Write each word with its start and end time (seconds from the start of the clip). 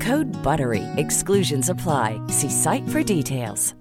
Code 0.00 0.42
BUTTERY. 0.42 0.82
Exclusions 0.96 1.70
apply. 1.70 2.20
See 2.28 2.50
site 2.50 2.88
for 2.88 3.16
details. 3.16 3.74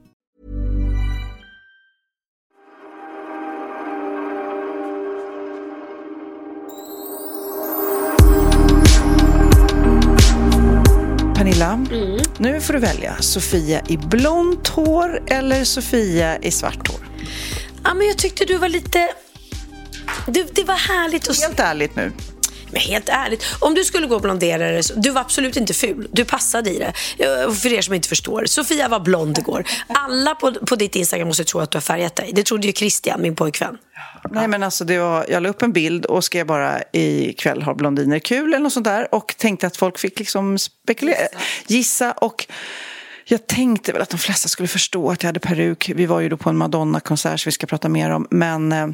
Pernilla, 11.35 11.73
mm. 11.91 12.19
nu 12.37 12.61
får 12.61 12.73
du 12.73 12.79
välja 12.79 13.15
Sofia 13.19 13.81
i 13.87 13.97
blont 13.97 14.67
hår 14.67 15.23
eller 15.27 15.63
Sofia 15.63 16.37
i 16.37 16.51
svart 16.51 16.87
hår. 16.87 16.99
Ja, 17.83 17.93
men 17.93 18.07
jag 18.07 18.17
tyckte 18.17 18.45
du 18.45 18.57
var 18.57 18.69
lite... 18.69 19.09
Det, 20.27 20.55
det 20.55 20.63
var 20.63 20.75
härligt 20.75 21.29
att... 21.29 21.41
Helt 21.41 21.59
ärligt 21.59 21.95
nu. 21.95 22.11
Men 22.73 22.81
helt 22.81 23.09
ärligt, 23.09 23.45
om 23.59 23.73
du 23.73 23.83
skulle 23.83 24.07
gå 24.07 24.15
och 24.15 24.21
blondera 24.21 24.71
det, 24.71 24.81
du 24.95 25.09
var 25.09 25.21
absolut 25.21 25.57
inte 25.57 25.73
ful. 25.73 26.07
Du 26.11 26.25
passade 26.25 26.69
i 26.69 26.79
det. 26.79 26.93
För 27.55 27.73
er 27.73 27.81
som 27.81 27.93
inte 27.93 28.09
förstår. 28.09 28.45
Sofia 28.45 28.87
var 28.87 28.99
blond 28.99 29.37
igår. 29.37 29.63
Alla 29.87 30.35
på, 30.35 30.53
på 30.53 30.75
ditt 30.75 30.95
Instagram 30.95 31.27
måste 31.27 31.43
tro 31.43 31.59
att 31.59 31.71
du 31.71 31.75
har 31.75 31.81
färgat 31.81 32.15
dig. 32.15 32.31
Det 32.33 32.43
trodde 32.43 32.67
ju 32.67 32.73
Christian, 32.73 33.21
min 33.21 33.35
pojkvän. 33.35 33.77
Nej, 34.31 34.47
men 34.47 34.63
alltså 34.63 34.85
det 34.85 34.99
var, 34.99 35.25
jag 35.29 35.43
la 35.43 35.49
upp 35.49 35.61
en 35.61 35.73
bild 35.73 36.05
och 36.05 36.23
skrev 36.23 36.45
bara 36.45 36.81
ikväll 36.93 37.61
har 37.61 37.75
blondiner 37.75 38.19
kul 38.19 38.53
eller 38.53 38.63
något 38.63 38.73
sånt 38.73 38.85
där 38.85 39.15
och 39.15 39.35
tänkte 39.37 39.67
att 39.67 39.77
folk 39.77 39.99
fick 39.99 40.19
liksom 40.19 40.57
spekulera, 40.57 41.17
gissa. 41.17 41.37
gissa 41.67 42.11
och 42.11 42.47
jag 43.25 43.47
tänkte 43.47 43.91
väl 43.93 44.01
att 44.01 44.09
de 44.09 44.17
flesta 44.17 44.49
skulle 44.49 44.67
förstå 44.67 45.11
att 45.11 45.23
jag 45.23 45.27
hade 45.27 45.39
peruk. 45.39 45.91
Vi 45.95 46.05
var 46.05 46.19
ju 46.19 46.29
då 46.29 46.37
på 46.37 46.49
en 46.49 46.57
Madonna-konsert 46.57 47.39
som 47.39 47.49
vi 47.49 47.51
ska 47.51 47.67
prata 47.67 47.89
mer 47.89 48.09
om, 48.09 48.27
men 48.29 48.71
eh, 48.71 48.87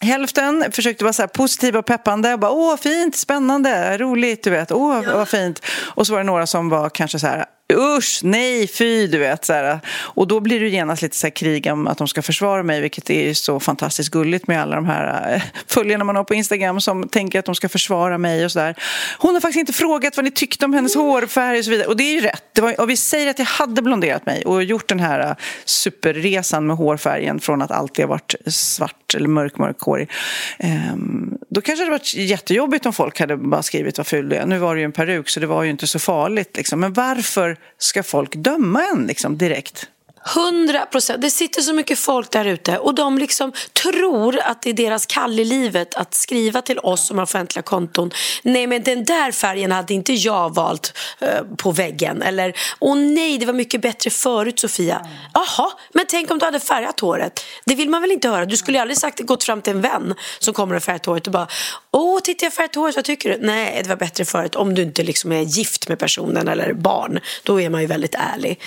Hälften 0.00 0.72
försökte 0.72 1.04
vara 1.04 1.12
så 1.12 1.28
positiva 1.28 1.78
och 1.78 1.86
peppande. 1.86 2.32
Och 2.32 2.40
bara, 2.40 2.50
Åh, 2.50 2.76
fint, 2.76 3.16
spännande, 3.16 3.98
roligt, 3.98 4.42
du 4.42 4.50
vet. 4.50 4.72
Åh, 4.72 5.02
ja. 5.04 5.16
vad 5.16 5.28
fint. 5.28 5.62
Och 5.94 6.06
så 6.06 6.12
var 6.12 6.20
det 6.20 6.26
några 6.26 6.46
som 6.46 6.68
var 6.68 6.90
kanske 6.90 7.18
så 7.18 7.26
här, 7.26 7.44
usch, 7.72 8.20
nej, 8.22 8.68
fy, 8.68 9.06
du 9.06 9.18
vet. 9.18 9.44
Så 9.44 9.52
här. 9.52 9.80
Och 9.88 10.28
då 10.28 10.40
blir 10.40 10.60
det 10.60 10.68
genast 10.68 11.02
lite 11.02 11.16
så 11.16 11.26
här 11.26 11.34
krig 11.34 11.66
om 11.72 11.86
att 11.86 11.98
de 11.98 12.08
ska 12.08 12.22
försvara 12.22 12.62
mig, 12.62 12.80
vilket 12.80 13.10
är 13.10 13.34
så 13.34 13.60
fantastiskt 13.60 14.10
gulligt 14.10 14.46
med 14.46 14.62
alla 14.62 14.76
de 14.76 14.86
här 14.86 15.34
eh, 15.34 15.42
följarna 15.66 16.04
man 16.04 16.16
har 16.16 16.24
på 16.24 16.34
Instagram 16.34 16.80
som 16.80 17.08
tänker 17.08 17.38
att 17.38 17.44
de 17.44 17.54
ska 17.54 17.68
försvara 17.68 18.18
mig 18.18 18.44
och 18.44 18.52
så 18.52 18.58
där. 18.58 18.74
Hon 19.18 19.34
har 19.34 19.40
faktiskt 19.40 19.60
inte 19.60 19.72
frågat 19.72 20.16
vad 20.16 20.24
ni 20.24 20.30
tyckte 20.30 20.64
om 20.64 20.74
hennes 20.74 20.94
hårfärg 20.94 21.58
och 21.58 21.64
så 21.64 21.70
vidare. 21.70 21.86
Och 21.86 21.96
det 21.96 22.04
är 22.04 22.14
ju 22.14 22.20
rätt. 22.20 22.44
Det 22.52 22.60
var, 22.60 22.80
och 22.80 22.90
vi 22.90 22.96
säger 22.96 23.30
att 23.30 23.38
jag 23.38 23.46
hade 23.46 23.82
blonderat 23.82 24.26
mig 24.26 24.44
och 24.44 24.64
gjort 24.64 24.88
den 24.88 25.00
här 25.00 25.20
eh, 25.20 25.34
superresan 25.64 26.66
med 26.66 26.76
hårfärgen 26.76 27.40
från 27.40 27.62
att 27.62 27.70
alltid 27.70 28.04
ha 28.04 28.10
varit 28.10 28.34
svart 28.46 29.14
eller 29.14 29.28
mörk, 29.28 29.58
mörk 29.58 29.80
hårig. 29.80 30.10
Ehm, 30.58 31.38
då 31.50 31.60
kanske 31.60 31.84
det 31.84 31.86
hade 31.86 31.98
varit 31.98 32.14
jättejobbigt 32.14 32.86
om 32.86 32.92
folk 32.92 33.20
hade 33.20 33.36
bara 33.36 33.62
skrivit 33.62 33.98
vad 33.98 34.06
ful 34.06 34.28
du 34.28 34.36
är. 34.36 34.46
Nu 34.46 34.58
var 34.58 34.74
det 34.74 34.80
ju 34.80 34.84
en 34.84 34.92
peruk 34.92 35.28
så 35.28 35.40
det 35.40 35.46
var 35.46 35.62
ju 35.62 35.70
inte 35.70 35.86
så 35.86 35.98
farligt. 35.98 36.56
Liksom. 36.56 36.80
Men 36.80 36.92
varför 36.92 37.57
ska 37.78 38.02
folk 38.02 38.34
döma 38.34 38.82
en 38.82 39.06
liksom, 39.06 39.38
direkt? 39.38 39.88
Hundra 40.34 40.86
procent. 40.86 41.22
Det 41.22 41.30
sitter 41.30 41.62
så 41.62 41.72
mycket 41.72 41.98
folk 41.98 42.30
där 42.30 42.44
ute 42.44 42.78
och 42.78 42.94
de 42.94 43.18
liksom 43.18 43.52
tror 43.82 44.38
att 44.38 44.62
det 44.62 44.70
är 44.70 44.74
deras 44.74 45.06
kall 45.06 45.40
i 45.40 45.44
livet 45.44 45.94
att 45.94 46.14
skriva 46.14 46.62
till 46.62 46.78
oss 46.78 47.06
som 47.06 47.18
har 47.18 47.22
offentliga 47.22 47.62
konton. 47.62 48.10
Nej, 48.42 48.66
men 48.66 48.82
den 48.82 49.04
där 49.04 49.32
färgen 49.32 49.72
hade 49.72 49.94
inte 49.94 50.12
jag 50.12 50.54
valt 50.54 50.98
uh, 51.22 51.56
på 51.56 51.70
väggen. 51.70 52.22
Eller, 52.22 52.54
åh 52.78 52.96
nej, 52.96 53.38
det 53.38 53.46
var 53.46 53.52
mycket 53.52 53.82
bättre 53.82 54.10
förut 54.10 54.60
Sofia. 54.60 55.06
Jaha, 55.34 55.70
men 55.92 56.04
tänk 56.08 56.30
om 56.30 56.38
du 56.38 56.44
hade 56.44 56.60
färgat 56.60 57.00
håret. 57.00 57.44
Det 57.64 57.74
vill 57.74 57.88
man 57.88 58.02
väl 58.02 58.12
inte 58.12 58.28
höra. 58.28 58.44
Du 58.44 58.56
skulle 58.56 58.80
aldrig 58.80 58.98
sagt 58.98 59.20
gått 59.20 59.44
fram 59.44 59.62
till 59.62 59.72
en 59.72 59.80
vän 59.80 60.14
som 60.38 60.54
kommer 60.54 60.74
och 60.74 60.82
färgat 60.82 61.06
håret 61.06 61.26
och 61.26 61.32
bara, 61.32 61.48
åh, 61.92 62.20
titta 62.20 62.46
jag 62.46 62.52
färgat 62.52 62.74
håret, 62.74 62.96
vad 62.96 63.04
tycker 63.04 63.30
du? 63.30 63.46
Nej, 63.46 63.80
det 63.82 63.88
var 63.88 63.96
bättre 63.96 64.24
förut. 64.24 64.54
Om 64.54 64.74
du 64.74 64.82
inte 64.82 65.02
liksom 65.02 65.32
är 65.32 65.40
gift 65.40 65.88
med 65.88 65.98
personen 65.98 66.48
eller 66.48 66.72
barn, 66.72 67.20
då 67.42 67.60
är 67.60 67.70
man 67.70 67.80
ju 67.80 67.86
väldigt 67.86 68.14
ärlig. 68.14 68.60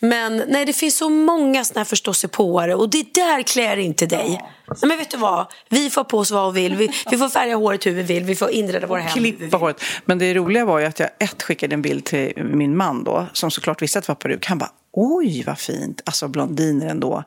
Men 0.00 0.42
nej, 0.48 0.64
det 0.64 0.72
finns 0.72 0.96
så 0.96 1.08
många 1.08 1.64
såna 1.64 1.80
här 1.80 1.84
förståsigpåare 1.84 2.74
och 2.74 2.90
det 2.90 3.14
där 3.14 3.42
klär 3.42 3.76
inte 3.76 4.06
dig. 4.06 4.40
Men 4.82 4.98
vet 4.98 5.10
du 5.10 5.16
vad? 5.16 5.46
Vi 5.68 5.90
får 5.90 6.04
på 6.04 6.18
oss 6.18 6.30
vad 6.30 6.54
vi 6.54 6.60
vill. 6.60 6.76
Vi, 6.76 6.90
vi 7.10 7.16
får 7.16 7.28
färga 7.28 7.56
håret 7.56 7.86
hur 7.86 7.92
vi 7.92 8.02
vill. 8.02 8.24
Vi 8.24 8.36
får 8.36 8.50
inreda 8.50 8.86
våra 8.86 9.00
hem 9.00 9.12
Klippa 9.12 9.56
håret. 9.56 9.82
Men 10.04 10.18
det 10.18 10.34
roliga 10.34 10.64
var 10.64 10.78
ju 10.78 10.86
att 10.86 11.00
jag 11.00 11.08
ett 11.18 11.42
skickade 11.42 11.74
en 11.74 11.82
bild 11.82 12.04
till 12.04 12.32
min 12.36 12.76
man 12.76 13.04
då, 13.04 13.26
som 13.32 13.50
såklart 13.50 13.82
visste 13.82 13.98
att 13.98 14.06
det 14.06 14.10
var 14.10 14.16
peruk. 14.16 14.46
Han 14.46 14.58
bara, 14.58 14.70
oj 14.92 15.44
vad 15.46 15.58
fint. 15.58 16.02
Alltså 16.04 16.28
blondiner 16.28 16.86
ändå. 16.86 17.24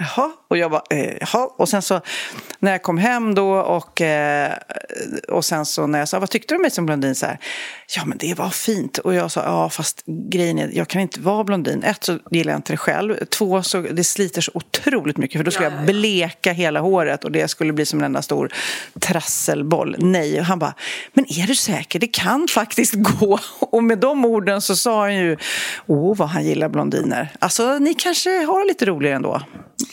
Jaha, 0.00 0.30
och 0.52 0.58
jag 0.58 0.70
bara, 0.70 0.82
eh, 0.90 1.16
jaha. 1.20 1.48
Och 1.56 1.68
sen 1.68 1.82
så 1.82 2.00
när 2.58 2.72
jag 2.72 2.82
kom 2.82 2.98
hem 2.98 3.34
då 3.34 3.52
och, 3.52 4.00
eh, 4.00 4.52
och 5.28 5.44
sen 5.44 5.66
så 5.66 5.86
när 5.86 5.98
jag 5.98 6.08
sa, 6.08 6.18
vad 6.18 6.30
tyckte 6.30 6.54
du 6.54 6.56
om 6.56 6.62
mig 6.62 6.70
som 6.70 6.86
blondin? 6.86 7.14
Så 7.14 7.26
här, 7.26 7.38
ja 7.96 8.04
men 8.04 8.18
det 8.18 8.34
var 8.34 8.50
fint. 8.50 8.98
Och 8.98 9.14
jag 9.14 9.30
sa, 9.30 9.42
ja 9.44 9.70
fast 9.70 10.02
grejen 10.06 10.58
är, 10.58 10.70
jag 10.72 10.88
kan 10.88 11.00
inte 11.00 11.20
vara 11.20 11.44
blondin. 11.44 11.82
Ett 11.82 12.04
så 12.04 12.18
gillar 12.30 12.52
jag 12.52 12.58
inte 12.58 12.72
det 12.72 12.76
själv. 12.76 13.24
Två 13.24 13.62
så 13.62 13.80
det 13.80 14.04
sliter 14.04 14.40
så 14.40 14.50
otroligt 14.54 15.16
mycket 15.16 15.38
för 15.38 15.44
då 15.44 15.50
skulle 15.50 15.70
jag 15.70 15.86
bleka 15.86 16.52
hela 16.52 16.80
håret 16.80 17.24
och 17.24 17.32
det 17.32 17.48
skulle 17.48 17.72
bli 17.72 17.86
som 17.86 17.98
en 17.98 18.04
enda 18.04 18.22
stor 18.22 18.52
trasselboll. 19.00 19.96
Nej, 19.98 20.40
och 20.40 20.46
han 20.46 20.58
bara, 20.58 20.74
men 21.12 21.24
är 21.24 21.46
du 21.46 21.54
säker? 21.54 21.98
Det 21.98 22.06
kan 22.06 22.48
faktiskt 22.48 22.94
gå. 23.20 23.38
Och 23.58 23.84
med 23.84 23.98
de 23.98 24.24
orden 24.24 24.62
så 24.62 24.76
sa 24.76 25.00
han 25.00 25.16
ju, 25.16 25.36
åh 25.86 26.16
vad 26.16 26.28
han 26.28 26.44
gillar 26.44 26.68
blondiner. 26.68 27.28
Alltså 27.38 27.78
ni 27.78 27.94
kanske 27.94 28.30
har 28.30 28.66
lite 28.66 28.86
roligare 28.86 29.16
ändå. 29.16 29.42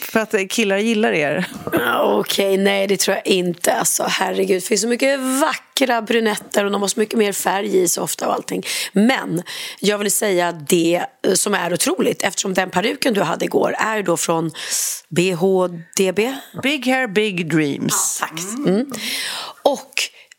För 0.02 0.20
att 0.20 0.34
killar 0.50 0.78
gillar 0.78 1.12
er? 1.12 1.46
Okej, 1.66 1.84
okay, 2.14 2.58
nej 2.58 2.88
det 2.88 3.00
tror 3.00 3.16
jag 3.16 3.28
inte. 3.28 3.74
Alltså, 3.74 4.06
herregud, 4.10 4.58
det 4.58 4.62
finns 4.62 4.82
så 4.82 4.88
mycket 4.88 5.20
vackra 5.20 6.02
brunetter 6.02 6.66
och 6.66 6.72
de 6.72 6.82
har 6.82 6.88
så 6.88 7.00
mycket 7.00 7.20
mer 7.20 7.32
färg 7.34 7.78
i 7.78 7.88
sig 7.88 8.04
ofta 8.04 8.28
och 8.28 8.34
allting. 8.34 8.64
Men 8.94 9.44
jag 9.80 9.98
vill 9.98 10.12
säga 10.12 10.52
det 10.52 11.06
som 11.34 11.54
är 11.54 11.74
otroligt 11.74 12.24
eftersom 12.24 12.54
den 12.54 12.70
peruken 12.70 13.14
du 13.14 13.22
hade 13.22 13.46
igår 13.46 13.76
är 13.80 14.04
då 14.04 14.18
från 14.18 14.52
BHDB. 15.10 16.20
Big 16.64 16.88
hair, 16.88 17.08
big 17.08 17.52
dreams. 17.52 18.18
Ja, 18.22 18.28
tack. 18.28 18.40
Mm. 18.68 18.92
Och 19.64 19.94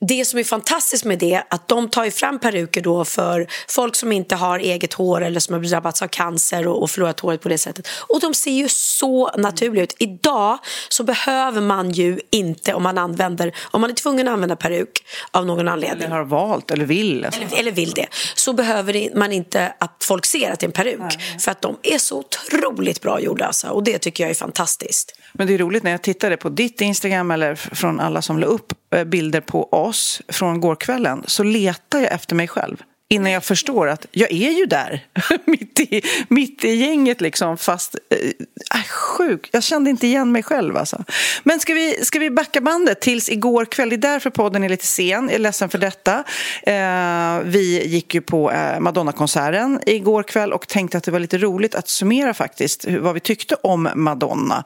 det 0.08 0.24
som 0.24 0.38
är 0.38 0.44
fantastiskt 0.44 1.04
med 1.04 1.18
det 1.18 1.42
att 1.50 1.68
de 1.68 1.88
tar 1.88 2.04
ju 2.04 2.10
fram 2.10 2.38
peruker 2.38 2.80
då 2.80 3.04
för 3.04 3.46
folk 3.68 3.96
som 3.96 4.12
inte 4.12 4.36
har 4.36 4.58
eget 4.58 4.92
hår 4.92 5.24
eller 5.24 5.40
som 5.40 5.54
har 5.54 5.60
drabbats 5.60 6.02
av 6.02 6.08
cancer 6.08 6.66
och, 6.66 6.82
och 6.82 6.90
förlorat 6.90 7.20
håret 7.20 7.40
på 7.40 7.48
det 7.48 7.58
sättet. 7.58 7.88
Och 8.08 8.20
de 8.20 8.34
ser 8.34 8.50
ju 8.50 8.68
så 8.68 9.30
naturliga 9.36 9.84
ut. 9.84 9.96
Idag 9.98 10.58
så 10.88 11.04
behöver 11.04 11.60
man 11.60 11.90
ju 11.90 12.20
inte 12.30 12.74
om 12.74 12.82
man 12.82 12.98
använder, 12.98 13.54
om 13.62 13.80
man 13.80 13.90
är 13.90 13.94
tvungen 13.94 14.28
att 14.28 14.32
använda 14.32 14.56
peruk 14.56 15.04
av 15.30 15.46
någon 15.46 15.68
anledning. 15.68 16.04
Eller 16.04 16.16
har 16.16 16.24
valt 16.24 16.70
eller 16.70 16.84
vill. 16.84 17.24
Eller, 17.24 17.58
eller, 17.58 17.72
vill 17.72 17.90
det. 17.90 18.06
Så 18.34 18.52
behöver 18.52 19.16
man 19.18 19.32
inte 19.32 19.72
att 19.78 20.04
folk 20.04 20.26
ser 20.26 20.50
att 20.50 20.60
det 20.60 20.64
är 20.64 20.68
en 20.68 20.72
peruk. 20.72 21.00
Nej. 21.00 21.38
För 21.40 21.50
att 21.50 21.62
de 21.62 21.76
är 21.82 21.98
så 21.98 22.18
otroligt 22.18 23.00
bra 23.00 23.20
gjorda 23.20 23.46
alltså. 23.46 23.68
Och 23.68 23.84
det 23.84 23.98
tycker 23.98 24.24
jag 24.24 24.30
är 24.30 24.34
fantastiskt. 24.34 25.14
Men 25.32 25.46
det 25.46 25.54
är 25.54 25.58
roligt 25.58 25.82
när 25.82 25.90
jag 25.90 26.02
tittade 26.02 26.36
på 26.36 26.48
ditt 26.48 26.80
Instagram 26.80 27.30
eller 27.30 27.54
från 27.54 28.00
alla 28.00 28.22
som 28.22 28.38
la 28.38 28.46
upp 28.46 28.72
Eh, 28.94 29.04
bilder 29.04 29.40
på 29.40 29.72
oss 29.72 30.22
från 30.28 30.60
gårkvällen 30.60 31.24
så 31.26 31.42
letar 31.42 32.00
jag 32.00 32.12
efter 32.12 32.34
mig 32.34 32.48
själv 32.48 32.82
innan 33.12 33.32
jag 33.32 33.44
förstår 33.44 33.88
att 33.88 34.06
jag 34.10 34.32
är 34.32 34.50
ju 34.50 34.66
där, 34.66 35.06
mitt 35.44 35.80
i, 35.80 36.02
mitt 36.28 36.64
i 36.64 36.74
gänget 36.74 37.20
liksom, 37.20 37.56
fast 37.56 37.94
eh, 38.10 38.78
äh, 38.78 38.84
sjuk. 38.88 39.48
Jag 39.52 39.62
kände 39.62 39.90
inte 39.90 40.06
igen 40.06 40.32
mig 40.32 40.42
själv 40.42 40.76
alltså. 40.76 41.04
Men 41.42 41.60
ska 41.60 41.74
vi, 41.74 42.04
ska 42.04 42.18
vi 42.18 42.30
backa 42.30 42.60
bandet 42.60 43.00
tills 43.00 43.28
igår 43.28 43.64
kväll? 43.64 43.88
Det 43.88 43.96
är 43.96 43.98
därför 43.98 44.30
podden 44.30 44.64
är 44.64 44.68
lite 44.68 44.86
sen, 44.86 45.24
jag 45.24 45.34
är 45.34 45.38
ledsen 45.38 45.68
för 45.68 45.78
detta. 45.78 46.24
Eh, 46.62 47.40
vi 47.44 47.86
gick 47.86 48.14
ju 48.14 48.20
på 48.20 48.50
eh, 48.50 48.80
Madonna-konserten 48.80 49.80
igår 49.86 50.22
kväll 50.22 50.52
och 50.52 50.68
tänkte 50.68 50.98
att 50.98 51.04
det 51.04 51.10
var 51.10 51.20
lite 51.20 51.38
roligt 51.38 51.74
att 51.74 51.88
summera 51.88 52.34
faktiskt 52.34 52.84
vad 53.00 53.14
vi 53.14 53.20
tyckte 53.20 53.54
om 53.54 53.88
Madonna 53.94 54.64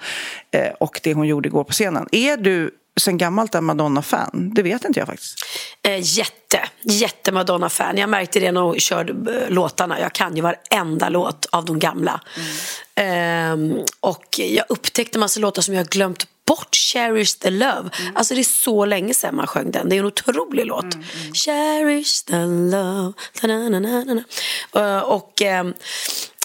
eh, 0.50 0.72
och 0.80 1.00
det 1.02 1.14
hon 1.14 1.26
gjorde 1.26 1.48
igår 1.48 1.64
på 1.64 1.72
scenen. 1.72 2.08
Är 2.12 2.36
du 2.36 2.70
sen 3.00 3.18
gammalt 3.18 3.54
en 3.54 3.64
Madonna-fan? 3.64 4.50
Det 4.54 4.62
vet 4.62 4.84
inte 4.84 5.00
jag 5.00 5.06
faktiskt. 5.06 5.34
Eh, 5.82 6.18
jätte, 6.18 6.60
jätte 6.82 7.32
Madonna-fan. 7.32 7.96
Jag 7.96 8.10
märkte 8.10 8.40
det 8.40 8.52
när 8.52 8.60
hon 8.60 8.80
körde 8.80 9.42
eh, 9.44 9.50
låtarna. 9.50 10.00
Jag 10.00 10.12
kan 10.12 10.36
ju 10.36 10.42
varenda 10.42 11.08
låt 11.08 11.46
av 11.46 11.64
de 11.64 11.78
gamla. 11.78 12.20
Mm. 12.96 13.72
Eh, 13.76 13.84
och 14.00 14.38
jag 14.38 14.64
upptäckte 14.68 15.18
massa 15.18 15.40
låtar 15.40 15.62
som 15.62 15.74
jag 15.74 15.86
glömt 15.86 16.26
bort 16.46 16.76
Cherish 16.76 17.38
the 17.38 17.50
love. 17.50 17.90
Mm. 18.00 18.16
Alltså 18.16 18.34
det 18.34 18.40
är 18.40 18.44
så 18.44 18.84
länge 18.84 19.14
sedan 19.14 19.36
man 19.36 19.46
sjöng 19.46 19.70
den. 19.70 19.88
Det 19.88 19.96
är 19.96 20.00
en 20.00 20.06
otrolig 20.06 20.66
låt. 20.66 20.94
Mm, 20.94 21.04
mm. 21.20 21.34
Cherish 21.34 22.24
the 22.26 22.46
love. 22.46 23.12
Uh, 24.76 24.98
och 24.98 25.42
uh, 25.42 25.72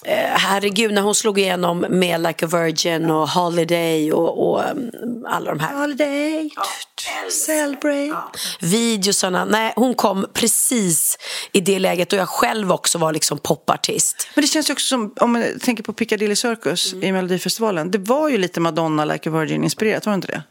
herregud, 0.05 0.93
när 0.93 1.01
hon 1.01 1.15
slog 1.15 1.39
igenom 1.39 1.85
med 1.89 2.21
Like 2.21 2.45
a 2.45 2.49
Virgin 2.51 3.11
och 3.11 3.29
Holiday 3.29 4.11
och, 4.11 4.49
och 4.49 4.63
um, 4.71 5.25
alla 5.27 5.49
de 5.49 5.59
här. 5.59 5.81
Holiday, 5.81 6.49
ja. 6.55 6.63
Celebrate. 7.31 8.05
Ja. 8.05 8.31
Videosarna. 8.59 9.45
Nej, 9.45 9.73
hon 9.75 9.93
kom 9.93 10.25
precis 10.33 11.17
i 11.51 11.61
det 11.61 11.79
läget 11.79 12.13
och 12.13 12.19
jag 12.19 12.29
själv 12.29 12.71
också 12.71 12.97
var 12.97 13.13
liksom 13.13 13.37
popartist. 13.37 14.27
Men 14.35 14.41
det 14.41 14.47
känns 14.47 14.69
ju 14.69 14.73
också 14.73 14.87
som, 14.87 15.13
om 15.19 15.31
man 15.31 15.59
tänker 15.61 15.83
på 15.83 15.93
Piccadilly 15.93 16.35
Circus 16.35 16.93
mm. 16.93 17.03
i 17.03 17.11
Melodifestivalen. 17.11 17.91
Det 17.91 17.97
var 17.97 18.29
ju 18.29 18.37
lite 18.37 18.59
Madonna 18.59 19.05
Like 19.05 19.29
a 19.29 19.31
Virgin-inspirerat, 19.31 20.05
var 20.05 20.13
det 20.13 20.15
inte 20.15 20.27
det? 20.27 20.43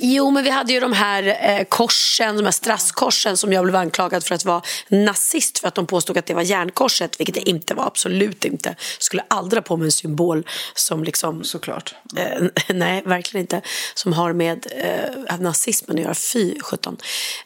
Jo, 0.00 0.30
men 0.30 0.44
vi 0.44 0.50
hade 0.50 0.72
ju 0.72 0.80
de 0.80 0.92
här 0.92 1.38
eh, 1.40 1.64
korsen, 1.64 2.36
de 2.36 2.44
här 2.44 2.50
strasskorsen 2.50 3.36
som 3.36 3.52
jag 3.52 3.64
blev 3.64 3.76
anklagad 3.76 4.24
för 4.24 4.34
att 4.34 4.44
vara 4.44 4.62
nazist 4.88 5.58
för 5.58 5.68
att 5.68 5.74
de 5.74 5.86
påstod 5.86 6.18
att 6.18 6.26
det 6.26 6.34
var 6.34 6.42
järnkorset, 6.42 7.20
vilket 7.20 7.34
det 7.34 7.48
inte 7.48 7.74
var, 7.74 7.86
absolut 7.86 8.44
inte. 8.44 8.76
Skulle 8.98 9.22
aldrig 9.28 9.64
på 9.64 9.76
mig 9.76 9.84
en 9.84 9.92
symbol 9.92 10.46
som 10.74 11.04
liksom... 11.04 11.44
Såklart. 11.44 11.94
Eh, 12.16 12.46
nej, 12.74 13.02
verkligen 13.06 13.42
inte. 13.42 13.60
Som 13.94 14.12
har 14.12 14.32
med 14.32 14.66
eh, 14.76 15.38
nazismen 15.38 15.98
att 15.98 16.02
göra, 16.02 16.14
fy 16.14 16.60
sjutton. 16.60 16.96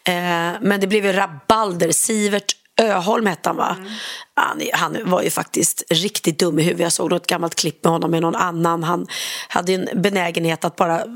Eh, 0.04 0.14
men 0.60 0.80
det 0.80 0.86
blev 0.86 1.06
ju 1.06 1.12
rabalder. 1.12 1.92
Sivert 1.92 2.56
Öholm 2.80 3.26
hette 3.26 3.48
han 3.48 3.56
va? 3.56 3.76
Mm. 3.78 3.92
Han, 4.34 4.60
han, 4.72 5.10
var 5.10 5.22
ju 5.22 5.30
faktiskt 5.30 5.82
riktigt 5.90 6.38
dum 6.38 6.58
i 6.58 6.62
huvudet. 6.62 6.82
Jag 6.82 6.92
såg 6.92 7.10
något 7.10 7.26
gammalt 7.26 7.54
klipp 7.54 7.84
med 7.84 7.92
honom 7.92 8.10
med 8.10 8.22
någon 8.22 8.34
annan. 8.34 8.82
Han 8.82 9.06
hade 9.48 9.72
en 9.72 9.88
benägenhet 10.02 10.64
att 10.64 10.76
bara 10.76 11.00
eh, 11.00 11.06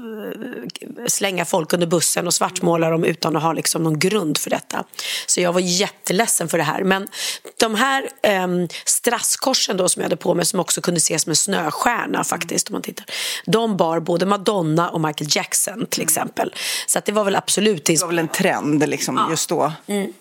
slänga 1.06 1.44
folk 1.44 1.72
under 1.72 1.86
bussen 1.86 2.26
och 2.26 2.34
svartmåla 2.34 2.90
dem 2.90 3.04
utan 3.04 3.36
att 3.36 3.42
ha 3.42 3.52
liksom 3.52 3.82
någon 3.82 3.98
grund 3.98 4.38
för 4.38 4.50
detta. 4.50 4.84
Så 5.26 5.40
jag 5.40 5.52
var 5.52 5.60
jätteledsen 5.60 6.48
för 6.48 6.58
det 6.58 6.64
här. 6.64 6.84
Men 6.84 7.08
de 7.60 7.74
här 7.74 8.08
eh, 8.22 8.48
strasskorsen 8.84 9.76
då 9.76 9.88
som 9.88 10.00
jag 10.00 10.04
hade 10.04 10.16
på 10.16 10.34
mig 10.34 10.44
som 10.44 10.60
också 10.60 10.80
kunde 10.80 10.98
ses 10.98 11.22
som 11.22 11.30
en 11.30 11.36
snöstjärna 11.36 12.24
faktiskt 12.24 12.68
om 12.68 12.72
man 12.72 12.82
tittar. 12.82 13.06
De 13.46 13.76
bar 13.76 14.00
både 14.00 14.26
Madonna 14.26 14.90
och 14.90 15.00
Michael 15.00 15.30
Jackson 15.32 15.86
till 15.86 16.02
exempel. 16.02 16.54
Så 16.86 17.00
det 17.04 17.12
var 17.12 17.24
väl 17.24 17.36
absolut... 17.36 17.84
Det 17.84 18.00
var 18.00 18.08
väl 18.08 18.18
en 18.18 18.28
trend 18.28 18.88
liksom 18.88 19.16
ja. 19.16 19.30
just 19.30 19.48
då. 19.48 19.72
Mm. 19.86 20.12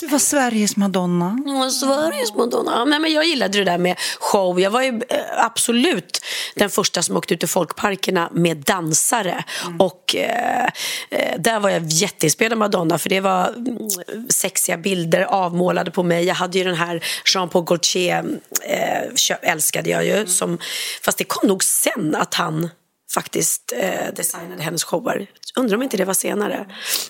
Du 0.00 0.06
var 0.06 0.18
Sveriges 0.18 0.76
Madonna. 0.76 1.38
Ja, 1.46 1.70
Sveriges 1.70 2.34
Madonna. 2.34 2.84
Nej, 2.84 3.00
men 3.00 3.12
jag 3.12 3.24
gillade 3.24 3.58
det 3.58 3.64
där 3.64 3.78
med 3.78 3.96
show. 4.18 4.60
Jag 4.60 4.70
var 4.70 4.82
ju 4.82 5.00
eh, 5.08 5.44
absolut 5.44 6.20
den 6.54 6.70
första 6.70 7.02
som 7.02 7.16
åkte 7.16 7.34
ut 7.34 7.42
i 7.42 7.46
folkparkerna 7.46 8.28
med 8.32 8.56
dansare. 8.56 9.44
Mm. 9.64 9.80
Och 9.80 10.16
eh, 10.16 10.64
eh 11.10 11.38
där 11.38 11.60
var 11.60 11.70
jag 11.70 11.86
jätteinspirerad 11.86 12.52
av 12.52 12.58
Madonna 12.58 12.98
för 12.98 13.08
det 13.08 13.20
var 13.20 13.48
mm, 13.48 13.88
sexiga 14.28 14.76
bilder 14.76 15.22
avmålade 15.22 15.90
på 15.90 16.02
mig. 16.02 16.24
Jag 16.24 16.34
hade 16.34 16.58
ju 16.58 16.64
den 16.64 16.74
här 16.74 17.04
Jean-Paul 17.34 17.64
Gaultier, 17.64 18.24
eh, 18.62 19.50
älskade 19.50 19.90
jag 19.90 20.04
ju. 20.04 20.12
Mm. 20.12 20.26
Som, 20.26 20.58
fast 21.02 21.18
det 21.18 21.24
kom 21.24 21.48
nog 21.48 21.64
sen 21.64 22.14
att 22.14 22.34
han 22.34 22.68
faktiskt 23.14 23.72
eh, 23.76 24.14
designade 24.16 24.62
hennes 24.62 24.84
shower. 24.84 25.26
Undrar 25.56 25.76
om 25.76 25.82
inte 25.82 25.96
det 25.96 26.04
var 26.04 26.14
senare. 26.14 26.66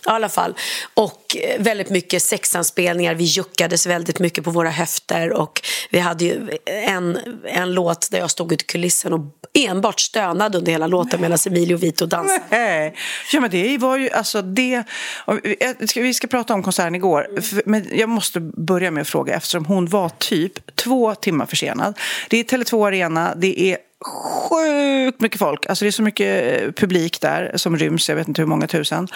I 0.07 0.09
alla 0.09 0.29
fall. 0.29 0.55
Och 0.95 1.37
eh, 1.37 1.63
väldigt 1.63 1.91
mycket 1.91 2.23
sexanspelningar. 2.23 3.15
Vi 3.15 3.25
juckades 3.25 3.87
väldigt 3.87 4.19
mycket 4.19 4.45
på 4.45 4.51
våra 4.51 4.71
höfter. 4.71 5.33
Och 5.33 5.63
vi 5.91 5.99
hade 5.99 6.25
ju 6.25 6.59
en, 6.67 7.19
en 7.45 7.75
låt 7.75 8.11
där 8.11 8.19
jag 8.19 8.31
stod 8.31 8.53
ute 8.53 8.65
i 8.65 8.67
kulissen 8.67 9.13
och 9.13 9.21
enbart 9.55 10.01
stönade 10.01 10.59
under 10.59 10.73
hela 10.73 10.87
låten 10.87 11.21
medan 11.21 11.39
Emilio 11.47 11.77
Vito 11.77 12.07
dansade. 12.07 12.43
Nej. 12.51 12.95
Ja, 13.33 13.41
men 13.41 13.51
det 13.51 13.79
var 13.79 13.97
ju 13.97 14.11
alltså 14.11 14.43
det... 14.43 14.75
Eh, 14.75 15.75
vi 15.95 16.15
ska 16.15 16.27
prata 16.27 16.55
om 16.55 16.63
konserten 16.63 16.95
igår. 16.95 17.27
Men 17.67 17.87
jag 17.93 18.09
måste 18.09 18.41
börja 18.41 18.91
med 18.91 19.01
att 19.01 19.09
fråga 19.09 19.35
eftersom 19.35 19.65
hon 19.65 19.87
var 19.87 20.09
typ 20.09 20.77
två 20.77 21.15
timmar 21.15 21.47
försenad. 21.47 21.99
Det 22.31 22.39
är 22.39 22.45
Tele2 22.45 22.87
Arena. 22.87 23.35
Det 23.37 23.61
är 23.61 23.79
sjukt 24.05 25.21
mycket 25.21 25.39
folk. 25.39 25.67
Alltså 25.67 25.85
det 25.85 25.89
är 25.89 25.93
så 25.93 26.03
mycket 26.03 26.63
eh, 26.63 26.73
publik 26.73 27.21
där 27.21 27.53
som 27.57 27.77
ryms, 27.77 28.09
jag 28.09 28.17
vet 28.17 28.29
inte 28.29 28.43
hur 28.43 28.47
många 28.47 28.67
tusen. 28.67 29.09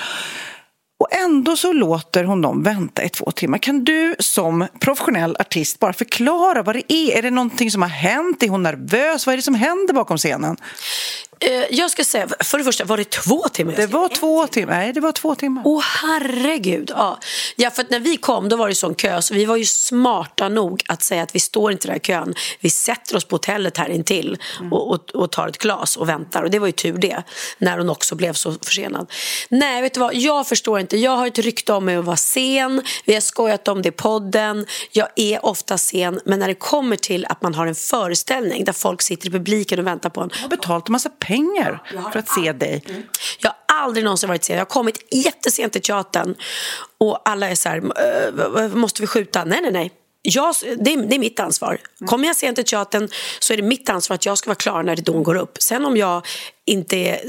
Och 1.01 1.15
ändå 1.15 1.57
så 1.57 1.73
låter 1.73 2.25
hon 2.25 2.43
dem 2.43 2.63
vänta 2.63 3.05
i 3.05 3.09
två 3.09 3.31
timmar. 3.31 3.59
Kan 3.59 3.85
du 3.85 4.17
som 4.19 4.67
professionell 4.81 5.37
artist 5.41 5.79
bara 5.79 5.93
förklara 5.93 6.63
vad 6.63 6.75
det 6.75 6.93
är? 6.93 7.19
Är 7.19 7.23
det 7.23 7.31
någonting 7.31 7.71
som 7.71 7.83
har 7.83 7.89
hänt? 7.89 8.43
Är 8.43 8.49
hon 8.49 8.63
nervös? 8.63 9.27
Vad 9.27 9.33
är 9.33 9.37
det 9.37 9.43
som 9.43 9.55
händer 9.55 9.95
bakom 9.95 10.17
scenen? 10.17 10.57
Eh, 11.41 11.65
jag 11.71 11.91
ska 11.91 12.05
säga, 12.05 12.29
för 12.41 12.59
det 12.59 12.65
första, 12.65 12.85
var 12.85 12.97
det 12.97 13.11
två 13.11 13.49
timmar? 13.49 13.75
Det 13.77 13.87
var 13.87 14.09
två 14.09 14.47
timmar. 14.47 14.73
Nej, 14.73 14.93
det 14.93 15.01
var 15.01 15.13
två 15.13 15.35
timmar. 15.35 15.63
Åh, 15.67 15.79
oh, 15.79 15.83
herregud. 16.03 16.91
Ja. 16.95 17.19
ja, 17.57 17.71
för 17.71 17.85
när 17.89 18.01
vi 18.01 18.17
kom 18.17 18.49
då 18.49 18.57
var 18.57 18.69
det 18.69 18.75
sån 18.75 18.95
kö, 18.95 19.23
så 19.23 19.35
vi 19.35 19.45
var 19.45 19.57
ju 19.57 19.65
smarta 19.65 20.49
nog 20.49 20.83
att 20.89 21.03
säga 21.03 21.23
att 21.23 21.35
vi 21.35 21.41
står 21.41 21.73
inte 21.73 21.89
där 21.89 21.97
i 21.97 22.01
kön. 22.01 22.35
Vi 22.61 22.71
sätter 22.71 23.17
oss 23.17 23.25
på 23.25 23.35
hotellet 23.35 23.77
här 23.77 23.89
intill 23.89 24.39
mm. 24.59 24.73
och, 24.73 24.91
och, 24.91 25.11
och, 25.15 25.33
tar 25.33 25.49
ett 25.49 25.59
glas 25.59 25.97
och 25.97 26.09
väntar. 26.09 26.43
Och 26.43 26.51
det 26.51 26.59
var 26.59 26.67
ju 26.67 26.73
tur 26.73 26.99
det, 26.99 27.23
när 27.59 27.79
hon 27.79 27.91
också 27.91 28.15
blev 28.15 28.33
så 28.33 28.53
försenad. 28.63 29.11
Nej, 29.49 29.83
vet 29.83 29.95
du 29.95 30.01
vad, 30.01 30.15
jag 30.15 30.47
förstår 30.47 30.81
inte. 30.81 30.97
Jag 30.97 31.17
har 31.17 31.27
ett 31.27 31.39
rykte 31.39 31.73
om 31.73 31.85
mig 31.85 31.97
att 31.97 32.05
vara 32.05 32.17
sen. 32.17 32.83
Vi 33.05 33.15
har 33.15 33.21
skojat 33.21 33.69
om 33.69 33.83
det 33.83 33.89
i 33.89 33.93
podden. 33.93 34.67
Jag 34.93 35.09
är 35.17 35.47
ofta 35.47 35.79
sen, 35.79 36.21
men 36.25 36.39
när 36.39 36.49
det 36.49 36.55
kommer 36.55 36.97
till 36.97 37.27
att 37.27 37.43
man 37.43 37.55
har 37.55 37.67
en 37.67 37.75
föreställning 37.75 38.65
där 38.65 38.73
folk 38.73 39.03
sitter 39.03 39.29
i 39.29 39.31
publiken 39.31 39.79
och 39.79 39.87
väntar 39.87 40.11
på 40.11 40.21
en. 40.21 40.31
Jag 40.35 40.43
har 40.43 40.49
betalat 40.49 40.89
en 40.89 40.93
massa 40.93 41.09
pengar 41.09 41.28
pengar 41.29 41.83
för 42.13 42.19
att 42.19 42.29
se 42.29 42.53
dig. 42.53 42.83
Mm. 42.89 43.03
Jag 43.39 43.51
har 43.51 43.83
aldrig 43.83 44.05
någonsin 44.05 44.29
varit 44.29 44.45
sen. 44.45 44.57
Jag 44.57 44.61
har 44.61 44.67
kommit 44.67 45.15
jättesent 45.15 45.73
till 45.73 45.83
teatern 45.83 46.35
och 46.99 47.29
alla 47.29 47.49
är 47.49 47.55
så 47.55 47.69
här, 47.69 48.69
måste 48.69 49.03
vi 49.03 49.07
skjuta? 49.07 49.45
Nej, 49.45 49.61
nej, 49.63 49.73
nej 49.73 49.93
jag, 50.23 50.55
det, 50.79 50.93
är, 50.93 50.97
det 50.97 51.15
är 51.15 51.19
mitt 51.19 51.41
ansvar. 51.41 51.79
Kommer 52.07 52.27
jag 52.27 52.37
sent 52.37 52.57
till 52.57 52.65
teatern 52.65 53.09
så 53.39 53.53
är 53.53 53.57
det 53.57 53.63
mitt 53.63 53.89
ansvar 53.89 54.15
att 54.15 54.27
jag 54.27 54.39
ska 54.39 54.51
vara 54.51 54.57
klar 54.57 54.83
när 54.83 54.97
ridån 54.97 55.23
går 55.23 55.35
upp. 55.35 55.63
Sen 55.63 55.85
om 55.85 55.97
jag 55.97 56.27
inte 56.69 56.97
är 56.97 57.21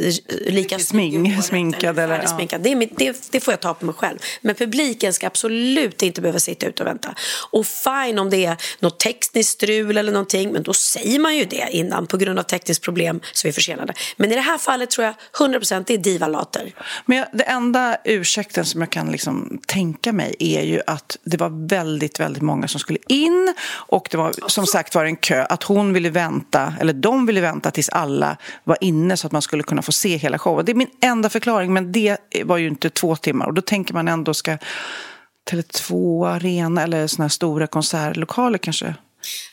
lika 0.51 0.79
Smink, 0.79 1.43
sminkad. 1.43 1.99
Eller, 1.99 2.25
sminkad. 2.25 2.61
Det, 2.61 2.75
mitt, 2.75 2.97
det, 2.97 3.31
det, 3.31 3.39
får 3.39 3.51
jag 3.51 3.59
ta 3.59 3.73
på 3.73 3.85
mig 3.85 3.95
själv. 3.95 4.17
Men 4.41 4.55
publiken 4.55 5.13
ska 5.13 5.27
absolut 5.27 6.01
inte 6.01 6.21
behöva 6.21 6.39
sitta 6.39 6.65
ute 6.65 6.83
och 6.83 6.87
vänta. 6.87 7.15
Och 7.51 7.65
fine 7.65 8.19
om 8.19 8.29
det 8.29 8.45
är 8.45 8.57
något 8.79 8.99
tekniskt 8.99 9.49
strul 9.49 9.97
eller 9.97 10.11
någonting, 10.11 10.51
men 10.51 10.63
då 10.63 10.73
säger 10.73 11.19
man 11.19 11.37
ju 11.37 11.45
det 11.45 11.67
innan 11.71 12.07
på 12.07 12.17
grund 12.17 12.39
av 12.39 12.43
tekniskt 12.43 12.83
problem 12.83 13.19
så 13.33 13.47
vi 13.47 13.49
är 13.49 13.53
försenade. 13.53 13.93
Men 14.17 14.31
i 14.31 14.35
det 14.35 14.41
här 14.41 14.57
fallet 14.57 14.89
tror 14.89 15.05
jag 15.05 15.15
100% 15.49 15.83
det 15.87 15.93
är 15.93 15.97
divalater. 15.97 16.73
Men 17.05 17.17
jag, 17.17 17.27
det 17.33 17.43
enda 17.43 17.97
ursäkten 18.03 18.65
som 18.65 18.81
jag 18.81 18.89
kan 18.89 19.11
liksom 19.11 19.59
tänka 19.67 20.13
mig 20.13 20.35
är 20.39 20.61
ju 20.63 20.81
att 20.87 21.17
det 21.23 21.37
var 21.37 21.67
väldigt, 21.67 22.19
väldigt 22.19 22.43
många 22.43 22.67
som 22.67 22.79
skulle 22.79 22.99
in 23.07 23.53
och 23.71 24.07
det 24.11 24.17
var 24.17 24.33
som 24.47 24.65
sagt 24.65 24.95
var 24.95 25.05
en 25.05 25.15
kö. 25.15 25.45
Att 25.49 25.63
hon 25.63 25.93
ville 25.93 26.09
vänta, 26.09 26.73
eller 26.79 26.93
de 26.93 27.25
ville 27.25 27.41
vänta 27.41 27.71
tills 27.71 27.89
alla 27.89 28.37
var 28.63 28.77
inne 28.81 29.17
så 29.17 29.28
att 29.29 29.33
man 29.33 29.41
skulle 29.41 29.63
kunna 29.63 29.81
få 29.81 29.91
se 29.91 30.17
hela 30.17 30.39
showen. 30.39 30.65
Det 30.65 30.71
är 30.71 30.75
min 30.75 30.91
enda 31.01 31.29
förklaring, 31.29 31.73
men 31.73 31.91
det 31.91 32.17
var 32.43 32.57
ju 32.57 32.67
inte 32.67 32.89
två 32.89 33.15
timmar. 33.15 33.45
Och 33.45 33.53
då 33.53 33.61
tänker 33.61 33.93
man 33.93 34.07
ändå 34.07 34.33
ska 34.33 34.57
Tele2 35.51 36.27
Arena 36.27 36.83
eller 36.83 37.07
såna 37.07 37.23
här 37.23 37.29
stora 37.29 37.67
konsertlokaler 37.67 38.57
kanske 38.57 38.95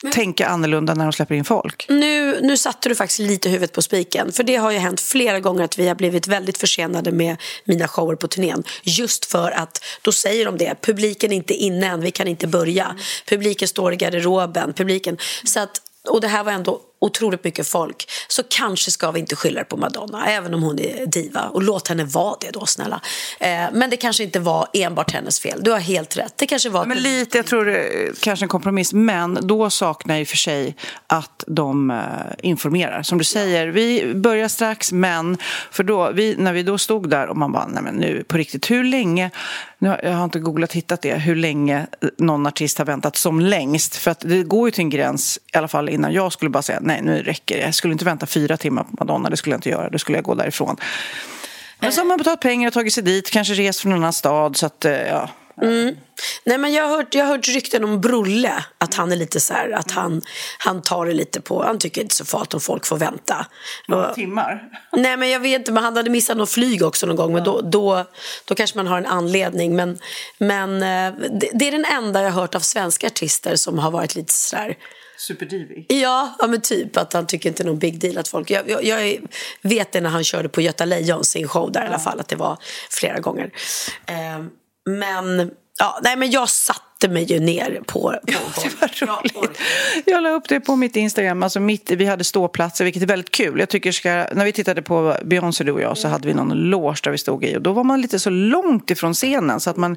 men, 0.03 0.13
tänka 0.13 0.47
annorlunda 0.47 0.95
när 0.95 1.05
de 1.05 1.13
släpper 1.13 1.35
in 1.35 1.45
folk. 1.45 1.87
Nu, 1.89 2.41
nu 2.43 2.57
satte 2.57 2.89
du 2.89 2.95
faktiskt 2.95 3.19
lite 3.19 3.49
huvudet 3.49 3.73
på 3.73 3.83
spiken. 3.83 4.33
För 4.33 4.43
det 4.43 4.57
har 4.57 4.71
ju 4.71 4.79
hänt 4.79 5.01
flera 5.01 5.41
gånger 5.41 5.65
att 5.65 5.79
vi 5.79 5.89
har 5.89 5.95
blivit 5.95 6.29
väldigt 6.29 6.59
försenade 6.59 7.13
med 7.13 7.37
mina 7.65 7.89
shower 7.89 8.17
på 8.17 8.29
turnén. 8.29 8.63
Just 8.83 9.25
för 9.25 9.51
att 9.51 9.85
då 10.03 10.13
säger 10.13 10.45
de 10.45 10.59
det. 10.59 10.75
Publiken 10.81 11.33
är 11.33 11.37
inte 11.37 11.55
inne 11.55 11.87
än, 11.87 12.01
vi 12.01 12.11
kan 12.11 12.29
inte 12.29 12.47
börja. 12.47 12.97
Publiken 13.29 13.69
står 13.69 13.93
i 13.93 13.97
garderoben. 13.97 14.73
Publiken. 14.73 15.19
Så 15.45 15.61
att, 15.61 15.81
och 16.09 16.21
det 16.21 16.29
här 16.29 16.45
var 16.45 16.53
ändå 16.53 16.81
otroligt 16.99 17.45
mycket 17.45 17.69
folk 17.69 18.11
så 18.29 18.43
kanske 18.49 18.91
ska 18.91 19.11
vi 19.11 19.21
inte 19.21 19.37
skylla 19.37 19.61
det 19.61 19.65
på 19.65 19.77
Madonna, 19.77 20.27
även 20.27 20.55
om 20.55 20.63
hon 20.63 20.79
är 20.79 21.07
diva. 21.07 21.43
Och 21.43 21.63
låt 21.63 21.89
henne 21.89 22.05
vara 22.05 22.37
det 22.41 22.51
då, 22.51 22.67
snälla. 22.67 23.01
Eh, 23.41 23.65
men 23.73 23.91
det 23.91 23.97
kanske 23.97 24.25
inte 24.25 24.41
var 24.41 24.69
enbart 24.73 25.13
hennes 25.13 25.41
fel. 25.41 25.61
Du 25.63 25.71
har 25.71 25.79
helt 25.79 26.17
rätt. 26.17 26.35
Det 26.37 26.47
kanske 26.47 26.69
var... 26.69 26.87
Men 26.87 26.99
lite, 26.99 27.39
jag 27.39 27.47
tror 27.47 27.65
det 27.65 28.21
kanske 28.21 28.45
en 28.45 28.49
kompromiss. 28.49 28.93
Men 28.93 29.39
då 29.43 29.71
saknar 29.71 30.17
jag 30.17 30.29
för 30.29 30.37
sig 30.37 30.77
att 31.07 31.45
de 31.47 31.91
uh, 31.91 32.01
informerar. 32.39 33.03
Som 33.03 33.19
du 33.19 33.25
säger, 33.25 33.67
vi 33.67 34.15
börjar 34.15 34.49
strax, 34.49 34.93
men 34.93 35.39
för 35.71 35.85
då, 35.85 36.11
vi, 36.13 36.37
när 36.37 36.53
vi 36.53 36.63
då 36.63 36.79
stod 36.79 37.11
där 37.11 37.27
och 37.27 37.37
man 37.37 37.53
bara, 37.53 37.67
nej 37.67 37.83
men 37.83 37.95
nu 37.95 38.25
på 38.29 38.37
riktigt, 38.37 38.71
hur 38.71 38.85
länge 38.85 39.31
nu 39.79 39.89
har, 39.89 40.01
jag 40.03 40.13
har 40.13 40.25
inte 40.25 40.39
googlat 40.39 40.73
hittat 40.73 41.03
det, 41.03 41.15
hur 41.15 41.37
länge 41.37 41.87
någon 42.19 42.47
artist 42.47 42.79
har 42.79 42.85
väntat 42.85 43.17
som 43.17 43.41
längst. 43.41 43.97
För 43.97 44.11
att 44.11 44.21
det 44.21 44.43
går 44.43 44.69
ju 44.69 44.71
till 44.71 44.81
en 44.81 44.91
gräns, 44.91 45.39
i 45.55 45.57
alla 45.57 45.69
fall 45.69 45.89
innan 45.89 46.13
jag 46.13 46.33
skulle 46.33 46.51
bara 46.51 46.63
säga 46.63 46.81
nej 46.87 47.03
nu 47.03 47.23
räcker 47.23 47.57
det. 47.57 47.63
Jag 47.63 47.75
skulle 47.75 47.93
inte 47.93 48.05
vänta 48.05 48.27
fyra 48.27 48.57
timmar 48.57 48.85
på 48.85 48.91
Madonna, 48.99 49.31
det 49.31 49.37
skulle 49.37 49.53
jag 49.53 49.59
inte 49.59 49.69
göra, 49.69 49.91
då 49.91 49.99
skulle 49.99 50.19
jag 50.19 50.25
gå 50.25 50.35
därifrån. 50.35 50.77
Men 51.79 51.93
så 51.93 52.01
har 52.01 52.07
man 52.07 52.19
betalat 52.19 52.41
pengar 52.41 52.69
och 52.69 52.75
tagit 52.75 52.93
sig 52.93 53.03
dit, 53.03 53.31
kanske 53.31 53.55
rest 53.55 53.81
från 53.81 53.93
en 53.93 53.99
annan 53.99 54.13
stad. 54.13 54.57
Så 54.57 54.67
att, 54.67 54.85
eh, 54.85 54.93
ja. 54.93 55.31
Mm. 55.63 55.97
Nej, 56.45 56.59
men 56.59 56.73
jag 56.73 56.89
har 56.89 56.97
hört, 56.97 57.15
jag 57.15 57.25
har 57.25 57.37
hört 57.37 57.49
rykten 57.49 57.85
om 57.85 58.01
Brolle, 58.01 58.65
att 58.79 58.95
han 58.95 59.13
är 59.13 59.17
lite 59.17 59.41
så 59.41 59.55
här, 59.55 59.71
att 59.71 59.91
han, 59.91 60.23
han 60.59 60.83
tar 60.83 61.07
det 61.07 61.13
lite 61.13 61.41
på, 61.41 61.63
han 61.63 61.79
tycker 61.79 62.01
inte 62.01 62.15
så 62.15 62.25
farligt 62.25 62.55
om 62.55 62.61
folk 62.61 62.87
får 62.87 62.97
vänta. 62.97 63.47
Några 63.89 64.15
timmar? 64.15 64.63
Nej, 64.93 65.17
men 65.17 65.31
jag 65.31 65.41
vet 65.41 65.59
inte, 65.59 65.73
men 65.73 65.85
han 65.85 65.97
hade 65.97 66.11
missat 66.11 66.37
något 66.37 66.51
flyg 66.51 66.83
också 66.83 67.07
någon 67.07 67.17
gång, 67.17 67.33
men 67.33 67.45
då, 67.45 67.61
då, 67.61 68.05
då 68.45 68.55
kanske 68.55 68.79
man 68.79 68.87
har 68.87 68.99
en 68.99 69.07
anledning. 69.07 69.77
Men, 69.77 69.99
men 70.39 70.83
eh, 70.83 71.21
det, 71.31 71.51
det 71.55 71.69
är 71.69 71.73
den 71.73 71.85
enda 71.85 72.23
jag 72.23 72.31
har 72.31 72.41
hört 72.41 72.55
av 72.55 72.61
svenska 72.61 73.07
artister 73.07 73.57
som 73.57 73.79
har 73.79 73.91
varit 73.91 74.15
lite 74.15 74.33
så 74.33 74.57
här 74.57 74.77
Superdivig? 75.19 75.87
Ja, 75.89 76.37
ja, 76.39 76.47
men 76.47 76.61
typ 76.61 76.97
att 76.97 77.13
han 77.13 77.27
tycker 77.27 77.49
inte 77.49 77.63
det 77.63 77.67
är 77.67 77.71
någon 77.71 77.79
big 77.79 78.01
deal 78.01 78.19
att 78.19 78.29
folk... 78.29 78.51
Jag, 78.51 78.71
jag, 78.71 78.85
jag 78.85 79.19
vet 79.63 79.93
det 79.93 80.01
när 80.01 80.11
han 80.11 80.25
körde 80.25 80.49
på 80.49 80.61
Göta 80.61 80.85
Lejon, 80.85 81.25
sin 81.25 81.49
show 81.49 81.73
där 81.73 81.85
i 81.85 81.87
alla 81.87 81.99
fall, 81.99 82.21
att 82.21 82.29
det 82.29 82.37
var 82.37 82.59
flera 82.91 83.19
gånger. 83.19 83.51
Eh, 84.07 84.45
men, 84.91 85.51
ja, 85.79 86.01
nej, 86.03 86.17
men 86.17 86.31
jag 86.31 86.49
satte 86.49 87.09
mig 87.09 87.25
ju 87.25 87.41
ner 87.41 87.83
på... 87.87 88.15
på, 88.27 88.33
på. 88.61 88.69
Det 89.01 89.07
var 89.07 89.41
roligt. 89.41 89.59
Jag 90.05 90.23
la 90.23 90.31
upp 90.31 90.49
det 90.49 90.61
på 90.61 90.77
mitt 90.77 90.97
Instagram. 90.97 91.43
Alltså 91.43 91.61
mitt, 91.61 91.91
vi 91.91 92.05
hade 92.05 92.25
ståplatser, 92.25 92.85
vilket 92.85 93.03
är 93.03 93.07
väldigt 93.07 93.31
kul. 93.31 93.59
Jag 93.59 93.69
tycker 93.69 93.93
ska, 93.93 94.09
när 94.09 94.45
vi 94.45 94.53
tittade 94.53 94.83
på 94.83 95.17
Beyoncé, 95.25 95.65
du 95.65 95.73
och 95.73 95.81
jag, 95.81 95.99
så 95.99 96.09
hade 96.09 96.29
vi 96.29 96.35
någon 96.35 96.51
loge 96.71 97.01
där 97.03 97.11
vi 97.11 97.19
stod 97.19 97.45
i. 97.45 97.57
Och 97.57 97.63
då 97.63 97.73
var 97.73 97.85
man 97.85 98.01
lite 98.01 98.19
så 98.19 98.31
långt 98.31 98.91
ifrån 98.91 99.15
scenen 99.15 99.61
så 99.61 99.71
att 99.71 99.77
man 99.77 99.97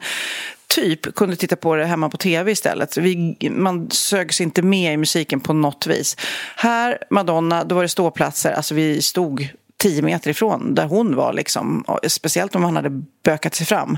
typ 0.70 1.16
kunde 1.16 1.36
titta 1.36 1.56
på 1.56 1.76
det 1.76 1.86
hemma 1.86 2.10
på 2.10 2.18
tv 2.18 2.52
istället. 2.52 2.98
Vi, 2.98 3.38
man 3.52 3.92
sögs 3.92 4.42
inte 4.42 4.62
med 4.62 4.94
i 4.94 4.98
musiken 4.98 5.40
på 5.40 5.54
något 5.54 5.88
vis. 5.88 6.18
Här, 6.56 6.98
Madonna, 7.10 7.64
då 7.64 7.76
var 7.76 7.82
det 7.82 7.90
ståplatser. 7.90 8.52
Alltså 8.52 8.76
vi 8.76 9.02
stod 9.02 9.48
tio 9.78 10.02
meter 10.02 10.30
ifrån 10.30 10.76
där 10.76 10.86
hon 10.86 11.16
var. 11.16 11.34
Liksom. 11.34 11.86
Speciellt 12.08 12.56
om 12.56 12.62
man 12.62 12.76
hade 12.76 12.90
bökat 13.24 13.56
sig 13.56 13.66
fram. 13.66 13.98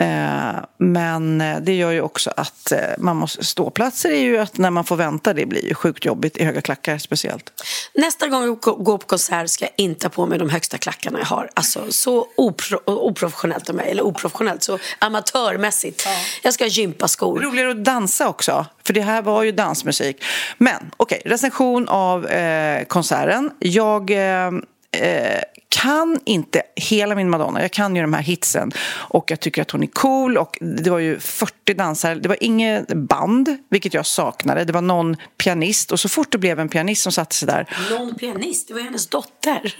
Eh, 0.00 0.64
men 0.78 1.38
det 1.38 1.74
gör 1.74 1.90
ju 1.90 2.00
också 2.00 2.32
att 2.36 2.72
eh, 2.72 2.78
man 2.98 3.16
måste 3.16 3.44
ståplatser 3.44 4.10
är 4.10 4.20
ju 4.20 4.38
att 4.38 4.58
när 4.58 4.70
man 4.70 4.84
får 4.84 4.96
vänta 4.96 5.34
det 5.34 5.46
blir 5.46 5.64
ju 5.64 5.74
sjukt 5.74 6.04
jobbigt 6.04 6.36
i 6.36 6.44
höga 6.44 6.60
klackar 6.60 6.98
speciellt. 6.98 7.52
Nästa 7.94 8.28
gång 8.28 8.42
jag 8.42 8.60
går 8.60 8.98
på 8.98 9.06
konsert 9.06 9.50
ska 9.50 9.64
jag 9.64 9.74
inte 9.76 10.06
ha 10.06 10.10
på 10.10 10.26
mig 10.26 10.38
de 10.38 10.50
högsta 10.50 10.78
klackarna 10.78 11.18
jag 11.18 11.26
har. 11.26 11.50
Alltså 11.54 11.92
så 11.92 12.26
opro 12.36 12.78
oprofessionellt 12.84 13.68
av 13.68 13.74
mig, 13.74 13.90
eller 13.90 14.02
oprofessionellt, 14.02 14.62
så 14.62 14.78
amatörmässigt. 14.98 16.02
Ja. 16.06 16.12
Jag 16.42 16.54
ska 16.54 16.64
ha 16.64 16.68
gympaskor. 16.68 17.40
Roligare 17.40 17.70
att 17.70 17.84
dansa 17.84 18.28
också, 18.28 18.66
för 18.84 18.92
det 18.92 19.00
här 19.00 19.22
var 19.22 19.42
ju 19.42 19.52
dansmusik. 19.52 20.24
Men 20.58 20.90
okej, 20.96 21.18
okay, 21.18 21.32
recension 21.32 21.88
av 21.88 22.26
eh, 22.26 22.84
konserten. 22.84 23.50
Jag 23.58 24.10
eh, 24.10 24.46
eh, 24.92 25.40
kan 25.70 26.20
inte 26.24 26.62
hela 26.76 27.14
min 27.14 27.30
Madonna. 27.30 27.62
Jag 27.62 27.70
kan 27.70 27.96
ju 27.96 28.02
de 28.02 28.12
här 28.14 28.22
hitsen 28.22 28.72
och 28.90 29.30
jag 29.30 29.40
tycker 29.40 29.62
att 29.62 29.70
hon 29.70 29.82
är 29.82 29.86
cool. 29.86 30.38
Och 30.38 30.58
det 30.60 30.90
var 30.90 30.98
ju 30.98 31.20
40 31.20 31.74
dansare. 31.74 32.14
Det 32.14 32.28
var 32.28 32.36
inget 32.40 32.88
band, 32.88 33.56
vilket 33.70 33.94
jag 33.94 34.06
saknade. 34.06 34.64
Det 34.64 34.72
var 34.72 34.82
någon 34.82 35.16
pianist 35.38 35.92
och 35.92 36.00
så 36.00 36.08
fort 36.08 36.32
det 36.32 36.38
blev 36.38 36.60
en 36.60 36.68
pianist 36.68 37.02
som 37.02 37.12
satte 37.12 37.34
sig 37.34 37.48
där. 37.48 37.66
Någon 37.90 38.14
pianist? 38.14 38.68
Det 38.68 38.74
var 38.74 38.80
hennes 38.80 39.06
dotter. 39.06 39.74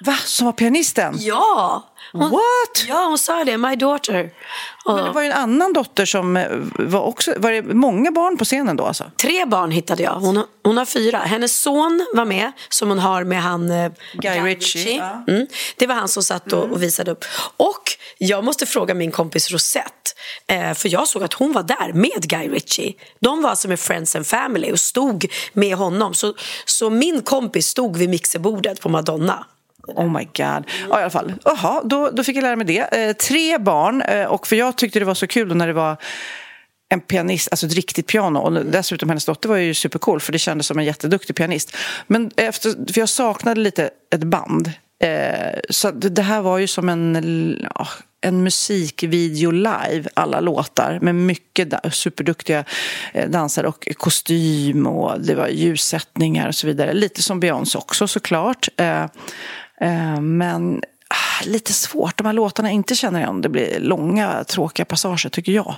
Va? 0.00 0.16
Som 0.24 0.44
var 0.46 0.52
pianisten? 0.52 1.14
Ja! 1.18 1.84
Hon, 2.12 2.30
What? 2.30 2.84
Ja, 2.88 3.04
hon 3.08 3.18
sa 3.18 3.44
det. 3.44 3.58
My 3.58 3.76
daughter. 3.76 4.30
Men 4.86 5.04
det 5.04 5.10
var 5.10 5.22
ju 5.22 5.26
en 5.26 5.32
annan 5.32 5.72
dotter 5.72 6.04
som 6.04 6.36
eh, 6.36 6.46
var 6.78 7.00
också... 7.00 7.34
Var 7.36 7.52
det 7.52 7.62
många 7.62 8.10
barn 8.10 8.36
på 8.36 8.44
scenen 8.44 8.76
då 8.76 8.84
alltså? 8.84 9.04
Tre 9.16 9.44
barn 9.44 9.70
hittade 9.70 10.02
jag. 10.02 10.12
Hon, 10.12 10.44
hon 10.64 10.76
har 10.76 10.84
fyra. 10.84 11.18
Hennes 11.18 11.60
son 11.60 12.06
var 12.14 12.24
med, 12.24 12.52
som 12.68 12.88
hon 12.88 12.98
har 12.98 13.24
med 13.24 13.42
han... 13.42 13.70
Eh, 13.70 13.92
Guy, 14.12 14.38
Guy 14.38 14.40
Ritchie. 14.40 14.96
Ja. 14.96 15.22
Mm. 15.36 15.46
Det 15.76 15.86
var 15.86 15.94
han 15.94 16.08
som 16.08 16.22
satt 16.22 16.52
och, 16.52 16.64
och, 16.64 16.82
visade 16.82 17.10
upp. 17.10 17.24
Och 17.56 17.82
jag 18.18 18.44
måste 18.44 18.66
fråga 18.66 18.94
min 18.94 19.10
kompis 19.10 19.50
Rosette. 19.50 19.90
Eh, 20.46 20.74
för 20.74 20.92
jag 20.92 21.08
såg 21.08 21.22
att 21.22 21.32
hon 21.32 21.52
var 21.52 21.62
där 21.62 21.92
med 21.92 22.28
Guy 22.28 22.48
Ritchie. 22.48 22.94
De 23.20 23.42
var 23.42 23.50
alltså 23.50 23.68
med 23.68 23.80
Friends 23.80 24.16
and 24.16 24.26
Family 24.26 24.72
och 24.72 24.80
stod 24.80 25.26
med 25.52 25.76
honom. 25.76 26.14
Så, 26.14 26.34
så 26.64 26.90
min 26.90 27.22
kompis 27.22 27.66
stod 27.66 27.96
vid 27.96 28.08
mixerbordet 28.08 28.80
på 28.80 28.88
Madonna. 28.88 29.46
Oh 29.86 30.12
my 30.12 30.24
god. 30.24 30.64
Ja, 30.90 31.00
i 31.00 31.02
alla 31.02 31.10
fall. 31.10 31.32
Jaha, 31.44 31.82
då, 31.84 32.10
då 32.10 32.24
fick 32.24 32.36
jag 32.36 32.42
lära 32.42 32.56
mig 32.56 32.66
det. 32.66 32.98
Eh, 32.98 33.12
tre 33.12 33.58
barn, 33.58 34.02
eh, 34.02 34.24
och 34.24 34.46
för 34.46 34.56
jag 34.56 34.76
tyckte 34.76 34.98
det 34.98 35.04
var 35.04 35.14
så 35.14 35.26
kul 35.26 35.56
när 35.56 35.66
det 35.66 35.72
var 35.72 35.96
en 36.88 37.00
pianist, 37.00 37.48
alltså 37.50 37.66
ett 37.66 37.74
riktigt 37.74 38.06
piano. 38.06 38.38
Och 38.38 38.52
dessutom 38.52 39.08
hennes 39.08 39.24
dotter 39.24 39.48
var 39.48 39.56
ju 39.56 39.74
supercool 39.74 40.20
för 40.20 40.32
det 40.32 40.38
kändes 40.38 40.66
som 40.66 40.78
en 40.78 40.84
jätteduktig 40.84 41.36
pianist. 41.36 41.76
Men 42.06 42.30
efter, 42.36 42.92
för 42.92 43.00
jag 43.00 43.08
saknade 43.08 43.60
lite 43.60 43.90
ett 44.14 44.24
band. 44.24 44.72
Eh, 44.98 45.60
så 45.70 45.90
det 45.90 46.22
här 46.22 46.40
var 46.40 46.58
ju 46.58 46.66
som 46.66 46.88
en, 46.88 47.16
en 48.20 48.42
musikvideo 48.42 49.50
live, 49.50 50.04
alla 50.14 50.40
låtar 50.40 50.98
med 51.02 51.14
mycket 51.14 51.94
superduktiga 51.94 52.64
eh, 53.12 53.30
dansare 53.30 53.66
och 53.66 53.88
kostym 53.96 54.86
och 54.86 55.20
det 55.20 55.34
var 55.34 55.48
ljussättningar 55.48 56.48
och 56.48 56.54
så 56.54 56.66
vidare. 56.66 56.92
Lite 56.92 57.22
som 57.22 57.40
Beyoncé 57.40 57.78
också 57.78 58.08
såklart. 58.08 58.68
Eh, 58.76 59.06
Eh, 59.80 60.20
men 60.20 60.80
ah, 61.08 61.44
lite 61.44 61.72
svårt. 61.72 62.18
De 62.18 62.26
här 62.26 62.34
låtarna 62.34 62.70
inte 62.70 62.94
känner 62.94 63.20
igen. 63.20 63.40
Det 63.40 63.48
blir 63.48 63.80
långa, 63.80 64.44
tråkiga 64.44 64.86
passager, 64.86 65.28
tycker 65.28 65.52
jag. 65.52 65.74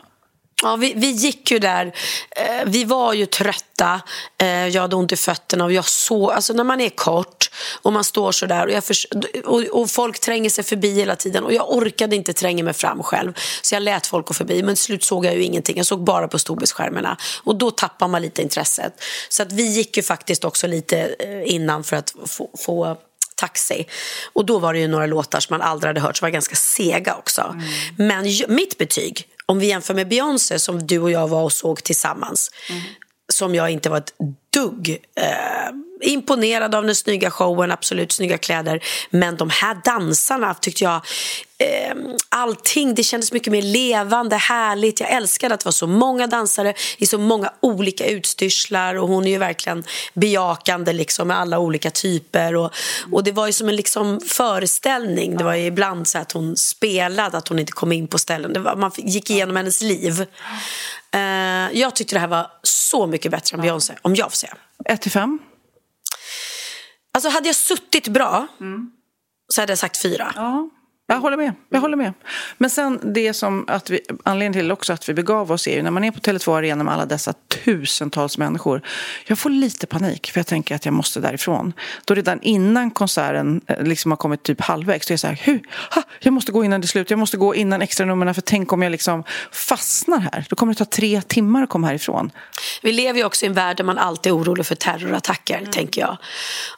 Ja, 0.62 0.76
vi, 0.76 0.94
vi 0.96 1.10
gick 1.10 1.50
ju 1.50 1.58
där. 1.58 1.92
Eh, 2.30 2.64
vi 2.66 2.84
var 2.84 3.12
ju 3.12 3.26
trötta. 3.26 4.00
Eh, 4.38 4.68
jag 4.68 4.82
hade 4.82 4.96
ont 4.96 5.12
i 5.12 5.16
fötterna. 5.16 5.64
Och 5.64 5.72
jag 5.72 5.84
såg, 5.84 6.30
alltså 6.30 6.52
när 6.52 6.64
man 6.64 6.80
är 6.80 6.88
kort 6.88 7.50
och 7.82 7.92
man 7.92 8.04
står 8.04 8.32
så 8.32 8.46
där 8.46 8.66
och, 8.66 8.72
jag 8.72 8.84
för, 8.84 8.96
och, 9.44 9.60
och, 9.60 9.90
folk 9.90 10.18
tränger 10.18 10.50
sig 10.50 10.64
förbi 10.64 10.94
hela 10.94 11.16
tiden 11.16 11.44
och 11.44 11.52
jag 11.52 11.72
orkade 11.72 12.16
inte 12.16 12.32
tränga 12.32 12.64
mig 12.64 12.74
fram 12.74 13.02
själv. 13.02 13.32
Så 13.62 13.74
jag 13.74 13.82
lät 13.82 14.06
folk 14.06 14.26
gå 14.26 14.34
förbi. 14.34 14.62
Men 14.62 14.74
till 14.74 14.84
slut 14.84 15.04
såg 15.04 15.24
jag 15.24 15.34
ju 15.34 15.42
ingenting. 15.42 15.76
Jag 15.76 15.86
såg 15.86 16.04
bara 16.04 16.28
på 16.28 16.38
storbildsskärmarna. 16.38 17.16
Och 17.44 17.56
då 17.56 17.70
tappar 17.70 18.08
man 18.08 18.22
lite 18.22 18.42
intresset. 18.42 19.02
Så 19.28 19.42
att 19.42 19.52
vi 19.52 19.62
gick 19.62 19.96
ju 19.96 20.02
faktiskt 20.02 20.44
också 20.44 20.66
lite 20.66 21.16
innan 21.46 21.84
för 21.84 21.96
att 21.96 22.14
få, 22.26 22.50
få 22.58 22.96
Taxi. 23.34 23.86
Och 24.32 24.46
då 24.46 24.58
var 24.58 24.72
det 24.72 24.78
ju 24.78 24.88
några 24.88 25.06
låtar 25.06 25.40
som 25.40 25.54
man 25.54 25.68
aldrig 25.68 25.88
hade 25.88 26.00
hört 26.00 26.16
som 26.16 26.26
var 26.26 26.30
ganska 26.30 26.56
sega 26.56 27.14
också. 27.14 27.40
Mm. 27.40 27.64
Men 27.96 28.54
mitt 28.54 28.78
betyg, 28.78 29.28
om 29.48 29.58
vi 29.58 29.66
jämför 29.66 29.94
med 29.94 30.08
Beyoncé 30.08 30.58
som 30.58 30.86
du 30.86 30.98
och 30.98 31.10
jag 31.10 31.28
var 31.28 31.42
och 31.42 31.52
såg 31.52 31.84
tillsammans, 31.84 32.50
mm. 32.70 32.82
som 33.32 33.54
jag 33.54 33.70
inte 33.70 33.90
var 33.90 33.98
ett 33.98 34.14
dugg 34.50 34.98
eh, 35.14 35.72
imponerad 36.00 36.74
av 36.74 36.86
den 36.86 36.94
snygga 36.94 37.30
showen, 37.30 37.70
absolut 37.70 38.12
snygga 38.12 38.38
kläder. 38.38 38.84
Men 39.10 39.36
de 39.36 39.50
här 39.50 39.76
dansarna 39.84 40.54
tyckte 40.54 40.84
jag, 40.84 40.94
eh, 41.58 41.96
allting, 42.28 42.94
det 42.94 43.02
kändes 43.02 43.32
mycket 43.32 43.52
mer 43.52 43.62
levande, 43.62 44.36
härligt. 44.36 45.00
Jag 45.00 45.10
älskade 45.10 45.54
att 45.54 45.60
det 45.60 45.64
var 45.64 45.72
så 45.72 45.86
många 45.86 46.26
dansare 46.26 46.74
i 46.98 47.06
så 47.06 47.18
många 47.18 47.52
olika 47.60 48.06
utstyrslar 48.06 48.94
och 48.94 49.08
hon 49.08 49.26
är 49.26 49.30
ju 49.30 49.38
verkligen 49.38 49.84
bejakande 50.14 50.92
liksom 50.92 51.28
med 51.28 51.38
alla 51.38 51.58
olika 51.58 51.90
typer. 51.90 52.54
Och, 52.54 52.72
och 53.12 53.24
det 53.24 53.32
var 53.32 53.46
ju 53.46 53.52
som 53.52 53.68
en 53.68 53.76
liksom 53.76 54.20
föreställning. 54.20 55.36
Det 55.36 55.44
var 55.44 55.54
ju 55.54 55.66
ibland 55.66 56.08
så 56.08 56.18
att 56.18 56.32
hon 56.32 56.56
spelade, 56.56 57.38
att 57.38 57.48
hon 57.48 57.58
inte 57.58 57.72
kom 57.72 57.92
in 57.92 58.08
på 58.08 58.18
ställen. 58.18 58.62
Var, 58.62 58.76
man 58.76 58.90
gick 58.96 59.30
igenom 59.30 59.56
hennes 59.56 59.80
liv. 59.80 60.26
Eh, 61.10 61.78
jag 61.78 61.96
tyckte 61.96 62.14
det 62.14 62.20
här 62.20 62.28
var 62.28 62.50
så 62.62 63.06
mycket 63.06 63.30
bättre 63.30 63.56
än 63.56 63.62
Beyoncé, 63.62 63.94
om 64.02 64.14
jag 64.14 64.30
får 64.30 64.36
säga. 64.36 64.47
1 64.84 65.02
till 65.02 65.10
5? 65.10 65.38
Alltså 67.12 67.28
hade 67.28 67.48
jag 67.48 67.56
suttit 67.56 68.08
bra 68.08 68.46
mm. 68.60 68.90
så 69.48 69.62
hade 69.62 69.70
jag 69.70 69.78
sagt 69.78 70.02
fyra. 70.02 70.32
Ja. 70.36 70.70
Jag 71.10 71.20
håller 71.20 71.36
med. 71.36 71.54
Jag 71.68 71.80
håller 71.80 71.96
med. 71.96 72.12
Men 72.58 72.70
sen 72.70 73.00
det 73.14 73.34
som 73.34 73.64
att 73.68 73.90
vi, 73.90 74.00
anledningen 74.22 74.52
till 74.52 74.72
också 74.72 74.92
att 74.92 75.08
vi 75.08 75.14
begav 75.14 75.52
oss 75.52 75.66
är 75.66 75.76
ju 75.76 75.82
när 75.82 75.90
man 75.90 76.04
är 76.04 76.10
på 76.10 76.20
Tele2 76.20 76.58
Arena 76.58 76.84
med 76.84 76.94
alla 76.94 77.06
dessa 77.06 77.32
tusentals 77.32 78.38
människor. 78.38 78.82
Jag 79.26 79.38
får 79.38 79.50
lite 79.50 79.86
panik 79.86 80.30
för 80.30 80.40
jag 80.40 80.46
tänker 80.46 80.74
att 80.74 80.84
jag 80.84 80.94
måste 80.94 81.20
därifrån. 81.20 81.72
Då 82.04 82.14
redan 82.14 82.42
innan 82.42 82.90
konserten 82.90 83.60
eh, 83.66 83.82
liksom 83.82 84.10
har 84.10 84.16
kommit 84.16 84.42
typ 84.42 84.60
halvvägs 84.60 85.06
då 85.06 85.10
är 85.10 85.12
jag 85.12 85.20
så 85.20 85.26
här, 85.26 85.40
Hur? 85.42 85.62
Ha, 85.94 86.02
jag 86.20 86.32
måste 86.32 86.52
gå 86.52 86.64
innan 86.64 86.80
det 86.80 86.84
är 86.84 86.88
slut. 86.88 87.10
Jag 87.10 87.18
måste 87.18 87.36
gå 87.36 87.54
innan 87.54 87.82
extra 87.82 88.06
nummerna 88.06 88.34
för 88.34 88.42
tänk 88.42 88.72
om 88.72 88.82
jag 88.82 88.90
liksom 88.90 89.24
fastnar 89.52 90.18
här. 90.18 90.46
Då 90.48 90.56
kommer 90.56 90.72
det 90.72 90.78
ta 90.78 90.84
tre 90.84 91.22
timmar 91.22 91.62
att 91.62 91.68
komma 91.68 91.86
härifrån. 91.86 92.30
Vi 92.82 92.92
lever 92.92 93.18
ju 93.18 93.24
också 93.24 93.44
i 93.44 93.48
en 93.48 93.54
värld 93.54 93.76
där 93.76 93.84
man 93.84 93.98
alltid 93.98 94.32
är 94.32 94.36
orolig 94.36 94.66
för 94.66 94.74
terrorattacker, 94.74 95.58
mm. 95.58 95.70
tänker 95.70 96.00
jag. 96.00 96.16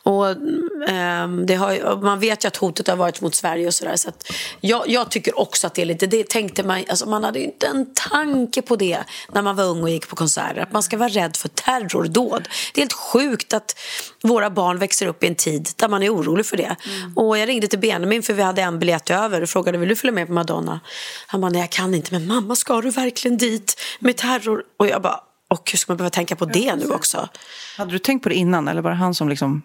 Och 0.02 0.26
um, 0.26 1.46
det 1.46 1.54
har, 1.54 2.02
man 2.02 2.20
vet 2.20 2.44
ju 2.44 2.49
att 2.49 2.56
hotet 2.56 2.88
har 2.88 2.96
varit 2.96 3.20
mot 3.20 3.34
Sverige 3.34 3.66
och 3.66 3.75
sådär. 3.75 3.96
Så 3.96 4.10
att 4.20 4.36
jag, 4.60 4.88
jag, 4.88 5.10
tycker 5.10 5.38
också 5.38 5.66
att 5.66 5.74
det 5.74 5.82
är 5.82 5.86
lite, 5.86 6.06
det 6.06 6.28
tänkte 6.28 6.62
man, 6.62 6.84
alltså 6.88 7.08
man 7.08 7.24
hade 7.24 7.40
inte 7.40 7.66
en 7.66 7.86
tanke 7.94 8.62
på 8.62 8.76
det 8.76 8.98
när 9.32 9.42
man 9.42 9.56
var 9.56 9.64
ung 9.64 9.82
och 9.82 9.90
gick 9.90 10.08
på 10.08 10.16
konserter, 10.16 10.62
att 10.62 10.72
man 10.72 10.82
ska 10.82 10.96
vara 10.96 11.08
rädd 11.08 11.36
för 11.36 11.48
terrordåd. 11.48 12.48
Det 12.74 12.80
är 12.80 12.82
helt 12.82 12.92
sjukt 12.92 13.52
att 13.52 13.78
våra 14.22 14.50
barn 14.50 14.78
växer 14.78 15.06
upp 15.06 15.24
i 15.24 15.26
en 15.26 15.34
tid 15.34 15.68
där 15.76 15.88
man 15.88 16.02
är 16.02 16.14
orolig 16.14 16.46
för 16.46 16.56
det. 16.56 16.76
Mm. 16.86 17.16
Och 17.16 17.38
jag 17.38 17.48
ringde 17.48 17.66
till 17.66 17.78
Benjamin 17.78 18.22
för 18.22 18.32
vi 18.32 18.42
hade 18.42 18.62
en 18.62 18.78
biljett 18.78 19.10
över 19.10 19.42
och 19.42 19.48
frågade 19.48 19.78
vill 19.78 19.88
du 19.88 19.96
följa 19.96 20.12
med 20.12 20.26
på 20.26 20.32
Madonna? 20.32 20.80
Han 21.26 21.40
bara, 21.40 21.50
nej 21.50 21.60
jag 21.60 21.70
kan 21.70 21.94
inte, 21.94 22.12
men 22.12 22.26
mamma 22.26 22.56
ska 22.56 22.80
du 22.80 22.90
verkligen 22.90 23.38
dit 23.38 23.80
med 23.98 24.16
terror? 24.16 24.62
Och 24.76 24.86
jag 24.86 25.02
bara, 25.02 25.20
och 25.48 25.70
hur 25.70 25.78
ska 25.78 25.92
man 25.92 25.96
behöva 25.96 26.10
tänka 26.10 26.36
på 26.36 26.44
det 26.44 26.76
nu 26.76 26.90
också? 26.90 27.28
Hade 27.76 27.92
du 27.92 27.98
tänkt 27.98 28.22
på 28.22 28.28
det 28.28 28.34
innan 28.34 28.68
eller 28.68 28.82
var 28.82 28.90
det 28.90 28.96
han 28.96 29.14
som 29.14 29.28
liksom 29.28 29.62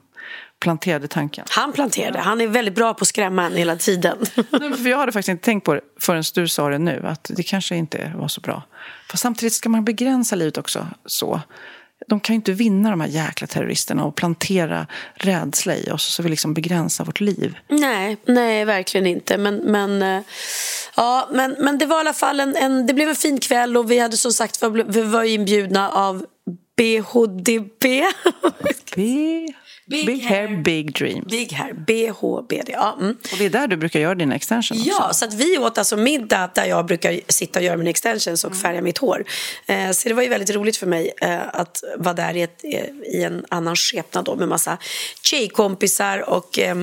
planterade 0.65 1.07
tanken. 1.07 1.45
Han 1.49 1.73
planterade. 1.73 2.19
Han 2.19 2.41
är 2.41 2.47
väldigt 2.47 2.75
bra 2.75 2.93
på 2.93 3.01
att 3.01 3.07
skrämma 3.07 3.45
en 3.45 3.55
hela 3.55 3.75
tiden. 3.75 4.17
Nej, 4.49 4.73
för 4.73 4.89
jag 4.89 4.97
hade 4.97 5.11
faktiskt 5.11 5.29
inte 5.29 5.43
tänkt 5.43 5.63
på 5.63 5.73
det 5.73 5.81
förrän 5.99 6.23
du 6.33 6.47
sa 6.47 6.69
det 6.69 6.77
nu, 6.77 7.01
att 7.07 7.31
det 7.35 7.43
kanske 7.43 7.75
inte 7.75 8.11
var 8.15 8.27
så 8.27 8.41
bra. 8.41 8.63
För 9.09 9.17
samtidigt 9.17 9.53
ska 9.53 9.69
man 9.69 9.85
begränsa 9.85 10.35
livet 10.35 10.57
också 10.57 10.87
så. 11.05 11.41
De 12.07 12.19
kan 12.19 12.33
ju 12.33 12.35
inte 12.35 12.51
vinna 12.51 12.89
de 12.89 13.01
här 13.01 13.07
jäkla 13.07 13.47
terroristerna 13.47 14.03
och 14.03 14.15
plantera 14.15 14.87
rädsla 15.13 15.75
i 15.75 15.91
oss 15.91 16.05
så 16.05 16.23
vi 16.23 16.29
liksom 16.29 16.53
begränsar 16.53 17.05
vårt 17.05 17.19
liv. 17.19 17.57
nej, 17.69 18.17
nej, 18.25 18.65
verkligen 18.65 19.07
inte. 19.07 19.37
Men, 19.37 19.55
men, 19.55 20.01
eh, 20.01 20.21
ja, 20.95 21.29
men, 21.31 21.55
men 21.59 21.77
det 21.77 21.85
var 21.85 21.97
i 21.97 21.99
alla 21.99 22.13
fall 22.13 22.39
en, 22.39 22.55
en, 22.55 22.85
det 22.85 22.93
blev 22.93 23.09
en 23.09 23.15
fin 23.15 23.39
kväll 23.39 23.77
och 23.77 23.91
vi 23.91 23.99
hade 23.99 24.17
som 24.17 24.31
sagt 24.31 24.63
vi 24.87 25.01
var 25.01 25.23
inbjudna 25.23 25.89
av 25.89 26.25
BHDB. 26.77 28.03
Big, 28.95 29.55
Big 29.87 30.05
big 30.05 30.23
hair. 30.23 30.47
hair, 30.47 30.57
big 30.61 30.93
dreams. 30.93 31.25
Big 31.25 31.51
hair, 31.51 31.73
BHBD. 31.73 32.69
Ja, 32.69 32.97
mm. 32.99 33.17
Och 33.31 33.37
det 33.37 33.45
är 33.45 33.49
där 33.49 33.67
du 33.67 33.77
brukar 33.77 33.99
göra 33.99 34.15
dina 34.15 34.35
extensions 34.35 34.81
också. 34.81 34.91
Ja, 34.99 35.13
så 35.13 35.25
att 35.25 35.33
vi 35.33 35.57
åt 35.57 35.77
alltså 35.77 35.97
middag 35.97 36.49
där 36.55 36.65
jag 36.65 36.85
brukar 36.85 37.19
sitta 37.27 37.59
och 37.59 37.65
göra 37.65 37.77
mina 37.77 37.89
extensions 37.89 38.43
och 38.43 38.55
färga 38.55 38.81
mitt 38.81 38.97
hår. 38.97 39.25
Eh, 39.65 39.91
så 39.91 40.09
det 40.09 40.15
var 40.15 40.23
ju 40.23 40.29
väldigt 40.29 40.49
roligt 40.49 40.77
för 40.77 40.87
mig 40.87 41.11
eh, 41.21 41.39
att 41.53 41.83
vara 41.97 42.13
där 42.13 42.35
i, 42.35 42.41
ett, 42.41 42.65
i 43.13 43.23
en 43.23 43.45
annan 43.49 43.75
skepnad 43.75 44.25
då 44.25 44.35
med 44.35 44.47
massa 44.47 44.77
tjejkompisar 45.23 46.29
och 46.29 46.59
eh, 46.59 46.75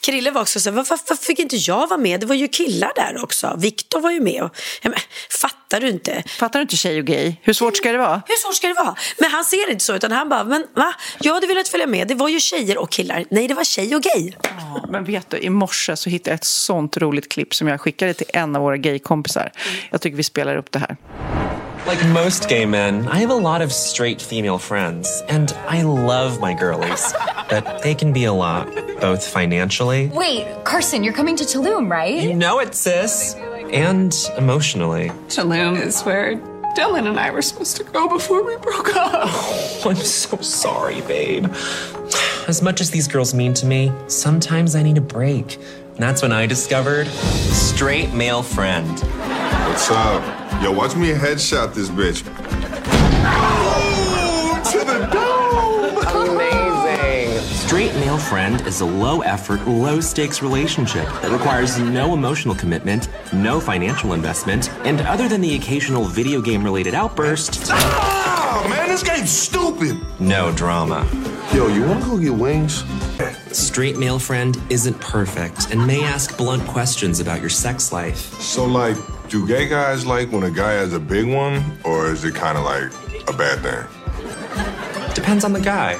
Krille 0.00 0.30
var 0.30 0.40
också 0.40 0.60
så 0.60 0.70
här, 0.70 0.76
varför, 0.76 0.98
varför 1.08 1.24
fick 1.24 1.38
inte 1.38 1.56
jag 1.56 1.88
vara 1.88 2.00
med? 2.00 2.20
Det 2.20 2.26
var 2.26 2.34
ju 2.34 2.48
killar 2.48 2.92
där 2.96 3.22
också. 3.24 3.56
Viktor 3.58 4.00
var 4.00 4.10
ju 4.10 4.20
med. 4.20 4.42
Och, 4.42 4.56
ja, 4.82 4.90
men, 4.90 4.98
fattar 5.40 5.80
du 5.80 5.88
inte? 5.88 6.22
Fattar 6.26 6.58
du 6.58 6.62
inte 6.62 6.76
tjej 6.76 6.98
och 6.98 7.04
gay? 7.04 7.34
Hur 7.42 7.52
svårt 7.52 7.76
ska 7.76 7.92
det 7.92 7.98
vara? 7.98 8.22
Hur 8.26 8.36
svårt 8.36 8.54
ska 8.54 8.68
det 8.68 8.74
vara? 8.74 8.96
Men 9.18 9.30
han 9.30 9.44
ser 9.44 9.66
det 9.66 9.72
inte 9.72 9.84
så 9.84 9.94
utan 9.94 10.12
han 10.12 10.28
bara, 10.28 10.44
men 10.44 10.66
va? 10.74 10.94
Jag 11.20 11.34
hade 11.34 11.46
velat 11.46 11.68
följa 11.68 11.86
med. 11.86 12.08
Det 12.08 12.14
var 12.14 12.28
ju 12.28 12.40
tjejer 12.40 12.78
och 12.78 12.90
killar. 12.90 13.24
Nej, 13.30 13.48
det 13.48 13.54
var 13.54 13.64
tjej 13.64 13.96
och 13.96 14.02
gay. 14.02 14.32
Ja, 14.42 14.86
men 14.88 15.04
vet 15.04 15.30
du, 15.30 15.38
i 15.38 15.50
morse 15.50 15.96
så 15.96 16.10
hittade 16.10 16.30
jag 16.30 16.34
ett 16.34 16.44
sånt 16.44 16.96
roligt 16.96 17.32
klipp 17.32 17.54
som 17.54 17.68
jag 17.68 17.80
skickade 17.80 18.14
till 18.14 18.26
en 18.32 18.56
av 18.56 18.62
våra 18.62 18.76
gaykompisar. 18.76 19.52
Jag 19.90 20.00
tycker 20.00 20.16
vi 20.16 20.22
spelar 20.22 20.56
upp 20.56 20.72
det 20.72 20.78
här. 20.78 20.96
Like 21.86 22.04
most 22.08 22.48
gay 22.48 22.66
men, 22.66 23.06
I 23.06 23.18
have 23.18 23.30
a 23.30 23.34
lot 23.34 23.62
of 23.62 23.72
straight 23.72 24.20
female 24.20 24.58
friends, 24.58 25.22
and 25.28 25.52
I 25.68 25.82
love 25.82 26.40
my 26.40 26.52
girlies. 26.52 27.14
but 27.48 27.80
they 27.82 27.94
can 27.94 28.12
be 28.12 28.24
a 28.24 28.32
lot, 28.32 28.66
both 29.00 29.24
financially. 29.24 30.08
Wait, 30.08 30.64
Carson, 30.64 31.04
you're 31.04 31.12
coming 31.12 31.36
to 31.36 31.44
Tulum, 31.44 31.88
right? 31.88 32.20
You 32.20 32.34
know 32.34 32.58
it, 32.58 32.74
sis! 32.74 33.34
And 33.34 34.12
emotionally. 34.36 35.10
Tulum 35.28 35.80
is 35.80 36.02
where 36.02 36.34
Dylan 36.76 37.06
and 37.08 37.20
I 37.20 37.30
were 37.30 37.40
supposed 37.40 37.76
to 37.76 37.84
go 37.84 38.08
before 38.08 38.42
we 38.44 38.56
broke 38.56 38.96
up. 38.96 39.30
I'm 39.86 39.94
so 39.94 40.38
sorry, 40.38 41.02
babe. 41.02 41.46
As 42.48 42.62
much 42.62 42.80
as 42.80 42.90
these 42.90 43.06
girls 43.06 43.32
mean 43.32 43.54
to 43.54 43.64
me, 43.64 43.92
sometimes 44.08 44.74
I 44.74 44.82
need 44.82 44.98
a 44.98 45.00
break. 45.00 45.54
And 45.54 45.98
that's 45.98 46.20
when 46.20 46.32
I 46.32 46.46
discovered 46.46 47.06
straight 47.06 48.12
male 48.12 48.42
friend. 48.42 49.00
What's 49.66 49.90
up? 49.90 50.22
Yo, 50.62 50.72
watch 50.72 50.96
me 50.96 51.08
headshot 51.10 51.74
this 51.74 51.88
bitch. 51.90 52.22
Oh, 53.28 54.62
to 54.72 54.78
the 54.78 55.06
dome! 55.12 56.30
Amazing. 56.32 57.40
Straight 57.66 57.94
male 57.96 58.16
friend 58.18 58.60
is 58.66 58.80
a 58.80 58.84
low 58.86 59.20
effort, 59.22 59.66
low 59.66 60.00
stakes 60.00 60.40
relationship 60.42 61.04
that 61.20 61.30
requires 61.30 61.78
no 61.78 62.14
emotional 62.14 62.54
commitment, 62.54 63.08
no 63.32 63.60
financial 63.60 64.12
investment, 64.14 64.70
and 64.86 65.00
other 65.02 65.28
than 65.28 65.40
the 65.40 65.54
occasional 65.56 66.04
video 66.04 66.40
game 66.40 66.62
related 66.64 66.94
outburst, 66.94 67.66
Ah, 67.70 68.66
man, 68.70 68.88
this 68.88 69.02
game's 69.02 69.30
stupid. 69.30 69.98
no 70.20 70.52
drama. 70.52 71.06
Yo, 71.52 71.68
you 71.68 71.82
wanna 71.84 72.04
go 72.04 72.16
get 72.18 72.34
wings? 72.34 72.84
Straight 73.52 73.96
male 73.98 74.18
friend 74.18 74.60
isn't 74.68 74.98
perfect 75.00 75.70
and 75.70 75.86
may 75.86 76.02
ask 76.04 76.36
blunt 76.36 76.66
questions 76.66 77.20
about 77.20 77.40
your 77.40 77.48
sex 77.50 77.92
life. 77.92 78.18
So, 78.40 78.64
like, 78.66 78.96
do 79.28 79.46
gay 79.46 79.68
guys 79.68 80.06
like 80.06 80.30
when 80.30 80.44
a 80.44 80.50
guy 80.50 80.72
has 80.72 80.92
a 80.92 81.00
big 81.00 81.26
one, 81.26 81.62
or 81.84 82.12
is 82.12 82.24
it 82.24 82.34
kind 82.34 82.56
of 82.56 82.64
like 82.64 82.92
a 83.28 83.32
bad 83.32 83.58
thing? 83.60 85.14
Depends 85.14 85.44
on 85.44 85.52
the 85.52 85.60
guy. 85.60 85.98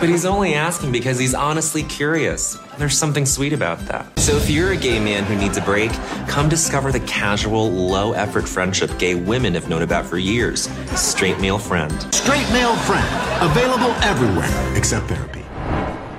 But 0.00 0.08
he's 0.08 0.24
only 0.24 0.54
asking 0.54 0.92
because 0.92 1.18
he's 1.18 1.34
honestly 1.34 1.82
curious. 1.82 2.58
There's 2.78 2.96
something 2.96 3.26
sweet 3.26 3.52
about 3.52 3.78
that. 3.86 4.18
So 4.18 4.36
if 4.36 4.48
you're 4.50 4.72
a 4.72 4.76
gay 4.76 4.98
man 4.98 5.24
who 5.24 5.36
needs 5.36 5.58
a 5.58 5.60
break, 5.60 5.90
come 6.26 6.48
discover 6.48 6.90
the 6.92 7.00
casual, 7.00 7.70
low 7.70 8.12
effort 8.12 8.48
friendship 8.48 8.98
gay 8.98 9.14
women 9.14 9.54
have 9.54 9.68
known 9.68 9.82
about 9.82 10.06
for 10.06 10.18
years. 10.18 10.68
Straight 10.96 11.38
male 11.40 11.58
friend. 11.58 11.92
Straight 12.14 12.50
male 12.52 12.76
friend. 12.76 13.08
Available 13.42 13.92
everywhere 14.02 14.50
except 14.76 15.08
therapy. 15.08 15.40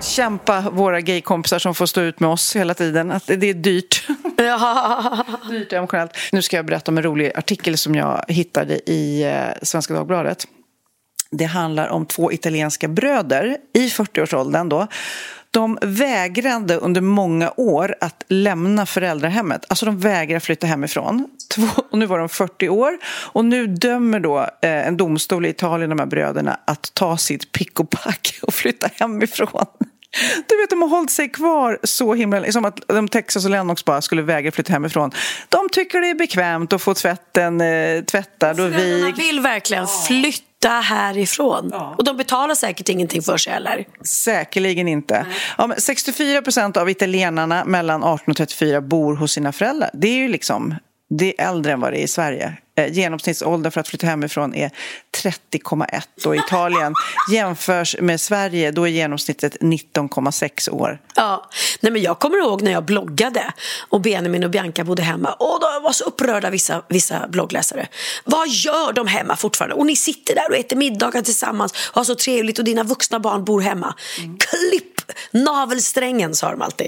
Kämpa 0.01 0.62
våra 0.71 1.01
gaykompisar 1.01 1.60
som 1.60 1.75
får 1.75 1.86
stå 1.86 2.01
ut 2.01 2.19
med 2.19 2.29
oss 2.29 2.56
hela 2.56 2.73
tiden. 2.73 3.12
Att 3.12 3.27
det 3.27 3.49
är 3.49 3.53
dyrt. 3.53 4.08
dyrt 5.49 5.73
emotionellt. 5.73 6.17
Nu 6.32 6.41
ska 6.41 6.56
jag 6.56 6.65
berätta 6.65 6.91
om 6.91 6.97
en 6.97 7.04
rolig 7.04 7.32
artikel 7.36 7.77
som 7.77 7.95
jag 7.95 8.25
hittade 8.27 8.89
i 8.89 9.23
eh, 9.23 9.47
Svenska 9.62 9.93
Dagbladet. 9.93 10.47
Det 11.32 11.45
handlar 11.45 11.88
om 11.88 12.06
två 12.06 12.32
italienska 12.32 12.88
bröder 12.88 13.58
i 13.73 13.88
40-årsåldern 13.88 14.69
då. 14.69 14.88
De 15.51 15.77
vägrade 15.82 16.75
under 16.75 17.01
många 17.01 17.54
år 17.58 17.95
att 18.01 18.23
lämna 18.27 18.86
föräldrahemmet. 18.86 19.65
Alltså 19.67 19.86
de 19.86 19.99
vägrade 19.99 20.39
flytta 20.39 20.67
hemifrån. 20.67 21.27
Två, 21.56 21.67
och 21.91 21.97
nu 21.97 22.06
var 22.06 22.19
de 22.19 22.30
40 22.30 22.69
år. 22.69 22.97
Och 23.06 23.45
nu 23.45 23.67
dömer 23.67 24.19
då 24.19 24.39
eh, 24.39 24.88
en 24.88 24.97
domstol 24.97 25.45
i 25.45 25.49
Italien 25.49 25.89
de 25.89 25.99
här 25.99 26.06
bröderna 26.06 26.60
att 26.65 26.91
ta 26.93 27.17
sitt 27.17 27.51
pick 27.51 27.80
och 27.80 27.89
pack 27.89 28.39
och 28.41 28.54
flytta 28.54 28.89
hemifrån. 28.95 29.65
Du 30.50 30.58
vet, 30.58 30.69
de 30.69 30.82
har 30.82 30.89
hållit 30.89 31.10
sig 31.10 31.30
kvar 31.30 31.80
så 31.84 32.13
himla... 32.13 32.52
Som 32.52 32.65
att 32.65 32.88
de 32.88 33.08
Texas 33.08 33.45
och 33.45 33.52
Lennox 33.52 33.86
bara 33.86 34.02
skulle 34.02 34.21
vägra 34.21 34.52
flytta 34.52 34.74
hemifrån. 34.74 35.12
De 35.50 35.69
tycker 35.69 36.02
det 36.02 36.10
är 36.10 36.15
bekvämt 36.15 36.74
att 36.74 36.82
få 36.82 36.93
tvätten 36.93 37.62
eh, 37.62 38.02
tvättad 38.04 38.50
och 38.52 38.56
Föräldrarna 38.58 39.06
vigd. 39.06 39.17
vill 39.17 39.39
verkligen 39.39 39.88
flytta 40.08 40.69
härifrån. 40.69 41.74
Och 41.74 42.04
de 42.04 42.17
betalar 42.17 42.56
säkert 42.56 42.89
ingenting 42.89 43.21
för 43.21 43.38
sig 43.38 43.54
heller. 43.54 43.86
Säkerligen 44.04 44.88
inte. 44.88 45.26
Ja, 45.58 45.67
men 45.67 45.82
64 45.82 46.41
procent 46.41 46.78
av 46.78 46.89
italienarna 46.89 47.65
mellan 47.65 48.04
18 48.04 48.32
och 48.32 48.38
34 48.38 48.82
bor 48.82 49.15
hos 49.15 49.32
sina 49.32 49.52
föräldrar. 49.52 49.89
Det 49.93 50.08
är 50.08 50.17
ju 50.17 50.28
liksom 50.28 50.76
det 51.19 51.41
är 51.41 51.50
äldre 51.50 51.71
än 51.71 51.80
vad 51.80 51.93
det 51.93 52.00
är 52.00 52.04
i 52.04 52.08
Sverige. 52.08 52.58
Eh, 52.75 52.91
genomsnittsåldern 52.93 53.71
för 53.71 53.81
att 53.81 53.88
flytta 53.88 54.07
hemifrån 54.07 54.55
är 54.55 54.71
30,1 55.23 56.25
och 56.25 56.36
i 56.36 56.39
Italien 56.39 56.93
jämförs 57.31 57.95
med 57.99 58.21
Sverige 58.21 58.71
då 58.71 58.88
är 58.88 58.91
genomsnittet 58.91 59.57
19,6 59.60 60.69
år. 60.69 60.99
Ja, 61.15 61.49
nej 61.79 61.91
men 61.91 62.01
jag 62.01 62.19
kommer 62.19 62.38
ihåg 62.38 62.62
när 62.62 62.71
jag 62.71 62.86
bloggade 62.86 63.53
och 63.89 64.01
Benjamin 64.01 64.43
och 64.43 64.49
Bianca 64.49 64.84
bodde 64.84 65.01
hemma 65.01 65.34
och 65.34 65.60
de 65.62 65.84
var 65.84 65.91
så 65.91 66.03
upprörda 66.03 66.49
vissa, 66.49 66.84
vissa 66.89 67.27
bloggläsare. 67.27 67.88
Vad 68.23 68.47
gör 68.47 68.93
de 68.93 69.07
hemma 69.07 69.36
fortfarande? 69.36 69.75
Och 69.75 69.86
ni 69.86 69.95
sitter 69.95 70.36
där 70.36 70.49
och 70.49 70.55
äter 70.55 70.77
middagar 70.77 71.21
tillsammans 71.21 71.71
och 71.71 71.95
har 71.95 72.03
så 72.03 72.15
trevligt 72.15 72.60
och 72.60 72.65
dina 72.65 72.84
vuxna 72.84 73.19
barn 73.19 73.45
bor 73.45 73.62
hemma. 73.62 73.95
Klipp 74.17 75.01
navelsträngen 75.31 76.36
sa 76.36 76.51
de 76.51 76.62
alltid. 76.62 76.88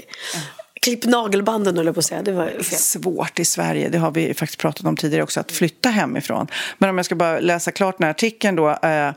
Klipp 0.84 1.04
nagelbanden 1.04 1.76
höll 1.76 1.86
jag 1.86 1.94
på 1.94 1.98
att 1.98 2.04
säga, 2.04 2.22
det 2.22 2.32
var 2.32 2.46
fel. 2.46 2.64
svårt 2.64 3.38
i 3.38 3.44
Sverige, 3.44 3.88
det 3.88 3.98
har 3.98 4.10
vi 4.10 4.34
faktiskt 4.34 4.60
pratat 4.60 4.86
om 4.86 4.96
tidigare 4.96 5.22
också, 5.22 5.40
att 5.40 5.52
flytta 5.52 5.88
hemifrån. 5.88 6.46
Men 6.78 6.90
om 6.90 6.96
jag 6.96 7.06
ska 7.06 7.14
bara 7.14 7.40
läsa 7.40 7.70
klart 7.70 7.98
den 7.98 8.04
här 8.04 8.10
artikeln 8.10 8.56
då. 8.56 8.70
Eh, 8.70 9.10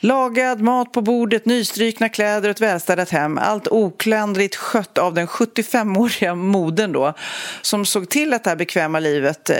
lagad 0.00 0.60
mat 0.60 0.92
på 0.92 1.00
bordet, 1.00 1.46
nystrykna 1.46 2.08
kläder 2.08 2.48
och 2.48 2.50
ett 2.50 2.60
välstädat 2.60 3.10
hem. 3.10 3.38
Allt 3.38 3.68
oklanderligt 3.68 4.56
skött 4.56 4.98
av 4.98 5.14
den 5.14 5.26
75-åriga 5.26 6.34
modern 6.34 6.92
då. 6.92 7.14
Som 7.62 7.86
såg 7.86 8.08
till 8.08 8.34
att 8.34 8.44
det 8.44 8.50
här 8.50 8.56
bekväma 8.56 8.98
livet 8.98 9.50
eh, 9.50 9.56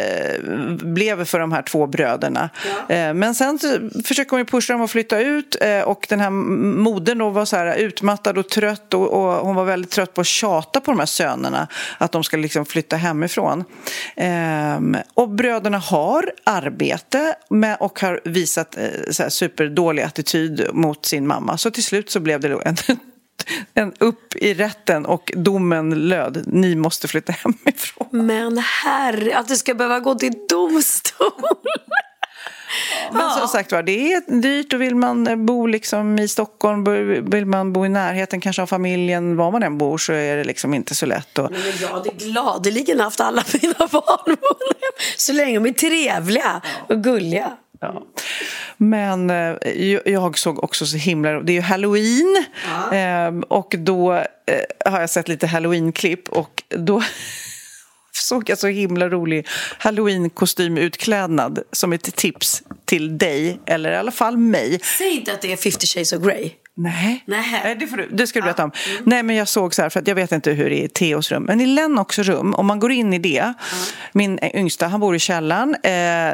blev 0.82 1.24
för 1.24 1.38
de 1.38 1.52
här 1.52 1.62
två 1.62 1.86
bröderna. 1.86 2.50
Eh, 2.88 3.14
men 3.14 3.34
sen 3.34 3.58
försöker 4.04 4.30
hon 4.30 4.38
ju 4.38 4.44
pusha 4.44 4.72
dem 4.72 4.82
att 4.82 4.90
flytta 4.90 5.20
ut 5.20 5.56
eh, 5.60 5.80
och 5.80 6.06
den 6.08 6.20
här 6.20 6.30
modern 6.30 7.18
då 7.18 7.30
var 7.30 7.44
så 7.44 7.56
här 7.56 7.76
utmattad 7.76 8.38
och 8.38 8.48
trött 8.48 8.94
och, 8.94 9.08
och 9.08 9.46
hon 9.46 9.54
var 9.54 9.64
väldigt 9.64 9.90
trött 9.90 10.14
på 10.14 10.20
att 10.20 10.26
tjata 10.26 10.80
på 10.80 10.90
de 10.90 10.98
här 10.98 11.06
sönerna 11.06 11.53
att 11.98 12.12
de 12.12 12.24
ska 12.24 12.36
liksom 12.36 12.66
flytta 12.66 12.96
hemifrån. 12.96 13.64
Ehm, 14.16 14.96
och 15.14 15.30
bröderna 15.30 15.78
har 15.78 16.32
arbete 16.44 17.34
med, 17.50 17.76
och 17.80 18.00
har 18.00 18.20
visat 18.24 18.76
eh, 18.76 18.88
så 19.10 19.22
här, 19.22 19.30
superdålig 19.30 20.02
attityd 20.02 20.66
mot 20.72 21.06
sin 21.06 21.26
mamma. 21.26 21.58
Så 21.58 21.70
till 21.70 21.84
slut 21.84 22.10
så 22.10 22.20
blev 22.20 22.40
det 22.40 22.48
då 22.48 22.62
en, 22.64 22.76
en 23.74 23.92
upp 23.98 24.36
i 24.36 24.54
rätten 24.54 25.06
och 25.06 25.32
domen 25.36 26.08
löd 26.08 26.44
ni 26.46 26.76
måste 26.76 27.08
flytta 27.08 27.32
hemifrån. 27.32 28.06
Men 28.10 28.58
herre, 28.58 29.36
att 29.38 29.48
det 29.48 29.56
ska 29.56 29.74
behöva 29.74 30.00
gå 30.00 30.14
till 30.14 30.34
domstol. 30.48 31.30
Men 33.12 33.30
som 33.30 33.48
sagt 33.48 33.72
var, 33.72 33.82
det 33.82 34.12
är 34.12 34.40
dyrt 34.40 34.72
och 34.72 34.80
vill 34.82 34.94
man 34.96 35.46
bo 35.46 35.66
liksom 35.66 36.18
i 36.18 36.28
Stockholm, 36.28 36.84
vill 37.30 37.46
man 37.46 37.72
bo 37.72 37.86
i 37.86 37.88
närheten 37.88 38.40
kanske 38.40 38.62
av 38.62 38.66
familjen, 38.66 39.36
var 39.36 39.50
man 39.50 39.62
än 39.62 39.78
bor 39.78 39.98
så 39.98 40.12
är 40.12 40.36
det 40.36 40.44
liksom 40.44 40.74
inte 40.74 40.94
så 40.94 41.06
lätt. 41.06 41.38
Och, 41.38 41.50
Men 41.50 41.60
jag 41.80 41.88
hade 41.88 42.10
gladeligen 42.10 43.00
haft 43.00 43.20
alla 43.20 43.44
mina 43.62 43.86
barn 43.92 44.36
Så 45.16 45.32
länge 45.32 45.58
de 45.58 45.66
är 45.66 45.72
trevliga 45.72 46.60
och 46.88 47.02
gulliga. 47.04 47.52
Ja. 47.80 48.02
Men 48.76 49.30
eh, 49.30 49.56
jag- 50.06 50.38
såg 50.38 50.64
också 50.64 50.86
så 50.86 50.96
himla... 50.96 51.40
Det 51.40 51.52
är 51.52 51.54
ju 51.54 51.60
halloween. 51.60 52.44
Eh, 52.92 53.44
och 53.48 53.74
då 53.78 54.12
eh, 54.12 54.22
har 54.92 55.00
jag 55.00 55.10
sett 55.10 55.28
lite 55.28 55.46
halloween-klipp 55.46 56.28
och 56.28 56.62
då 56.68 57.02
såg 58.16 58.48
jag 58.50 58.58
så 58.58 58.66
himla 58.66 59.08
rolig 59.08 59.46
halloween-kostymutklädnad 59.78 61.58
som 61.72 61.92
ett 61.92 62.16
tips 62.16 62.62
till 62.84 63.18
dig, 63.18 63.60
eller 63.66 63.92
i 63.92 63.96
alla 63.96 64.12
fall 64.12 64.36
mig. 64.36 64.80
Säg 64.98 65.10
inte 65.10 65.32
att 65.32 65.42
det 65.42 65.52
är 65.52 65.56
50 65.56 65.86
shades 65.86 66.12
of 66.12 66.22
Grey. 66.22 66.50
Nej, 66.76 67.24
Nej. 67.26 67.76
Det, 67.80 67.86
får 67.86 67.96
du, 67.96 68.08
det 68.10 68.26
ska 68.26 68.38
du 68.38 68.42
berätta 68.42 68.64
om. 68.64 68.72
Nej, 69.04 69.22
men 69.22 69.36
jag 69.36 69.48
såg 69.48 69.74
så 69.74 69.82
här, 69.82 69.88
för 69.88 70.00
att 70.00 70.08
jag 70.08 70.14
vet 70.14 70.32
inte 70.32 70.50
hur 70.50 70.70
det 70.70 70.80
är 70.80 70.84
i 70.84 70.88
Theos 70.88 71.32
rum, 71.32 71.42
men 71.42 71.60
i 71.60 71.66
Lennox 71.66 72.18
rum, 72.18 72.54
om 72.54 72.66
man 72.66 72.80
går 72.80 72.92
in 72.92 73.12
i 73.12 73.18
det, 73.18 73.52
min 74.12 74.38
yngsta, 74.54 74.86
han 74.86 75.00
bor 75.00 75.16
i 75.16 75.18
källaren, 75.18 75.74
eh, 75.74 75.80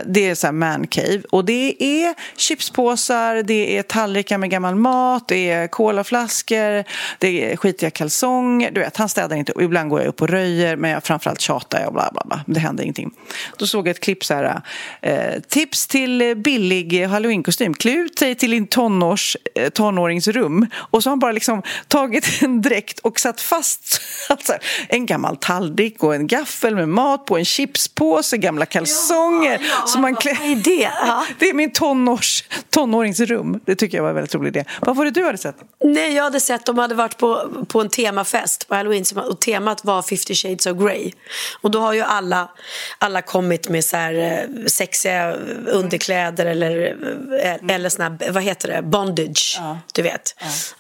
det 0.06 0.28
är 0.28 0.34
så 0.34 0.46
här 0.46 0.52
man 0.52 0.86
cave 0.86 1.22
och 1.30 1.44
det 1.44 1.82
är 1.82 2.14
chipspåsar, 2.36 3.42
det 3.42 3.78
är 3.78 3.82
tallrikar 3.82 4.38
med 4.38 4.50
gammal 4.50 4.74
mat, 4.74 5.28
det 5.28 5.50
är 5.50 5.68
colaflaskor, 5.68 6.84
det 7.18 7.52
är 7.52 7.56
skitiga 7.56 7.90
kalsonger, 7.90 8.70
du 8.70 8.80
vet, 8.80 8.96
han 8.96 9.08
städar 9.08 9.36
inte, 9.36 9.52
och 9.52 9.62
ibland 9.62 9.90
går 9.90 10.00
jag 10.00 10.08
upp 10.08 10.22
och 10.22 10.28
röjer, 10.28 10.76
men 10.76 10.90
jag, 10.90 11.04
framförallt 11.04 11.40
tjatar 11.40 11.78
jag 11.78 11.86
och 11.86 11.94
bla 11.94 12.10
bla 12.12 12.22
bla, 12.24 12.44
det 12.46 12.60
händer 12.60 12.84
ingenting. 12.84 13.10
Då 13.56 13.66
såg 13.66 13.88
jag 13.88 13.90
ett 13.90 14.00
klipp 14.00 14.24
så 14.24 14.34
här, 14.34 14.60
eh, 15.02 15.40
tips 15.48 15.86
till 15.86 16.34
billig 16.36 17.06
halloweenkostym, 17.06 17.74
klä 17.74 17.92
ut 17.92 18.16
dig 18.16 18.34
till 18.34 18.50
din 18.50 18.66
tonårs, 18.66 19.36
eh, 19.54 19.68
tonåringsrum 20.32 20.66
och 20.90 21.02
så 21.02 21.08
har 21.08 21.12
han 21.12 21.18
bara 21.18 21.32
liksom 21.32 21.62
tagit 21.88 22.28
en 22.42 22.62
dräkt 22.62 22.98
och 22.98 23.20
satt 23.20 23.40
fast 23.40 24.00
alltså, 24.28 24.52
en 24.88 25.06
gammal 25.06 25.36
tallrik 25.36 26.04
och 26.04 26.14
en 26.14 26.26
gaffel 26.26 26.74
med 26.74 26.88
mat 26.88 27.24
på, 27.26 27.38
en 27.38 27.44
chipspåse, 27.44 28.36
gamla 28.36 28.66
kalsonger. 28.66 29.60
så 29.86 29.98
man 29.98 30.16
klä... 30.16 30.36
Vad 30.40 30.50
är 30.50 30.56
det? 30.56 30.90
Ja. 31.06 31.26
det 31.38 31.48
är 31.48 31.54
min 31.54 31.70
tonårs, 31.72 32.44
tonåringsrum. 32.70 33.60
Det 33.66 33.74
tycker 33.74 33.98
jag 33.98 34.02
var 34.02 34.08
en 34.10 34.14
väldigt 34.14 34.34
rolig 34.34 34.48
idé. 34.56 34.64
Vad 34.80 34.96
var 34.96 35.04
det 35.04 35.10
du 35.10 35.24
hade 35.24 35.38
sett? 35.38 35.56
Nej, 35.84 36.14
jag 36.14 36.24
hade 36.24 36.40
sett 36.40 36.66
de 36.66 36.78
hade 36.78 36.94
varit 36.94 37.16
på, 37.18 37.50
på 37.68 37.80
en 37.80 37.88
temafest 37.88 38.68
på 38.68 38.74
halloween 38.74 39.04
som- 39.04 39.18
och 39.18 39.40
temat 39.40 39.84
var 39.84 40.02
50 40.02 40.34
shades 40.34 40.66
of 40.66 40.78
Grey. 40.78 41.12
Och 41.60 41.70
då 41.70 41.80
har 41.80 41.92
ju 41.92 42.00
alla, 42.00 42.48
alla 42.98 43.22
kommit 43.22 43.68
med 43.68 43.84
så 43.84 43.96
här 43.96 44.14
eh, 44.14 44.66
sexiga 44.66 45.32
underkläder 45.66 46.46
eller, 46.46 46.96
eh, 47.44 47.74
eller 47.74 47.88
såna 47.88 48.04
här, 48.20 48.32
vad 48.32 48.42
heter 48.42 48.68
det, 48.68 48.82
bondage, 48.82 49.60
du 49.94 50.02
vet. 50.02 50.19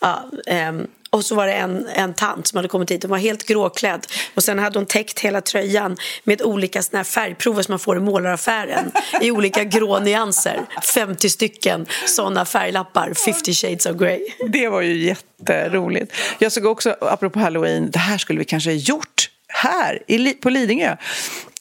Ja, 0.00 0.24
ehm, 0.46 0.86
och 1.10 1.24
så 1.24 1.34
var 1.34 1.46
det 1.46 1.52
en, 1.52 1.86
en 1.86 2.14
tant 2.14 2.46
som 2.46 2.56
hade 2.56 2.68
kommit 2.68 2.90
hit, 2.90 3.02
hon 3.02 3.10
var 3.10 3.18
helt 3.18 3.46
gråklädd 3.46 4.06
och 4.34 4.44
sen 4.44 4.58
hade 4.58 4.78
hon 4.78 4.86
täckt 4.86 5.20
hela 5.20 5.40
tröjan 5.40 5.96
med 6.24 6.42
olika 6.42 6.82
såna 6.82 6.98
här 6.98 7.04
färgprover 7.04 7.62
som 7.62 7.72
man 7.72 7.78
får 7.78 7.96
i 7.96 8.00
målaraffären 8.00 8.92
i 9.20 9.30
olika 9.30 9.64
grå 9.64 9.98
nyanser. 9.98 10.60
50 10.94 11.30
stycken 11.30 11.86
såna 12.06 12.44
färglappar, 12.44 13.14
50 13.14 13.52
shades 13.54 13.86
of 13.86 13.96
Grey. 13.96 14.20
Det 14.48 14.68
var 14.68 14.80
ju 14.80 14.96
jätteroligt. 14.96 16.12
Jag 16.38 16.52
såg 16.52 16.66
också, 16.66 16.96
apropå 17.00 17.38
halloween, 17.38 17.90
det 17.90 17.98
här 17.98 18.18
skulle 18.18 18.38
vi 18.38 18.44
kanske 18.44 18.70
ha 18.70 18.74
gjort 18.74 19.30
här 19.48 20.32
på 20.40 20.50
Lidingö. 20.50 20.96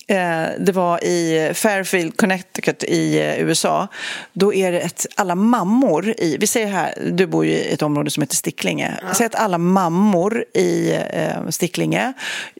Eh, 0.10 0.48
Det 0.60 0.72
var 0.72 1.04
i 1.04 1.52
Fairfield, 1.54 2.17
Connecticut 2.17 2.84
i 2.84 3.19
eh, 3.19 3.39
USA. 3.41 3.88
Då 4.34 4.54
är 4.54 4.72
det 4.72 4.80
ett, 4.80 5.06
alla 5.15 5.36
mammor 5.36 6.13
i... 6.17 6.38
Vi 6.39 6.48
säger 6.48 6.67
här, 6.67 6.93
du 7.12 7.28
bor 7.28 7.45
ju 7.45 7.52
i 7.52 7.74
ett 7.74 7.82
område 7.82 8.10
som 8.10 8.24
heter 8.24 8.36
Sticklinge. 8.36 8.93
Säg 9.13 9.26
att 9.26 9.36
alla 9.36 9.58
mammor 9.58 10.45
i 10.54 10.93
eh, 11.13 11.50
Sticklinge 11.50 12.13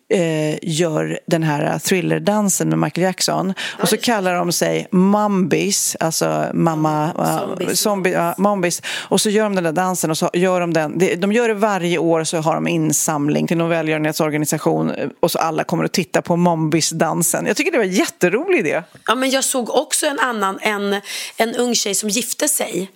eh, 0.09 0.57
gör 0.61 1.19
den 1.25 1.43
här 1.43 1.79
thrillerdansen 1.79 2.69
med 2.69 2.79
Michael 2.79 3.03
Jackson. 3.03 3.53
Och 3.81 3.89
så 3.89 3.97
kallar 3.97 4.35
de 4.35 4.51
sig 4.51 4.87
Mumbies, 4.91 5.97
alltså 5.99 6.45
mamma... 6.53 7.11
Zombies. 7.39 7.79
zombie, 7.79 8.11
ja, 8.11 8.35
Mombies. 8.37 8.81
Och 8.87 9.21
så 9.21 9.29
gör 9.29 9.43
de 9.43 9.55
den 9.55 9.63
där 9.63 9.71
dansen 9.71 10.11
och 10.11 10.17
så 10.17 10.29
gör 10.33 10.59
de 10.61 10.73
den. 10.73 11.19
De 11.19 11.31
gör 11.31 11.47
det 11.47 11.53
varje 11.53 11.97
år 11.97 12.23
så 12.23 12.37
har 12.37 12.55
de 12.55 12.67
insamling 12.67 13.47
till 13.47 13.57
någon 13.57 13.69
välgörenhetsorganisation 13.69 14.91
eh, 14.91 15.09
och 15.19 15.31
så 15.31 15.39
alla 15.39 15.63
kommer 15.63 15.83
att 15.83 15.93
titta 15.93 16.21
på 16.21 16.35
Mombies-dansen. 16.35 17.45
Jag 17.45 17.57
tycker 17.57 17.71
det 17.71 17.77
var 17.77 17.85
en 17.85 17.91
jätterolig 17.91 18.59
idé. 18.59 18.83
Ja, 19.07 19.15
men 19.15 19.29
jag 19.29 19.43
såg 19.43 19.69
också 19.69 20.05
en 20.05 20.19
annan, 20.19 20.59
en, 20.61 21.01
en 21.37 21.55
ung 21.55 21.75
tjej 21.75 21.95
som 21.95 22.09
gifte 22.09 22.47
sig. 22.47 22.91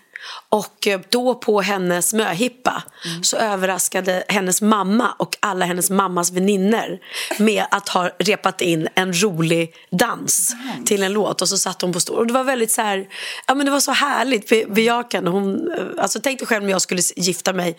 Och 0.49 0.87
eh, 0.87 0.99
då 1.09 1.35
på 1.35 1.61
hennes 1.61 2.13
möhippa 2.13 2.83
så 3.21 3.37
överraskade 3.37 4.23
hennes 4.27 4.61
mamma 4.61 5.15
och 5.19 5.37
alla 5.39 5.65
hennes 5.65 5.89
mammas 5.89 6.31
vänner 6.31 6.99
med 7.39 7.65
att 7.71 7.89
ha 7.89 8.09
repat 8.19 8.61
in 8.61 8.87
en 8.95 9.21
rolig 9.23 9.73
dans 9.91 10.55
till 10.85 11.03
en 11.03 11.13
låt 11.13 11.41
och 11.41 11.49
så 11.49 11.57
satt 11.57 11.81
hon 11.81 11.93
på 11.93 11.99
stol. 11.99 12.17
Och 12.17 12.27
det 12.27 12.33
var 12.33 12.43
väldigt 12.43 12.71
så 12.71 12.81
här, 12.81 13.07
ja 13.47 13.55
men 13.55 13.65
det 13.65 13.71
var 13.71 13.79
så 13.79 13.91
härligt 13.91 14.49
be- 14.49 14.65
bejakande. 14.65 15.31
Hon, 15.31 15.71
eh, 15.71 15.83
alltså 15.97 16.19
tänk 16.23 16.39
dig 16.39 16.47
själv 16.47 16.63
om 16.63 16.69
jag 16.69 16.81
skulle 16.81 17.01
gifta 17.15 17.53
mig 17.53 17.63
Mm, 17.69 17.77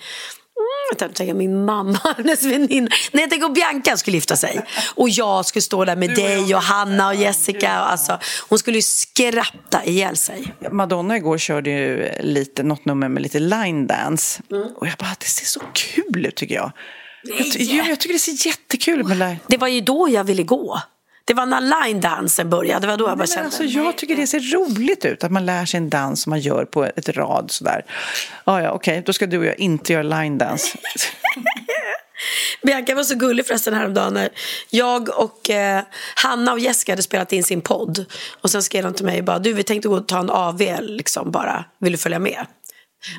jag 0.90 0.98
tänkte 1.14 1.34
min 1.34 1.64
mamma, 1.64 1.98
hennes 2.16 2.42
väninna. 2.44 2.88
Nej, 3.12 3.26
tänk 3.30 3.44
om 3.44 3.52
Bianca 3.52 3.96
skulle 3.96 4.16
gifta 4.16 4.36
sig. 4.36 4.60
Och 4.94 5.08
jag 5.08 5.46
skulle 5.46 5.62
stå 5.62 5.84
där 5.84 5.96
med 5.96 6.14
dig 6.14 6.54
och 6.54 6.62
Hanna 6.62 7.08
och 7.08 7.14
Jessica. 7.14 7.70
Alltså, 7.70 8.18
hon 8.48 8.58
skulle 8.58 8.78
ju 8.78 8.82
skratta 8.82 9.84
ihjäl 9.84 10.16
sig. 10.16 10.54
Madonna 10.72 11.16
igår 11.16 11.38
körde 11.38 11.70
ju 11.70 12.08
lite, 12.20 12.62
något 12.62 12.84
nummer 12.84 13.08
med 13.08 13.22
lite 13.22 13.38
line 13.40 13.86
dance. 13.86 14.42
Och 14.76 14.86
jag 14.86 14.94
bara, 14.98 15.16
det 15.18 15.26
ser 15.26 15.46
så 15.46 15.60
kul 15.72 16.26
ut 16.26 16.34
tycker 16.36 16.54
jag. 16.54 16.72
Jag, 17.38 17.52
ty- 17.52 17.58
jo, 17.60 17.84
jag 17.88 18.00
tycker 18.00 18.12
det 18.12 18.18
ser 18.18 18.46
jättekul 18.46 19.00
ut 19.00 19.06
med 19.06 19.16
line. 19.18 19.36
Det 19.46 19.56
var 19.56 19.68
ju 19.68 19.80
då 19.80 20.08
jag 20.10 20.24
ville 20.24 20.42
gå. 20.42 20.80
Det 21.26 21.34
var 21.34 21.46
när 21.46 21.60
line-dansen 21.60 22.50
började. 22.50 22.80
Det 22.80 22.86
var 22.86 22.96
då 22.96 23.08
jag 23.08 23.18
bara 23.18 23.26
kände... 23.26 23.44
alltså, 23.44 23.64
jag 23.64 23.98
tycker 23.98 24.16
det 24.16 24.26
ser 24.26 24.40
roligt 24.40 25.04
ut 25.04 25.24
att 25.24 25.30
man 25.30 25.46
lär 25.46 25.66
sig 25.66 25.78
en 25.78 25.90
dans 25.90 26.22
som 26.22 26.30
man 26.30 26.40
gör 26.40 26.64
på 26.64 26.84
ett 26.84 27.08
rad 27.08 27.50
sådär. 27.50 27.84
Ah, 28.44 28.60
ja, 28.60 28.70
okej, 28.70 29.02
då 29.06 29.12
ska 29.12 29.26
du 29.26 29.38
och 29.38 29.44
jag 29.44 29.58
inte 29.58 29.92
göra 29.92 30.02
line 30.02 30.38
dance. 30.38 30.78
Bianca 32.62 32.94
var 32.94 33.02
så 33.02 33.14
gullig 33.14 33.46
förresten 33.46 33.74
häromdagen 33.74 34.14
när 34.14 34.28
jag 34.70 35.18
och 35.18 35.50
eh, 35.50 35.82
Hanna 36.14 36.52
och 36.52 36.58
Jessica 36.58 36.92
hade 36.92 37.02
spelat 37.02 37.32
in 37.32 37.44
sin 37.44 37.60
podd. 37.60 38.04
Och 38.40 38.50
sen 38.50 38.62
skrev 38.62 38.84
de 38.84 38.94
till 38.94 39.06
mig 39.06 39.22
bara, 39.22 39.38
du 39.38 39.52
vi 39.52 39.62
tänkte 39.62 39.88
gå 39.88 39.96
och 39.96 40.08
ta 40.08 40.18
en 40.18 40.30
AV 40.30 40.62
liksom 40.80 41.30
bara, 41.30 41.64
vill 41.78 41.92
du 41.92 41.98
följa 41.98 42.18
med? 42.18 42.46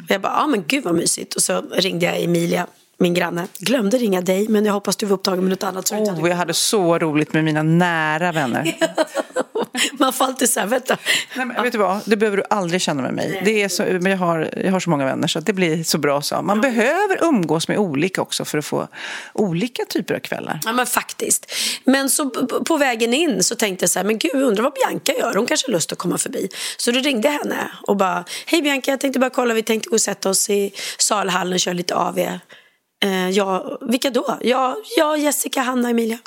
Och 0.03 0.11
jag 0.11 0.21
bara, 0.21 0.33
ja 0.33 0.47
men 0.47 0.63
gud 0.67 0.83
vad 0.83 0.95
mysigt. 0.95 1.33
Och 1.33 1.41
så 1.41 1.61
ringde 1.61 2.05
jag 2.05 2.23
Emilia, 2.23 2.67
min 2.97 3.13
granne. 3.13 3.47
Glömde 3.59 3.97
ringa 3.97 4.21
dig 4.21 4.47
men 4.49 4.65
jag 4.65 4.73
hoppas 4.73 4.95
du 4.95 5.05
var 5.05 5.13
upptagen 5.13 5.39
med 5.39 5.49
något 5.49 5.63
annat. 5.63 5.87
Så 5.87 5.95
Oh, 5.95 6.29
jag 6.29 6.35
hade 6.35 6.53
så 6.53 6.99
roligt 6.99 7.33
med 7.33 7.43
mina 7.43 7.63
nära 7.63 8.31
vänner. 8.31 8.77
Man 9.99 10.13
får 10.13 10.25
alltid 10.25 10.49
så 10.49 10.59
här, 10.59 10.67
vänta. 10.67 10.97
Nej, 11.35 11.45
men 11.45 11.63
vet 11.63 11.71
du 11.71 11.77
vad? 11.77 11.99
Det 12.05 12.17
behöver 12.17 12.37
du 12.37 12.43
aldrig 12.49 12.81
känna 12.81 13.01
med 13.01 13.13
mig. 13.13 13.41
Det 13.45 13.63
är 13.63 13.69
så, 13.69 13.83
men 13.83 14.05
jag, 14.05 14.17
har, 14.17 14.49
jag 14.63 14.71
har 14.71 14.79
så 14.79 14.89
många 14.89 15.05
vänner 15.05 15.27
så 15.27 15.39
det 15.39 15.53
blir 15.53 15.83
så 15.83 15.97
bra 15.97 16.21
så. 16.21 16.41
Man 16.41 16.61
behöver 16.61 17.23
umgås 17.23 17.67
med 17.67 17.77
olika 17.77 18.21
också 18.21 18.45
för 18.45 18.57
att 18.57 18.65
få 18.65 18.87
olika 19.33 19.85
typer 19.85 20.15
av 20.15 20.19
kvällar. 20.19 20.59
Ja 20.65 20.73
men 20.73 20.85
faktiskt. 20.85 21.51
Men 21.83 22.09
så 22.09 22.29
på 22.67 22.77
vägen 22.77 23.13
in 23.13 23.43
så 23.43 23.55
tänkte 23.55 23.83
jag 23.83 23.89
så 23.89 23.99
här, 23.99 24.05
men 24.05 24.17
gud 24.17 24.35
undrar 24.35 24.63
vad 24.63 24.73
Bianca 24.73 25.13
gör. 25.13 25.33
Hon 25.35 25.45
kanske 25.45 25.67
har 25.67 25.71
lust 25.71 25.91
att 25.91 25.97
komma 25.97 26.17
förbi. 26.17 26.49
Så 26.77 26.91
då 26.91 26.99
ringde 26.99 27.27
jag 27.27 27.33
henne 27.33 27.71
och 27.87 27.97
bara, 27.97 28.25
hej 28.45 28.61
Bianca 28.61 28.91
jag 28.91 28.99
tänkte 28.99 29.19
bara 29.19 29.29
kolla, 29.29 29.53
vi 29.53 29.63
tänkte 29.63 29.89
gå 29.89 29.95
och 29.95 30.01
sätta 30.01 30.29
oss 30.29 30.49
i 30.49 30.71
salhallen 30.97 31.53
och 31.53 31.59
köra 31.59 31.73
lite 31.73 31.95
AV. 31.95 32.19
Eh, 33.05 33.29
ja, 33.29 33.77
vilka 33.81 34.09
då? 34.09 34.37
Ja, 34.41 34.77
jag, 34.97 35.17
Jessica, 35.17 35.61
Hanna, 35.61 35.89
Emilia. 35.89 36.17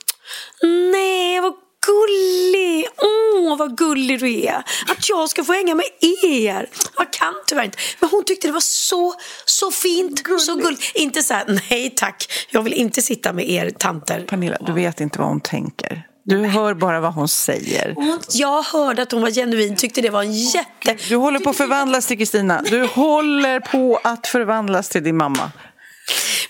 Nej, 0.93 1.41
vad 1.41 1.53
gullig! 1.87 2.89
Åh, 2.97 3.59
vad 3.59 3.79
gullig 3.79 4.21
du 4.21 4.43
är! 4.43 4.65
Att 4.89 5.09
jag 5.09 5.29
ska 5.29 5.45
få 5.45 5.53
hänga 5.53 5.75
med 5.75 5.87
er! 6.23 6.69
Jag 6.97 7.13
kan 7.13 7.35
tyvärr 7.47 7.65
inte. 7.65 7.79
Men 8.01 8.11
hon 8.11 8.25
tyckte 8.25 8.49
det 8.49 8.53
var 8.53 8.61
så, 8.61 9.15
så 9.45 9.71
fint, 9.71 10.23
så 10.41 10.55
gulligt. 10.55 10.93
Inte 10.95 11.23
så 11.23 11.35
här, 11.35 11.61
nej 11.71 11.93
tack, 11.97 12.33
jag 12.51 12.63
vill 12.63 12.73
inte 12.73 13.03
sitta 13.03 13.33
med 13.33 13.51
er 13.51 13.71
tanter. 13.71 14.21
Pernilla, 14.21 14.57
du 14.61 14.73
vet 14.73 15.01
inte 15.01 15.19
vad 15.19 15.29
hon 15.29 15.41
tänker. 15.41 16.03
Du 16.25 16.47
hör 16.47 16.75
bara 16.75 17.01
vad 17.01 17.15
hon 17.15 17.29
säger. 17.29 17.95
Jag 18.33 18.63
hörde 18.63 19.03
att 19.03 19.13
hon 19.13 19.23
var 19.23 19.31
genuin, 19.31 19.77
tyckte 19.77 20.01
det 20.01 20.11
var 20.11 20.23
en 20.23 20.33
jätte... 20.33 20.97
Du 21.09 21.17
håller 21.17 21.41
på 21.41 21.51
att 21.51 21.57
förvandlas 21.57 22.07
till 22.07 22.19
Kristina. 22.19 22.63
Du 22.71 22.87
håller 22.87 23.61
på 23.61 24.01
att 24.05 24.27
förvandlas 24.27 24.89
till 24.89 25.05
din 25.05 25.17
mamma. 25.17 25.51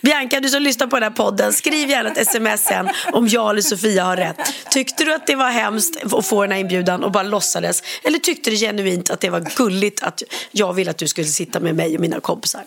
Bianca, 0.01 0.41
du 0.41 0.49
som 0.49 0.63
lyssnar 0.63 0.87
på 0.87 0.97
den 0.97 1.03
här 1.03 1.11
podden, 1.11 1.53
skriv 1.53 1.91
gärna 1.91 2.11
ett 2.11 2.19
sms 2.19 2.65
sen 2.65 2.89
om 3.13 3.29
jag 3.29 3.51
eller 3.51 3.63
Sofia 3.63 4.05
har 4.05 4.17
rätt. 4.17 4.37
Tyckte 4.71 5.05
du 5.05 5.15
att 5.15 5.27
det 5.27 5.35
var 5.37 5.51
hemskt 5.51 6.13
att 6.15 6.27
få 6.27 6.43
den 6.43 6.53
här 6.53 6.59
inbjudan 6.59 7.05
och 7.05 7.13
bara 7.13 7.23
låtsades? 7.23 7.83
Eller 8.05 8.19
tyckte 8.19 8.51
du 8.51 8.57
genuint 8.57 9.11
att 9.11 9.21
det 9.21 9.31
var 9.31 9.41
gulligt 9.57 10.03
att 10.03 10.23
jag 10.53 10.73
ville 10.73 10.91
att 10.91 10.99
du 10.99 11.09
skulle 11.09 11.27
sitta 11.27 11.61
med 11.61 11.75
mig 11.75 11.95
och 11.95 12.01
mina 12.01 12.21
kompisar? 12.21 12.63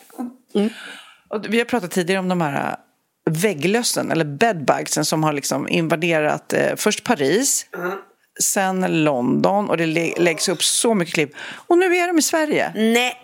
Och 1.30 1.46
vi 1.50 1.58
har 1.58 1.66
pratat 1.66 1.92
tidigare 1.92 2.20
om 2.20 2.28
de 2.30 2.42
här 2.42 2.76
vägglössen, 3.30 4.12
eller 4.12 4.26
bedbugsen, 4.26 5.06
som 5.06 5.24
har 5.24 5.34
liksom 5.34 5.68
invaderat 5.68 6.54
eh, 6.54 6.76
först 6.76 7.04
Paris, 7.04 7.66
sen 8.40 9.04
London 9.04 9.70
och 9.70 9.78
det 9.78 9.86
lä- 9.86 10.14
läggs 10.18 10.50
upp 10.50 10.64
så 10.64 10.94
mycket 10.94 11.14
klipp. 11.14 11.32
Och 11.68 11.78
nu 11.78 11.96
är 11.98 12.08
de 12.08 12.20
i 12.20 12.22
Sverige. 12.22 12.72
Nej. 12.76 13.18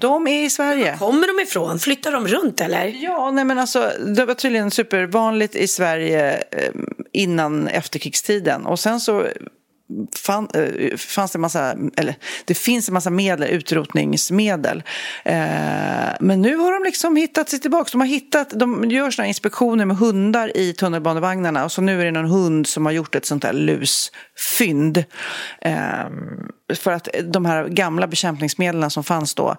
De 0.00 0.26
är 0.26 0.44
i 0.44 0.50
Sverige. 0.50 0.96
Kommer 0.98 1.36
de 1.36 1.42
ifrån? 1.42 1.78
Flyttar 1.78 2.12
de 2.12 2.28
runt 2.28 2.60
eller? 2.60 2.86
Ja, 2.86 3.30
nej 3.30 3.44
men 3.44 3.58
alltså, 3.58 3.92
det 4.16 4.24
var 4.24 4.34
tydligen 4.34 4.70
supervanligt 4.70 5.54
i 5.54 5.68
Sverige 5.68 6.36
eh, 6.50 6.72
innan 7.12 7.68
efterkrigstiden. 7.68 8.66
Och 8.66 8.80
sen 8.80 9.00
så 9.00 9.26
fann, 10.16 10.48
eh, 10.54 10.96
fanns 10.96 11.32
det 11.32 11.38
massa, 11.38 11.76
eller 11.96 12.14
det 12.44 12.54
finns 12.54 12.88
en 12.88 12.94
massa 12.94 13.10
medel, 13.10 13.50
utrotningsmedel. 13.50 14.82
Eh, 15.24 15.34
men 16.20 16.42
nu 16.42 16.56
har 16.56 16.72
de 16.72 16.84
liksom 16.84 17.16
hittat 17.16 17.48
sig 17.48 17.58
tillbaka. 17.58 17.88
De 17.92 18.00
har 18.00 18.08
hittat, 18.08 18.50
de 18.50 18.90
gör 18.90 19.10
såna 19.10 19.28
inspektioner 19.28 19.84
med 19.84 19.96
hundar 19.96 20.56
i 20.56 20.72
tunnelbanevagnarna 20.72 21.64
och 21.64 21.72
så 21.72 21.82
nu 21.82 22.00
är 22.00 22.04
det 22.04 22.10
någon 22.10 22.30
hund 22.30 22.66
som 22.66 22.86
har 22.86 22.92
gjort 22.92 23.14
ett 23.14 23.26
sånt 23.26 23.42
där 23.42 23.52
lusfynd. 23.52 25.04
Eh, 25.60 26.06
för 26.74 26.90
att 26.90 27.08
de 27.24 27.44
här 27.44 27.68
gamla 27.68 28.06
bekämpningsmedlen 28.06 28.90
som 28.90 29.04
fanns 29.04 29.34
då 29.34 29.56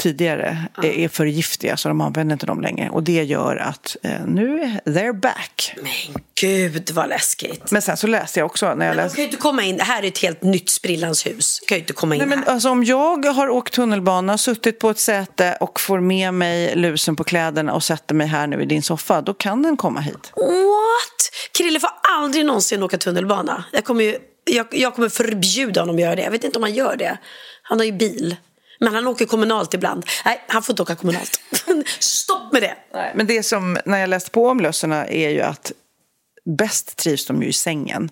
tidigare 0.00 0.58
är, 0.82 1.08
för 1.08 1.24
giftiga 1.24 1.76
så 1.76 1.88
de 1.88 2.00
använder 2.00 2.32
inte 2.32 2.46
dem 2.46 2.60
längre. 2.60 2.90
Och 2.90 3.02
det 3.02 3.22
gör 3.22 3.56
att 3.56 3.96
eh, 4.02 4.26
nu 4.26 4.78
they're 4.84 5.20
back. 5.20 5.74
Men 5.76 6.22
gud 6.40 6.90
vad 6.90 7.08
läskigt. 7.08 7.70
Men 7.70 7.82
sen 7.82 7.96
så 7.96 8.06
läste 8.06 8.40
jag 8.40 8.46
också 8.46 8.74
när 8.74 8.86
jag 8.86 8.96
Men 8.96 9.04
läste 9.04 9.16
kan 9.16 9.22
ju 9.22 9.28
inte 9.28 9.42
komma 9.42 9.62
in. 9.62 9.76
Det 9.76 9.84
här 9.84 10.02
är 10.02 10.08
ett 10.08 10.18
helt 10.18 10.42
nytt 10.42 10.70
sprillans 10.70 11.26
hus. 11.26 11.60
Kan 11.66 11.76
ju 11.76 11.80
inte 11.80 11.92
komma 11.92 12.14
in 12.14 12.18
Nej, 12.18 12.28
men 12.28 12.38
här. 12.38 12.52
alltså, 12.52 12.70
om 12.70 12.84
jag 12.84 13.26
har 13.26 13.48
åkt 13.48 13.74
tunnelbana, 13.74 14.38
suttit 14.38 14.78
på 14.78 14.90
ett 14.90 14.98
säte 14.98 15.56
och 15.60 15.80
får 15.80 16.00
med 16.00 16.34
mig 16.34 16.76
lusen 16.76 17.16
på 17.16 17.24
kläderna 17.24 17.72
och 17.72 17.82
sätter 17.82 18.14
mig 18.14 18.26
här 18.26 18.46
nu 18.46 18.62
i 18.62 18.66
din 18.66 18.82
soffa, 18.82 19.22
då 19.22 19.34
kan 19.34 19.62
den 19.62 19.76
komma 19.76 20.00
hit. 20.00 20.32
What? 20.36 21.30
Krille 21.58 21.80
får 21.80 21.90
aldrig 22.18 22.46
någonsin 22.46 22.82
åka 22.82 22.98
tunnelbana. 22.98 23.64
Jag 23.72 23.84
kommer, 23.84 24.04
ju, 24.04 24.18
jag, 24.44 24.66
jag 24.70 24.94
kommer 24.94 25.08
förbjuda 25.08 25.80
honom 25.80 25.96
att 25.96 26.02
göra 26.02 26.16
det. 26.16 26.22
Jag 26.22 26.30
vet 26.30 26.44
inte 26.44 26.58
om 26.58 26.62
han 26.62 26.74
gör 26.74 26.96
det. 26.96 27.18
Han 27.62 27.78
har 27.78 27.86
ju 27.86 27.92
bil. 27.92 28.36
Men 28.80 28.94
han 28.94 29.06
åker 29.06 29.26
kommunalt 29.26 29.74
ibland. 29.74 30.04
Nej, 30.24 30.44
han 30.48 30.62
får 30.62 30.72
inte 30.72 30.82
åka 30.82 30.94
kommunalt. 30.94 31.40
Stopp 31.98 32.52
med 32.52 32.62
det. 32.62 32.76
Men 33.14 33.26
det 33.26 33.42
som, 33.42 33.78
när 33.84 33.98
jag 33.98 34.10
läste 34.10 34.30
på 34.30 34.48
om 34.48 34.60
lösarna 34.60 35.06
är 35.06 35.30
ju 35.30 35.40
att 35.40 35.72
bäst 36.44 36.96
trivs 36.96 37.26
de 37.26 37.42
ju 37.42 37.48
i 37.48 37.52
sängen. 37.52 38.10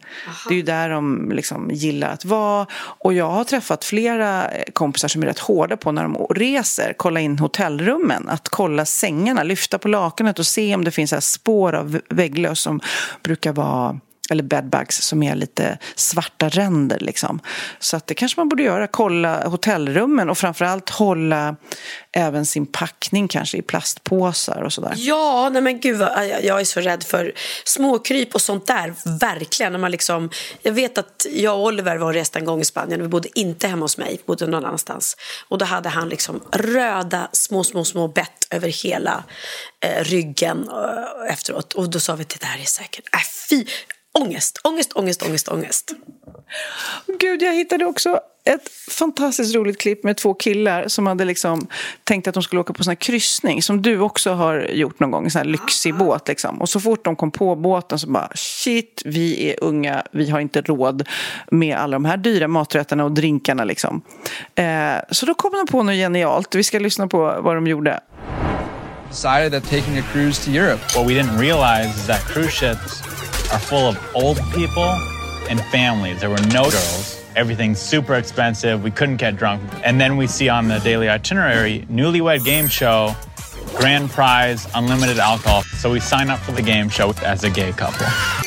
Det 0.48 0.54
är 0.54 0.56
ju 0.56 0.62
där 0.62 0.90
de 0.90 1.32
liksom 1.34 1.70
gillar 1.70 2.08
att 2.08 2.24
vara. 2.24 2.66
Och 2.74 3.12
jag 3.12 3.30
har 3.30 3.44
träffat 3.44 3.84
flera 3.84 4.50
kompisar 4.72 5.08
som 5.08 5.22
är 5.22 5.26
rätt 5.26 5.38
hårda 5.38 5.76
på 5.76 5.92
när 5.92 6.02
de 6.02 6.16
reser, 6.30 6.94
kolla 6.96 7.20
in 7.20 7.38
hotellrummen, 7.38 8.28
att 8.28 8.48
kolla 8.48 8.84
sängarna, 8.84 9.42
lyfta 9.42 9.78
på 9.78 9.88
lakanet 9.88 10.38
och 10.38 10.46
se 10.46 10.74
om 10.74 10.84
det 10.84 10.90
finns 10.90 11.32
spår 11.32 11.74
av 11.74 12.00
vägglöss 12.08 12.60
som 12.60 12.80
brukar 13.22 13.52
vara 13.52 14.00
eller 14.30 14.42
bedbugs 14.42 14.96
som 15.02 15.22
är 15.22 15.34
lite 15.34 15.78
svarta 15.94 16.48
ränder. 16.48 16.98
Liksom. 16.98 17.40
Så 17.78 17.96
att 17.96 18.06
det 18.06 18.14
kanske 18.14 18.40
man 18.40 18.48
borde 18.48 18.62
göra, 18.62 18.86
kolla 18.86 19.48
hotellrummen 19.48 20.30
och 20.30 20.38
framförallt 20.38 20.90
hålla 20.90 21.56
även 22.12 22.46
sin 22.46 22.66
packning 22.66 23.28
kanske 23.28 23.58
i 23.58 23.62
plastpåsar 23.62 24.62
och 24.62 24.72
sådär. 24.72 24.94
Ja, 24.96 25.48
nej 25.52 25.62
men 25.62 25.80
gud 25.80 25.98
vad, 25.98 26.28
jag, 26.28 26.44
jag 26.44 26.60
är 26.60 26.64
så 26.64 26.80
rädd 26.80 27.02
för 27.02 27.32
småkryp 27.64 28.34
och 28.34 28.42
sånt 28.42 28.66
där. 28.66 28.94
Verkligen. 29.20 29.72
När 29.72 29.78
man 29.78 29.90
liksom, 29.90 30.30
jag 30.62 30.72
vet 30.72 30.98
att 30.98 31.26
jag 31.30 31.58
och 31.58 31.64
Oliver 31.64 31.96
var 31.96 32.06
och 32.06 32.14
reste 32.14 32.38
en 32.38 32.44
gång 32.44 32.60
i 32.60 32.64
Spanien. 32.64 33.02
Vi 33.02 33.08
bodde 33.08 33.38
inte 33.38 33.68
hemma 33.68 33.84
hos 33.84 33.98
mig, 33.98 34.10
vi 34.10 34.22
bodde 34.26 34.46
någon 34.46 34.64
annanstans. 34.64 35.16
Och 35.48 35.58
då 35.58 35.64
hade 35.64 35.88
han 35.88 36.08
liksom 36.08 36.40
röda 36.52 37.28
små, 37.32 37.64
små, 37.64 37.84
små 37.84 38.08
bett 38.08 38.46
över 38.50 38.68
hela 38.68 39.24
eh, 39.80 40.04
ryggen 40.04 40.68
eh, 40.68 41.32
efteråt. 41.32 41.72
Och 41.72 41.90
då 41.90 42.00
sa 42.00 42.14
vi, 42.14 42.24
det 42.24 42.40
där 42.40 42.62
är 42.62 42.66
säkert, 42.66 43.14
äh, 43.14 43.20
fy, 43.50 43.64
ångest, 44.22 44.60
ångest, 44.64 44.92
ångest, 44.92 45.22
ångest, 45.22 45.48
ångest. 45.48 45.94
Gud, 47.20 47.42
jag 47.42 47.54
hittade 47.54 47.84
också 47.84 48.20
ett 48.44 48.68
fantastiskt 48.90 49.54
roligt 49.54 49.78
klipp 49.78 50.04
med 50.04 50.16
två 50.16 50.34
killar 50.34 50.88
som 50.88 51.06
hade 51.06 51.24
liksom 51.24 51.66
tänkt 52.04 52.28
att 52.28 52.34
de 52.34 52.42
skulle 52.42 52.60
åka 52.60 52.72
på 52.72 52.84
sån 52.84 52.90
här 52.90 52.96
kryssning 52.96 53.62
som 53.62 53.82
du 53.82 54.00
också 54.00 54.32
har 54.32 54.60
gjort 54.60 55.00
någon 55.00 55.10
gång, 55.10 55.24
en 55.24 55.30
sån 55.30 55.38
här 55.38 55.46
lyxig 55.46 55.94
båt. 55.94 56.28
Liksom. 56.28 56.60
Och 56.60 56.68
så 56.68 56.80
fort 56.80 57.04
de 57.04 57.16
kom 57.16 57.30
på 57.30 57.56
båten 57.56 57.98
så 57.98 58.10
bara 58.10 58.30
shit, 58.34 59.02
vi 59.04 59.50
är 59.50 59.64
unga, 59.64 60.02
vi 60.12 60.30
har 60.30 60.40
inte 60.40 60.60
råd 60.60 61.08
med 61.50 61.76
alla 61.76 61.92
de 61.92 62.04
här 62.04 62.16
dyra 62.16 62.48
maträtterna 62.48 63.04
och 63.04 63.12
drinkarna. 63.12 63.64
Liksom. 63.64 64.02
Eh, 64.54 64.64
så 65.10 65.26
då 65.26 65.34
kom 65.34 65.52
de 65.52 65.66
på 65.66 65.82
något 65.82 65.94
genialt. 65.94 66.54
Vi 66.54 66.64
ska 66.64 66.78
lyssna 66.78 67.08
på 67.08 67.40
vad 67.40 67.56
de 67.56 67.66
gjorde. 67.66 68.00
decided 69.08 69.52
that 69.52 69.64
taking 69.64 69.96
a 69.96 70.02
cruise 70.12 70.44
to 70.44 70.50
Europe. 70.50 70.80
What 70.94 71.06
we 71.06 71.14
didn't 71.14 71.38
realize 71.38 71.88
is 71.96 72.06
that 72.08 72.20
cruise 72.20 72.52
ships 72.52 73.17
are 73.52 73.58
full 73.58 73.88
of 73.88 73.98
old 74.14 74.38
people 74.52 74.90
and 75.48 75.60
families. 75.66 76.20
There 76.20 76.30
were 76.30 76.42
no 76.52 76.64
girls. 76.64 77.22
Everything's 77.36 77.78
super 77.78 78.14
expensive. 78.14 78.82
We 78.82 78.90
couldn't 78.90 79.16
get 79.16 79.36
drunk. 79.36 79.62
And 79.84 80.00
then 80.00 80.16
we 80.16 80.26
see 80.26 80.48
on 80.48 80.68
the 80.68 80.78
daily 80.80 81.08
itinerary, 81.08 81.86
newlywed 81.90 82.44
game 82.44 82.66
show, 82.66 83.14
grand 83.76 84.10
prize, 84.10 84.66
unlimited 84.74 85.18
alcohol. 85.18 85.62
So 85.62 85.90
we 85.90 86.00
sign 86.00 86.30
up 86.30 86.40
for 86.40 86.52
the 86.52 86.62
game 86.62 86.88
show 86.88 87.12
as 87.24 87.44
a 87.44 87.50
gay 87.50 87.72
couple. 87.72 88.06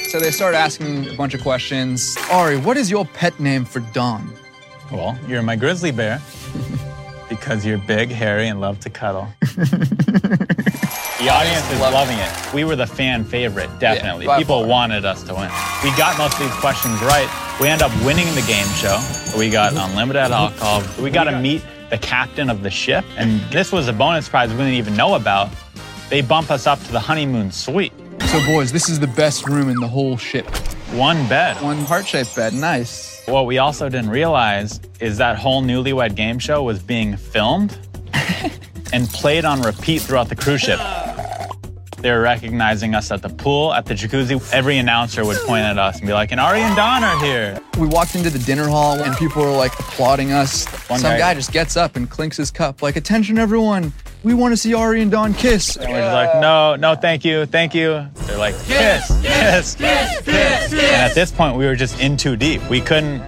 So 0.10 0.20
they 0.20 0.32
start 0.32 0.56
asking 0.56 1.10
a 1.10 1.16
bunch 1.16 1.34
of 1.34 1.42
questions. 1.42 2.16
Ari, 2.32 2.58
what 2.58 2.78
is 2.78 2.92
your 2.92 3.06
pet 3.06 3.40
name 3.40 3.66
for 3.66 3.80
Don? 3.94 4.30
Well, 4.92 5.18
you're 5.28 5.42
my 5.42 5.56
grizzly 5.56 5.92
bear 5.92 6.20
because 7.32 7.66
you're 7.66 7.78
big, 7.78 8.10
hairy, 8.10 8.50
and 8.50 8.60
love 8.60 8.80
to 8.82 8.90
cuddle. 8.90 9.28
The 11.22 11.30
audience 11.30 11.72
is 11.72 11.80
loving 11.80 12.18
it. 12.18 12.52
We 12.52 12.64
were 12.64 12.76
the 12.76 12.88
fan 12.88 13.24
favorite, 13.24 13.70
definitely. 13.78 14.26
by 14.26 14.40
People 14.40 14.62
far. 14.62 14.68
wanted 14.68 15.06
us 15.06 15.22
to 15.26 15.36
win. 15.36 15.52
We 15.84 15.96
got 15.96 16.18
most 16.18 16.34
of 16.34 16.40
these 16.40 16.60
questions 16.60 17.00
right. 17.02 17.30
We 17.62 17.68
end 17.68 17.84
up 17.84 17.92
winning 18.04 18.26
the 18.34 18.42
game 18.48 18.66
show. 18.70 19.00
We 19.38 19.52
got 19.52 19.74
mhm. 19.74 19.88
unlimited 19.92 20.24
mhm. 20.24 20.32
alcohol. 20.32 20.82
We 21.00 21.12
got 21.12 21.26
to 21.26 21.40
meet 21.40 21.62
the 21.92 22.00
captain 22.00 22.50
of 22.50 22.64
the 22.64 22.72
ship. 22.72 23.06
And 23.18 23.40
this 23.52 23.72
was 23.72 23.88
a 23.88 23.94
bonus 23.94 24.30
prize 24.30 24.50
we 24.50 24.58
didn't 24.58 24.74
even 24.74 24.96
know 24.96 25.14
about. 25.14 25.52
They 26.10 26.22
bump 26.22 26.50
us 26.50 26.66
up 26.66 26.80
to 26.86 26.92
the 26.92 27.00
honeymoon 27.00 27.52
suite. 27.52 27.94
So, 28.32 28.44
boys, 28.48 28.72
this 28.72 28.90
is 28.90 29.00
the 29.00 29.06
best 29.06 29.48
room 29.48 29.70
in 29.70 29.80
the 29.80 29.88
whole 29.88 30.18
ship. 30.18 30.48
One 30.94 31.28
bed. 31.28 31.62
One 31.62 31.78
heart 31.82 32.08
shaped 32.08 32.36
bed. 32.36 32.56
Nice. 32.56 33.21
What 33.32 33.46
we 33.46 33.60
also 33.60 33.88
didn't 33.88 34.10
realize 34.10 34.82
is 35.00 35.18
that 35.20 35.38
whole 35.38 35.64
newlywed 35.64 36.16
game 36.16 36.38
show 36.38 36.64
was 36.64 36.80
being 36.84 37.16
filmed 37.16 37.78
and 38.94 39.08
played 39.08 39.46
on 39.46 39.62
repeat 39.62 40.02
throughout 40.02 40.28
the 40.28 40.36
cruise 40.36 40.60
ship. 40.60 40.80
They 42.00 42.12
were 42.12 42.20
recognizing 42.20 42.94
us 42.94 43.10
at 43.10 43.22
the 43.22 43.30
pool, 43.30 43.74
at 43.74 43.86
the 43.86 43.94
jacuzzi. 43.94 44.52
Every 44.52 44.80
announcer 44.80 45.24
would 45.24 45.38
point 45.48 45.64
at 45.64 45.78
us 45.78 46.00
and 46.00 46.08
be 46.08 46.14
like, 46.14 46.34
and 46.34 46.42
Ari 46.42 46.60
and 46.60 46.76
Don 46.76 47.06
are 47.06 47.24
here. 47.24 47.58
We 47.80 47.88
walked 47.88 48.16
into 48.16 48.30
the 48.30 48.40
dinner 48.40 48.68
hall 48.68 49.02
and 49.02 49.16
people 49.16 49.44
were 49.44 49.52
like 49.56 49.80
applauding 49.80 50.34
us. 50.34 50.66
One 50.90 51.00
Some 51.00 51.12
guy- 51.14 51.20
guy 51.20 51.34
just 51.34 51.54
gets 51.54 51.78
up 51.78 51.96
and 51.96 52.10
clinks 52.10 52.36
his 52.36 52.52
cup, 52.52 52.82
like, 52.82 52.98
attention, 52.98 53.38
everyone. 53.38 53.94
We 54.24 54.36
want 54.36 54.52
to 54.54 54.58
see 54.58 54.74
Ari 54.76 55.02
and 55.02 55.10
Dawn 55.10 55.34
kiss. 55.34 55.78
And 55.78 55.92
we're 55.92 56.00
just 56.00 56.14
like, 56.14 56.42
no, 56.42 56.76
no, 56.76 56.94
thank 56.96 57.26
you, 57.26 57.46
thank 57.48 57.74
you. 57.74 58.08
They're 58.14 58.38
like, 58.38 58.54
kiss, 58.66 59.08
kiss, 59.22 59.76
kiss, 59.76 60.22
kiss. 60.22 60.74
And 60.74 61.02
at 61.02 61.16
this 61.16 61.32
point, 61.32 61.58
we 61.58 61.66
were 61.66 61.76
just 61.76 62.00
in 62.00 62.18
too 62.18 62.36
deep. 62.36 62.62
We 62.70 62.82
couldn't, 62.82 63.24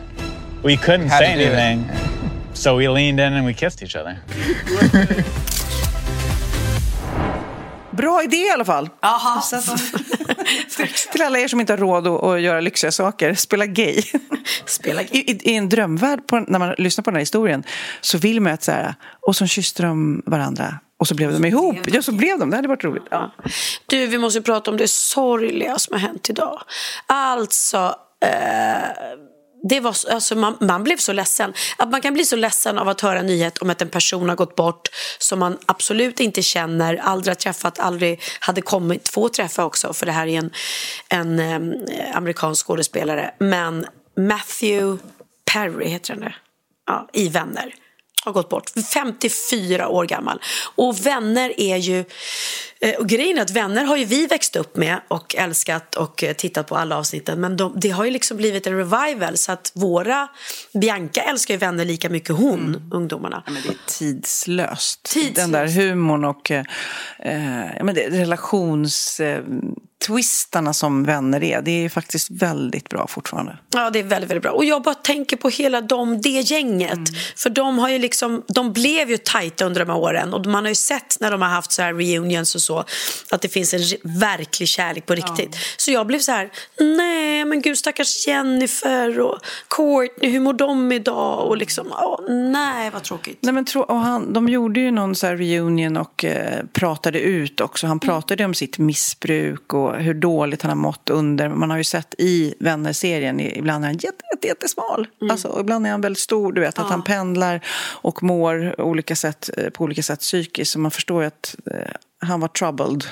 we 0.62 0.78
couldn't 0.78 1.10
say 1.10 1.36
to 1.36 1.44
do 1.44 1.52
it. 1.52 1.56
anything. 1.56 2.54
So 2.54 2.76
we 2.78 2.88
leaned 2.88 3.20
in 3.20 3.34
and 3.34 3.44
we 3.44 3.56
kissed 3.56 3.82
each 3.82 3.96
other. 3.96 4.20
Bra 7.94 8.22
idé 8.24 8.48
i 8.48 8.54
alla 8.54 8.66
fall. 8.66 8.88
Jaha. 9.02 10.30
Till 11.12 11.22
alla 11.22 11.40
er 11.40 11.48
som 11.48 11.60
inte 11.60 11.74
har 11.74 11.78
råd 11.78 12.08
att, 12.08 12.24
att 12.24 12.42
göra 12.42 12.62
lyxiga 12.62 12.92
saker, 12.92 13.34
spela 13.34 13.66
gay. 13.66 14.02
Spela 14.66 15.02
I, 15.02 15.08
i, 15.12 15.52
I 15.52 15.56
en 15.56 15.70
drömvärld, 15.70 16.28
på, 16.28 16.40
när 16.40 16.60
man 16.60 16.76
lyssnar 16.78 17.04
på 17.04 17.10
den 17.10 17.16
här 17.16 17.22
historien, 17.22 17.64
så 18.02 18.18
vill 18.18 18.42
man 18.42 18.54
att 18.54 18.64
så 18.64 18.72
här, 18.72 18.96
och 19.22 19.36
så 19.36 19.48
kysste 19.48 19.84
de 19.84 20.24
varandra 20.26 20.80
och 21.00 21.08
så 21.08 21.16
blev 21.16 21.34
de 21.34 21.46
ihop. 21.46 21.78
Ja, 21.86 22.02
så 22.02 22.12
blev 22.12 22.40
de. 22.40 22.50
Det 22.50 22.56
hade 22.56 22.68
varit 22.68 22.84
roligt. 22.84 23.04
Ja. 23.12 23.32
Du, 23.86 24.06
vi 24.08 24.18
måste 24.18 24.42
prata 24.42 24.72
om 24.72 24.78
det 24.78 24.88
sorgliga 24.88 25.80
som 25.80 25.94
har 25.94 26.00
hänt 26.00 26.30
idag. 26.30 26.62
Alltså, 27.08 27.96
eh, 28.26 28.84
det 29.70 29.80
var, 29.80 29.96
alltså 30.10 30.36
man, 30.36 30.58
man 30.60 30.84
blev 30.84 30.98
så 30.98 31.14
ledsen. 31.14 31.54
Att 31.78 31.92
man 31.92 32.02
kan 32.02 32.14
bli 32.14 32.26
så 32.26 32.36
ledsen 32.36 32.78
av 32.78 32.90
att 32.90 33.02
höra 33.02 33.20
en 33.20 33.26
nyhet 33.26 33.58
om 33.58 33.70
att 33.70 33.82
en 33.82 33.90
person 33.90 34.30
har 34.30 34.36
gått 34.36 34.56
bort 34.56 34.90
som 35.20 35.40
man 35.40 35.58
absolut 35.66 36.20
inte 36.20 36.42
känner, 36.42 36.96
aldrig 36.96 37.32
har 37.32 37.36
träffat, 37.36 37.80
aldrig 37.80 38.22
hade 38.40 38.62
kommit 38.62 39.10
få 39.10 39.30
träffa 39.30 39.66
också. 39.66 39.94
För 39.94 40.06
det 40.06 40.12
här 40.12 40.28
är 40.28 40.40
en, 40.40 40.52
en 41.10 41.40
eh, 41.40 42.18
amerikansk 42.18 42.68
skådespelare. 42.68 43.34
Men 43.40 43.86
Matthew 44.18 45.04
Perry 45.54 45.88
heter 45.88 46.14
han 46.14 46.22
det. 46.22 46.36
Ja, 46.88 47.10
i 47.14 47.30
Vänner 47.30 47.76
har 48.24 48.32
gått 48.32 48.50
bort. 48.50 48.72
54 48.94 49.88
år 49.88 50.06
gammal. 50.06 50.42
Och 50.76 51.06
Vänner 51.06 51.60
är 51.60 51.78
ju 51.78 52.06
eh, 52.84 52.96
Och 53.00 53.08
grejen 53.08 53.38
är 53.38 53.42
att 53.42 53.52
Vänner 53.52 53.84
har 53.84 53.98
ju 53.98 54.06
vi 54.06 54.28
växt 54.28 54.56
upp 54.56 54.78
med 54.78 55.02
och 55.08 55.36
älskat 55.36 55.96
och 55.96 56.24
eh, 56.24 56.34
tittat 56.34 56.68
på 56.68 56.76
alla 56.76 56.98
avsnitten. 56.98 57.42
Men 57.42 57.58
de, 57.58 57.74
det 57.76 57.90
har 57.90 58.06
ju 58.06 58.12
liksom 58.12 58.38
blivit 58.38 58.68
en 58.68 58.78
revival 58.78 59.38
så 59.38 59.52
att 59.52 59.72
våra... 59.76 60.28
Bianca 60.74 61.22
älskar 61.22 61.54
ju 61.54 61.58
Vänner 61.58 61.86
lika 61.86 62.10
mycket 62.10 62.36
hon, 62.36 62.90
ungdomarna. 62.94 63.44
Men 63.46 63.54
det 63.64 63.70
är 63.70 63.78
tidslöst. 63.88 65.04
Tidslöst. 65.04 65.36
Den 65.36 65.52
där 65.52 65.68
humorn 65.68 66.26
och 66.26 66.52
eh, 66.52 66.66
eh, 67.20 67.66
ja, 67.78 67.84
men 67.84 67.96
det, 67.96 68.10
relations... 68.10 69.20
Eh, 69.20 69.44
twistarna 70.08 70.74
som 70.74 71.04
vänner 71.04 71.44
är, 71.44 71.62
det 71.62 71.86
är 71.86 71.90
faktiskt 71.90 72.32
väldigt 72.32 72.90
bra 72.90 73.08
fortfarande. 73.08 73.58
Ja, 73.74 73.90
det 73.90 74.00
är 74.00 74.04
väldigt, 74.04 74.30
väldigt 74.30 74.44
bra. 74.44 74.52
Och 74.52 74.66
jag 74.66 74.84
bara 74.84 74.96
tänker 74.96 75.38
på 75.38 75.50
hela 75.50 75.82
dem, 75.82 76.22
det 76.22 76.30
gänget. 76.30 77.00
För 77.36 77.50
de 77.50 77.80
har 77.80 77.90
ju 77.90 78.00
liksom, 78.00 78.44
de 78.48 78.74
blev 78.74 79.10
ju 79.10 79.18
tajta 79.18 79.66
under 79.66 79.86
de 79.86 79.92
här 79.92 79.98
åren. 79.98 80.34
Och 80.34 80.46
man 80.46 80.64
har 80.64 80.70
ju 80.70 80.76
sett 80.76 81.18
när 81.20 81.32
de 81.32 81.42
har 81.42 81.50
haft 81.50 81.72
så 81.72 81.82
här 81.82 81.94
reunions 81.94 82.56
och 82.56 82.62
så, 82.62 82.73
så. 82.74 83.36
Att 83.36 83.42
det 83.42 83.50
finns 83.50 83.74
en 83.74 83.82
verklig 84.04 84.68
kärlek 84.68 85.06
på 85.06 85.16
riktigt. 85.16 85.58
Så 85.78 85.92
jag 85.92 86.08
blev 86.08 86.20
så 86.20 86.32
här, 86.32 86.52
nej 86.80 87.46
men 87.46 87.62
gud 87.62 87.78
stackars 87.78 88.28
Jennifer 88.28 89.20
och 89.20 89.40
Courtney, 89.70 90.32
hur 90.32 90.40
mår 90.40 90.54
de 90.54 90.92
idag? 90.92 91.48
Och 91.48 91.58
liksom, 91.58 91.88
åh, 91.92 92.20
nej 92.30 92.90
vad 92.90 93.04
tråkigt. 93.04 93.38
Nej, 93.42 93.54
men 93.54 93.66
tro, 93.66 93.82
och 93.82 94.00
han, 94.00 94.34
de 94.34 94.50
gjorde 94.50 94.80
ju 94.80 94.92
någon 94.92 95.16
så 95.16 95.28
reunion 95.28 95.98
och 95.98 96.26
eh, 96.26 96.64
pratade 96.74 97.20
ut 97.20 97.62
också. 97.62 97.88
Han 97.88 98.00
pratade 98.00 98.46
om 98.46 98.54
sitt 98.54 98.78
missbruk 98.78 99.74
och 99.74 99.96
hur 99.96 100.14
dåligt 100.14 100.62
han 100.62 100.70
har 100.70 100.76
mått 100.76 101.10
under. 101.10 101.50
Man 101.50 101.70
har 101.70 101.78
ju 101.78 101.84
sett 101.84 102.16
i 102.18 102.54
Vänner-serien, 102.60 103.40
ibland 103.40 103.84
är 103.84 103.88
han 103.88 103.98
jätte, 103.98 104.24
jätte, 104.34 104.48
jättesmal. 104.48 105.08
Alltså, 105.32 105.48
och 105.48 105.60
ibland 105.60 105.88
är 105.88 105.92
han 105.92 106.02
väldigt 106.02 106.24
stor, 106.24 106.54
du 106.54 106.62
vet, 106.62 106.80
att 106.80 106.90
han 106.90 107.04
pendlar 107.04 107.62
och 108.02 108.24
mår 108.24 108.82
olika 108.82 109.16
sätt, 109.16 109.50
eh, 109.58 109.70
på 109.70 109.84
olika 109.84 110.04
sätt 110.04 110.20
psykiskt. 110.20 110.72
Så 110.72 110.80
man 110.80 110.92
förstår 110.92 111.22
ju 111.22 111.28
att 111.28 111.56
eh, 111.72 111.92
han 112.24 112.40
var 112.40 112.48
troubled. 112.48 113.04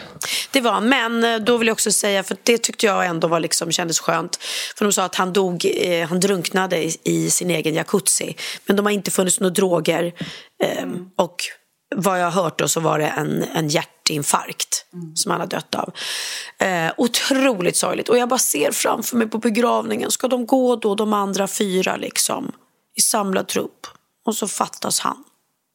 Det 0.51 0.61
var, 0.61 0.81
men 0.81 1.23
eh, 1.23 1.37
då 1.39 1.57
vill 1.57 1.67
jag 1.67 1.75
också 1.75 1.91
säga, 1.91 2.23
för 2.23 2.37
det 2.43 2.57
tyckte 2.57 2.85
jag 2.85 3.05
ändå 3.05 3.27
var 3.27 3.39
liksom, 3.39 3.71
kändes 3.71 3.99
skönt. 3.99 4.39
För 4.77 4.85
de 4.85 4.93
sa 4.93 5.03
att 5.03 5.15
han 5.15 5.33
dog, 5.33 5.65
eh, 5.75 6.07
han 6.07 6.19
drunknade 6.19 6.83
i, 6.83 6.97
i 7.03 7.29
sin 7.29 7.49
egen 7.49 7.73
jacuzzi. 7.73 8.35
Men 8.65 8.75
de 8.75 8.85
har 8.85 8.93
inte 8.93 9.11
funnits 9.11 9.39
några 9.39 9.53
droger. 9.53 10.13
Eh, 10.63 10.87
Och 11.15 11.35
vad 11.95 12.21
jag 12.21 12.31
har 12.31 12.43
hört 12.43 12.59
då 12.59 12.67
så 12.67 12.79
var 12.79 12.99
det 12.99 13.07
en, 13.07 13.43
en 13.43 13.69
hjärtinfarkt 13.69 14.85
som 15.15 15.31
han 15.31 15.39
har 15.39 15.47
dött 15.47 15.75
av. 15.75 15.93
Eh, 16.67 16.91
otroligt 16.97 17.77
sorgligt. 17.77 18.09
Och 18.09 18.17
jag 18.17 18.29
bara 18.29 18.39
ser 18.39 18.71
framför 18.71 19.17
mig 19.17 19.27
på 19.27 19.37
begravningen, 19.37 20.11
ska 20.11 20.27
de 20.27 20.45
gå 20.45 20.75
då 20.75 20.95
de 20.95 21.13
andra 21.13 21.47
fyra 21.47 21.95
liksom 21.95 22.51
i 22.97 23.01
samlad 23.01 23.47
trupp? 23.47 23.87
Och 24.25 24.35
så 24.35 24.47
fattas 24.47 24.99
han. 24.99 25.23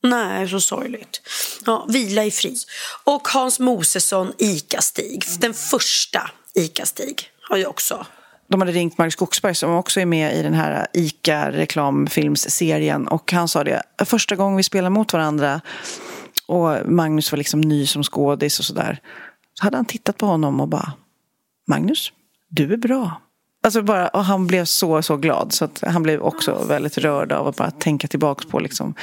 Nej, 0.08 0.48
så 0.48 0.60
sorgligt. 0.60 1.20
Ja, 1.66 1.86
vila 1.88 2.24
i 2.24 2.30
fri. 2.30 2.56
Och 3.04 3.28
Hans 3.28 3.60
Mosesson, 3.60 4.32
Ica-Stig. 4.38 5.24
Den 5.40 5.54
första 5.54 6.30
Ica-Stig 6.54 7.30
har 7.48 7.56
ju 7.56 7.66
också... 7.66 8.06
De 8.48 8.60
hade 8.60 8.72
ringt 8.72 8.98
Marcus 8.98 9.12
Skogsberg 9.12 9.54
som 9.54 9.70
också 9.70 10.00
är 10.00 10.06
med 10.06 10.36
i 10.36 10.42
den 10.42 10.54
här 10.54 10.86
ICA-reklamfilmsserien. 10.92 13.08
Och 13.08 13.32
han 13.32 13.48
sa 13.48 13.64
det, 13.64 13.82
första 14.04 14.36
gången 14.36 14.56
vi 14.56 14.62
spelar 14.62 14.90
mot 14.90 15.12
varandra 15.12 15.60
och 16.46 16.76
Magnus 16.84 17.32
var 17.32 17.36
liksom 17.36 17.60
ny 17.60 17.86
som 17.86 18.02
skådis 18.02 18.58
och 18.58 18.64
sådär. 18.64 18.98
Så 19.54 19.64
hade 19.64 19.76
han 19.76 19.84
tittat 19.84 20.16
på 20.16 20.26
honom 20.26 20.60
och 20.60 20.68
bara, 20.68 20.92
Magnus, 21.68 22.12
du 22.48 22.72
är 22.72 22.76
bra. 22.76 23.20
Alltså 23.62 23.82
bara, 23.82 24.08
och 24.08 24.24
han 24.24 24.46
blev 24.46 24.64
så, 24.64 25.02
så 25.02 25.16
glad. 25.16 25.52
Så 25.52 25.64
att 25.64 25.82
han 25.86 26.02
blev 26.02 26.20
också 26.20 26.64
väldigt 26.68 26.98
rörd 26.98 27.32
av 27.32 27.48
att 27.48 27.56
bara 27.56 27.70
tänka 27.70 28.08
tillbaka 28.08 28.48
på 28.48 28.58
liksom 28.58 28.94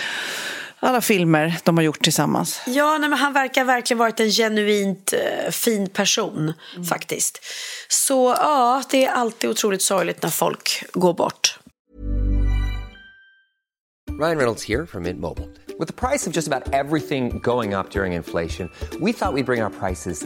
alla 0.83 1.01
filmer 1.01 1.57
de 1.63 1.77
har 1.77 1.83
gjort 1.83 2.03
tillsammans. 2.03 2.61
Ja, 2.67 2.97
nej, 2.97 3.09
men 3.09 3.19
han 3.19 3.33
verkar 3.33 3.63
verkligen 3.63 3.97
varit 3.97 4.19
en 4.19 4.29
genuint 4.29 5.13
eh, 5.13 5.51
fin 5.51 5.89
person 5.89 6.53
faktiskt. 6.89 7.39
Så 7.89 8.35
ja, 8.39 8.83
det 8.89 9.05
är 9.05 9.11
alltid 9.11 9.49
otroligt 9.49 9.81
sorgligt 9.81 10.23
när 10.23 10.29
folk 10.29 10.83
går 10.93 11.13
bort. 11.13 11.59
Ryan 14.19 14.37
Reynolds 14.37 14.63
here 14.63 14.85
from 14.85 15.03
Mint 15.03 15.19
Mobile. 15.19 15.49
With 15.79 15.87
the 15.87 16.07
price 16.07 16.27
of 16.27 16.35
just 16.35 16.47
about 16.47 16.73
everything 16.73 17.39
going 17.39 17.73
up 17.73 17.89
during 17.89 18.13
inflation, 18.13 18.69
we 18.99 19.13
thought 19.13 19.33
we'd 19.33 19.45
bring 19.45 19.63
our 19.63 19.71
prices 19.71 20.25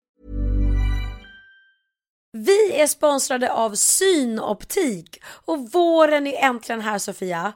Vi 2.33 2.81
är 2.81 2.87
sponsrade 2.87 3.51
av 3.53 3.75
Synoptik 3.75 5.21
och 5.25 5.71
våren 5.71 6.27
är 6.27 6.45
äntligen 6.45 6.81
här 6.81 6.97
Sofia. 6.97 7.53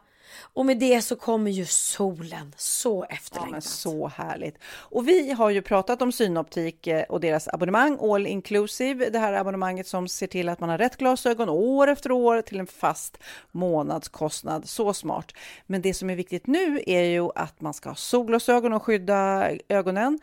Och 0.53 0.65
med 0.65 0.79
det 0.79 1.01
så 1.01 1.15
kommer 1.15 1.51
ju 1.51 1.65
solen, 1.65 2.53
så 2.57 3.05
Ja, 3.09 3.15
efterlängtat. 3.15 3.51
men 3.51 3.61
så 3.61 4.07
härligt. 4.07 4.57
Och 4.65 5.07
vi 5.07 5.31
har 5.31 5.49
ju 5.49 5.61
pratat 5.61 6.01
om 6.01 6.11
Synoptik 6.11 6.87
eh, 6.87 7.03
och 7.03 7.19
deras 7.19 7.47
abonnemang, 7.47 7.97
All 8.01 8.27
Inclusive. 8.27 9.09
Det 9.09 9.19
här 9.19 9.33
abonnemanget 9.33 9.87
som 9.87 10.07
ser 10.07 10.27
till 10.27 10.49
att 10.49 10.59
man 10.59 10.69
har 10.69 10.77
rätt 10.77 10.97
glasögon 10.97 11.49
år 11.49 11.87
efter 11.87 12.11
år 12.11 12.41
till 12.41 12.59
en 12.59 12.67
fast 12.67 13.17
månadskostnad. 13.51 14.69
Så 14.69 14.93
smart. 14.93 15.31
Men 15.65 15.81
det 15.81 15.93
som 15.93 16.09
är 16.09 16.15
viktigt 16.15 16.47
nu 16.47 16.81
är 16.87 17.03
ju 17.03 17.29
att 17.35 17.61
man 17.61 17.73
ska 17.73 17.89
ha 17.89 17.95
solglasögon 17.95 18.73
och 18.73 18.83
skydda 18.83 19.49
ögonen. 19.69 20.19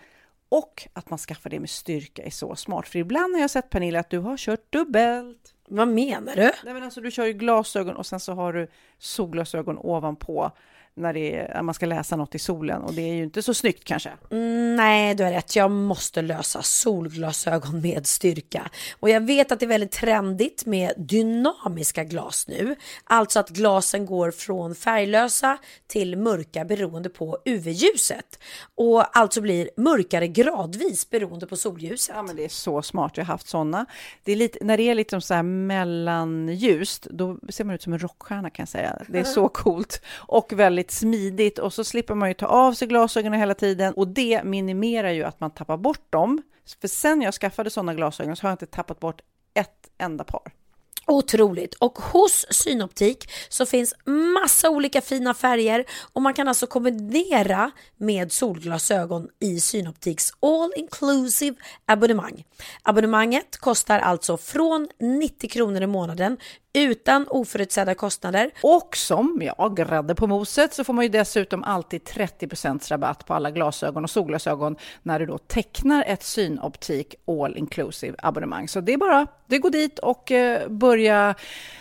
Och 0.52 0.88
att 0.92 1.10
man 1.10 1.18
skaffar 1.18 1.50
det 1.50 1.60
med 1.60 1.70
styrka 1.70 2.22
är 2.22 2.30
så 2.30 2.56
smart. 2.56 2.88
För 2.88 2.98
ibland 2.98 3.34
har 3.34 3.40
jag 3.40 3.50
sett 3.50 3.70
Pernilla 3.70 4.00
att 4.00 4.10
du 4.10 4.18
har 4.18 4.36
kört 4.36 4.72
dubbelt. 4.72 5.54
Vad 5.68 5.88
menar 5.88 6.36
du? 6.36 6.42
Nej, 6.64 6.74
men 6.74 6.82
alltså, 6.82 7.00
du 7.00 7.10
kör 7.10 7.26
ju 7.26 7.32
glasögon 7.32 7.96
och 7.96 8.06
sen 8.06 8.20
så 8.20 8.32
har 8.32 8.52
du 8.52 8.68
solglasögon 8.98 9.78
ovanpå 9.78 10.50
när, 10.94 11.16
är, 11.16 11.62
man 11.62 11.74
ska 11.74 11.86
läsa 11.86 12.16
något 12.16 12.34
i 12.34 12.38
solen. 12.38 12.82
Och 12.82 12.94
det 12.94 13.02
är 13.02 13.14
ju 13.14 13.22
inte 13.22 13.42
så 13.42 13.54
snyggt 13.54 13.84
kanske. 13.84 14.10
Mm, 14.30 14.76
nej, 14.76 15.14
du 15.14 15.24
har 15.24 15.30
rätt. 15.30 15.56
Jag 15.56 15.70
måste 15.70 16.22
lösa 16.22 16.62
solglasögon 16.62 17.80
med 17.80 18.06
styrka. 18.06 18.70
Och 19.00 19.10
jag 19.10 19.20
vet 19.20 19.52
att 19.52 19.60
det 19.60 19.66
är 19.66 19.68
väldigt 19.68 19.92
trendigt 19.92 20.66
med 20.66 20.92
dynamiska 20.96 22.04
glas 22.04 22.48
nu. 22.48 22.76
Alltså 23.04 23.40
att 23.40 23.48
glasen 23.48 24.06
går 24.06 24.30
från 24.30 24.74
färglösa 24.74 25.58
till 25.86 26.16
mörka 26.16 26.64
beroende 26.64 27.08
på 27.08 27.38
UV-ljuset. 27.44 28.38
Och 28.74 29.18
alltså 29.18 29.40
blir 29.40 29.70
mörkare 29.76 30.28
gradvis 30.28 31.10
beroende 31.10 31.46
på 31.46 31.56
solljuset. 31.56 32.14
Ja, 32.16 32.22
men 32.22 32.36
det 32.36 32.44
är 32.44 32.48
så 32.48 32.82
smart. 32.82 33.12
Jag 33.16 33.24
har 33.24 33.32
haft 33.32 33.48
sådana. 33.48 33.86
Det 34.24 34.32
är 34.32 34.36
lite, 34.36 34.58
när 34.62 34.76
det 34.76 34.82
är 34.82 34.94
lite 34.94 35.20
så 35.20 35.34
här 35.34 35.42
mellanljust, 35.42 37.06
då 37.10 37.38
ser 37.48 37.64
man 37.64 37.74
ut 37.74 37.82
som 37.82 37.92
en 37.92 37.98
rockstjärna 37.98 38.50
kan 38.50 38.62
jag 38.62 38.68
säga. 38.68 39.02
Det 39.08 39.18
är 39.18 39.24
så 39.24 39.48
coolt 39.48 40.02
och 40.14 40.52
väldigt 40.52 40.81
smidigt 40.90 41.58
och 41.58 41.72
så 41.72 41.84
slipper 41.84 42.14
man 42.14 42.28
ju 42.28 42.34
ta 42.34 42.46
av 42.46 42.72
sig 42.72 42.88
glasögonen 42.88 43.40
hela 43.40 43.54
tiden 43.54 43.94
och 43.94 44.08
det 44.08 44.44
minimerar 44.44 45.10
ju 45.10 45.24
att 45.24 45.40
man 45.40 45.50
tappar 45.50 45.76
bort 45.76 46.12
dem. 46.12 46.42
För 46.80 46.88
sen 46.88 47.22
jag 47.22 47.34
skaffade 47.34 47.70
sådana 47.70 47.94
glasögon 47.94 48.36
så 48.36 48.42
har 48.42 48.50
jag 48.50 48.54
inte 48.54 48.66
tappat 48.66 49.00
bort 49.00 49.20
ett 49.54 49.90
enda 49.98 50.24
par. 50.24 50.61
Otroligt. 51.06 51.74
Och 51.74 51.98
hos 51.98 52.46
Synoptik 52.50 53.30
så 53.48 53.66
finns 53.66 53.94
massa 54.04 54.70
olika 54.70 55.00
fina 55.00 55.34
färger 55.34 55.84
och 56.12 56.22
man 56.22 56.34
kan 56.34 56.48
alltså 56.48 56.66
kombinera 56.66 57.70
med 57.96 58.32
solglasögon 58.32 59.28
i 59.40 59.60
Synoptiks 59.60 60.32
all 60.40 60.72
inclusive 60.76 61.56
abonnemang. 61.86 62.44
Abonnemanget 62.82 63.56
kostar 63.56 63.98
alltså 63.98 64.36
från 64.36 64.88
90 64.98 65.48
kronor 65.48 65.82
i 65.82 65.86
månaden 65.86 66.36
utan 66.74 67.26
oförutsedda 67.28 67.94
kostnader. 67.94 68.50
Och 68.62 68.96
som 68.96 69.42
jag, 69.44 69.76
grädde 69.76 70.14
på 70.14 70.26
moset 70.26 70.74
så 70.74 70.84
får 70.84 70.92
man 70.92 71.04
ju 71.04 71.08
dessutom 71.08 71.64
alltid 71.64 72.02
30% 72.02 72.88
rabatt 72.90 73.26
på 73.26 73.34
alla 73.34 73.50
glasögon 73.50 74.04
och 74.04 74.10
solglasögon 74.10 74.76
när 75.02 75.18
du 75.18 75.26
då 75.26 75.38
tecknar 75.38 76.04
ett 76.06 76.22
Synoptik 76.22 77.14
all 77.26 77.56
inclusive 77.56 78.14
abonnemang. 78.18 78.68
Så 78.68 78.80
det 78.80 78.92
är 78.92 78.96
bara, 78.96 79.26
det 79.46 79.58
går 79.58 79.70
dit 79.70 79.98
och 79.98 80.32
eh, 80.32 80.68
börjar 80.68 80.91
börja 80.92 81.34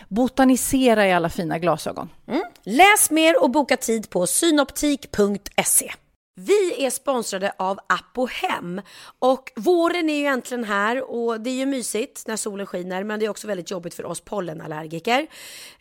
botanisera 0.07 1.07
i 1.07 1.13
alla 1.13 1.29
fina 1.29 1.59
glasögon. 1.59 2.09
Mm. 2.27 2.41
Läs 2.63 3.11
mer 3.11 3.43
och 3.43 3.49
boka 3.51 3.77
tid 3.77 4.09
på 4.09 4.27
synoptik.se. 4.27 5.91
Vi 6.35 6.85
är 6.85 6.89
sponsrade 6.89 7.51
av 7.57 7.79
Apohem 7.87 8.81
och 9.19 9.51
våren 9.55 10.09
är 10.09 10.19
ju 10.19 10.25
äntligen 10.25 10.63
här 10.63 11.11
och 11.11 11.41
det 11.41 11.49
är 11.49 11.53
ju 11.53 11.65
mysigt 11.65 12.27
när 12.27 12.35
solen 12.35 12.65
skiner 12.65 13.03
men 13.03 13.19
det 13.19 13.25
är 13.25 13.29
också 13.29 13.47
väldigt 13.47 13.71
jobbigt 13.71 13.93
för 13.93 14.05
oss 14.05 14.21
pollenallergiker. 14.21 15.27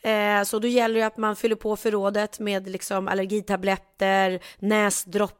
Eh, 0.03 0.43
så 0.43 0.59
då 0.59 0.69
gäller 0.69 1.01
det 1.01 1.07
att 1.07 1.17
man 1.17 1.37
fyller 1.37 1.57
på 1.57 1.77
förrådet 1.77 2.41
med 2.41 2.69
liksom 2.69 3.09
allergitabletter, 3.09 4.41
näsdroppar 4.59 5.40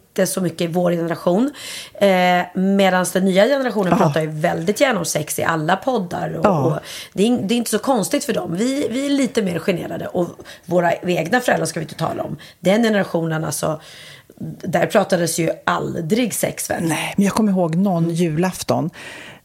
så 0.25 0.41
mycket 0.41 0.61
i 0.61 0.67
vår 0.67 0.91
generation. 0.91 1.51
Eh, 1.93 2.41
Medan 2.55 3.05
den 3.13 3.25
nya 3.25 3.45
generationen 3.45 3.93
Aha. 3.93 4.03
pratar 4.03 4.21
ju 4.21 4.27
väldigt 4.27 4.81
gärna 4.81 4.99
om 4.99 5.05
sex 5.05 5.39
i 5.39 5.43
alla 5.43 5.75
poddar. 5.75 6.33
Och, 6.33 6.65
och 6.65 6.79
det, 7.13 7.27
är, 7.27 7.37
det, 7.41 7.53
är, 7.53 7.57
inte 7.57 7.71
så 7.71 7.79
konstigt 7.79 8.23
för 8.23 8.33
dem. 8.33 8.55
Vi, 8.55 8.87
vi 8.89 9.05
är 9.05 9.09
lite 9.09 9.41
mer 9.41 9.59
generade. 9.59 10.07
Och 10.07 10.27
våra 10.65 10.93
egna 10.93 11.39
föräldrar 11.39 11.65
ska 11.65 11.79
vi 11.79 11.83
inte 11.83 11.95
tala 11.95 12.23
om. 12.23 12.37
Den 12.59 12.83
generationen 12.83 13.43
alltså. 13.43 13.81
Där 14.63 14.85
pratades 14.85 15.39
ju 15.39 15.51
aldrig 15.65 16.33
sex 16.33 16.69
väl? 16.69 16.83
Nej, 16.83 17.13
men 17.17 17.25
jag 17.25 17.33
kommer 17.33 17.51
ihåg 17.51 17.75
någon 17.75 18.09
julafton 18.09 18.89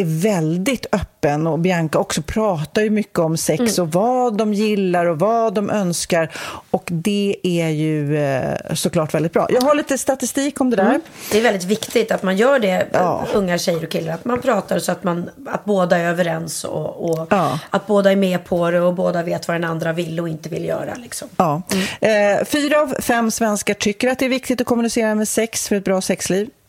är 0.00 0.22
väldigt 0.22 0.86
öppen 0.92 1.46
och 1.46 1.58
Bianca 1.58 1.98
också 1.98 2.22
pratar 2.22 2.82
ju 2.82 2.90
mycket 2.90 3.18
om 3.18 3.36
sex 3.36 3.78
mm. 3.78 3.88
och 3.88 3.92
vad 3.92 4.36
de 4.36 4.54
gillar 4.54 5.06
och 5.06 5.18
vad 5.18 5.54
de 5.54 5.70
önskar 5.70 6.32
och 6.70 6.88
det 6.92 7.36
är 7.42 7.68
ju 7.68 8.16
eh, 8.16 8.74
såklart 8.74 9.14
väldigt 9.14 9.32
bra. 9.32 9.46
Jag 9.50 9.60
har 9.60 9.74
lite 9.74 9.98
statistik 9.98 10.60
om 10.60 10.70
det 10.70 10.76
där. 10.76 10.84
Mm. 10.84 11.00
Det 11.32 11.38
är 11.38 11.42
väldigt 11.42 11.64
viktigt 11.64 12.12
att 12.12 12.22
man 12.22 12.36
gör 12.36 12.58
det, 12.58 12.86
ja. 12.92 13.26
unga 13.34 13.58
tjejer 13.58 13.84
och 13.84 13.90
killar, 13.90 14.14
att 14.14 14.24
man 14.24 14.40
pratar 14.40 14.78
så 14.78 14.92
att, 14.92 15.04
man, 15.04 15.30
att 15.46 15.64
båda 15.64 15.98
är 15.98 16.08
överens 16.08 16.64
och, 16.64 17.10
och 17.10 17.26
ja. 17.30 17.58
att 17.70 17.86
båda 17.86 18.12
är 18.12 18.16
med 18.16 18.44
på 18.44 18.70
det 18.70 18.80
och 18.80 18.94
båda 18.94 19.22
vet 19.22 19.48
vad 19.48 19.54
den 19.54 19.64
andra 19.64 19.92
vill 19.92 20.20
och 20.20 20.28
inte 20.28 20.48
vill 20.48 20.64
göra. 20.64 20.94
Liksom. 20.94 21.28
Ja. 21.36 21.62
Mm. 22.00 22.38
Eh, 22.38 22.44
fyra 22.44 22.80
av 22.80 22.94
fem 23.00 23.30
svenskar 23.30 23.74
tycker 23.74 24.08
att 24.08 24.18
det 24.18 24.24
är 24.24 24.28
viktigt 24.28 24.60
att 24.60 24.66
kommunicera 24.66 25.14
med 25.14 25.28
sex 25.28 25.68
för 25.68 25.76
ett 25.76 25.84
bra 25.84 26.00
sexliv. 26.00 26.48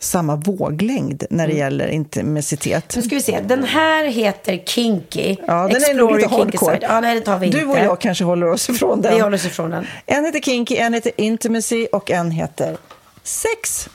samma 0.00 0.36
våglängd 0.36 1.24
när 1.30 1.46
det 1.46 1.52
mm. 1.52 1.64
gäller 1.64 1.88
intimitet. 1.88 2.96
Nu 2.96 3.02
ska 3.02 3.14
vi 3.14 3.22
se. 3.22 3.40
Den 3.40 3.64
här 3.64 4.04
heter 4.04 4.56
Kinky. 4.66 5.36
Ja, 5.46 5.68
den 5.68 5.76
Explore 5.76 5.90
är 5.90 5.94
nog 5.94 6.16
lite 6.16 6.28
hardcore. 6.28 6.78
Ja, 6.82 7.00
nej, 7.00 7.14
det 7.14 7.20
tar 7.20 7.38
vi 7.38 7.46
inte. 7.46 7.58
Du 7.58 7.66
och 7.66 7.78
jag 7.78 8.00
kanske 8.00 8.24
håller 8.24 8.50
oss 8.50 8.70
ifrån 8.70 9.02
den. 9.02 9.14
Vi 9.14 9.20
håller 9.20 9.36
oss 9.36 9.46
ifrån 9.46 9.70
den. 9.70 9.86
En 10.06 10.24
heter 10.24 10.40
Kinky, 10.40 10.76
en 10.76 10.94
heter 10.94 11.12
Intimacy 11.16 11.86
och 11.86 12.10
en 12.10 12.30
heter 12.30 12.76
Sex. 13.22 13.88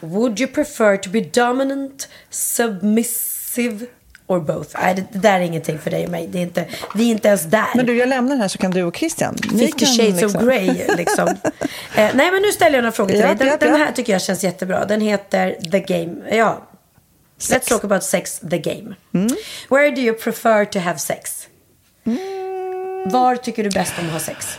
Would 0.00 0.40
you 0.40 0.50
prefer 0.52 0.96
to 0.96 1.10
be 1.10 1.20
dominant, 1.20 2.08
submissive 2.30 3.86
or 4.26 4.40
both. 4.40 4.68
Nej, 4.82 4.94
det, 4.94 5.04
det 5.12 5.18
där 5.18 5.34
är 5.34 5.40
ingenting 5.40 5.78
för 5.78 5.90
dig 5.90 6.04
och 6.04 6.10
mig. 6.10 6.26
Det 6.26 6.38
är 6.38 6.42
inte, 6.42 6.64
vi 6.94 7.06
är 7.06 7.10
inte 7.10 7.28
ens 7.28 7.42
där. 7.42 7.66
Men 7.74 7.86
du, 7.86 7.96
jag 7.96 8.08
lämnar 8.08 8.36
här 8.36 8.48
så 8.48 8.58
kan 8.58 8.70
du 8.70 8.82
och 8.82 8.96
Christian. 8.96 9.36
Ni 9.52 9.66
50 9.66 9.84
kan 9.84 9.88
shades 9.88 10.20
liksom- 10.22 10.40
of 10.40 10.46
Grey 10.46 10.86
liksom. 10.96 11.28
eh, 11.94 12.10
nej 12.14 12.30
men 12.30 12.42
nu 12.42 12.52
ställer 12.52 12.76
jag 12.76 12.82
några 12.82 12.92
frågor 12.92 13.10
till 13.10 13.20
Ja, 13.20 13.26
dig. 13.26 13.36
Den, 13.36 13.48
ja, 13.48 13.56
den 13.56 13.76
här 13.76 13.92
tycker 13.92 14.12
jag 14.12 14.22
känns 14.22 14.44
jättebra. 14.44 14.84
Den 14.84 15.00
heter 15.00 15.56
The 15.70 15.80
Game. 15.80 16.36
Ja. 16.36 16.62
Let's 17.38 17.68
talk 17.68 17.84
about 17.84 18.02
sex, 18.04 18.40
the 18.50 18.58
game. 18.58 18.94
Mm. 19.14 19.28
Where 19.68 19.90
do 19.90 20.00
you 20.00 20.16
prefer 20.16 20.64
to 20.64 20.78
have 20.78 20.98
sex? 20.98 21.48
Var 23.06 23.36
tycker 23.36 23.64
du 23.64 23.70
bäst 23.70 23.92
om 23.98 24.06
att 24.06 24.12
ha 24.12 24.20
sex? 24.20 24.58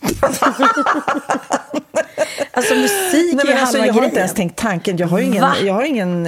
alltså 2.52 2.74
musik 2.74 2.94
Nej, 3.12 3.30
är 3.30 3.46
men 3.46 3.58
alltså, 3.58 3.78
halva 3.78 3.86
jag 3.86 3.94
har 3.94 4.00
grejen. 4.00 4.04
inte 4.04 4.18
ens 4.18 4.34
tänkt 4.34 4.58
tanken. 4.58 4.96
Jag 4.96 5.06
har 5.06 5.18
ingen, 5.18 5.42
Va? 5.42 5.54
jag 5.64 5.74
har 5.74 5.82
ingen, 5.82 6.26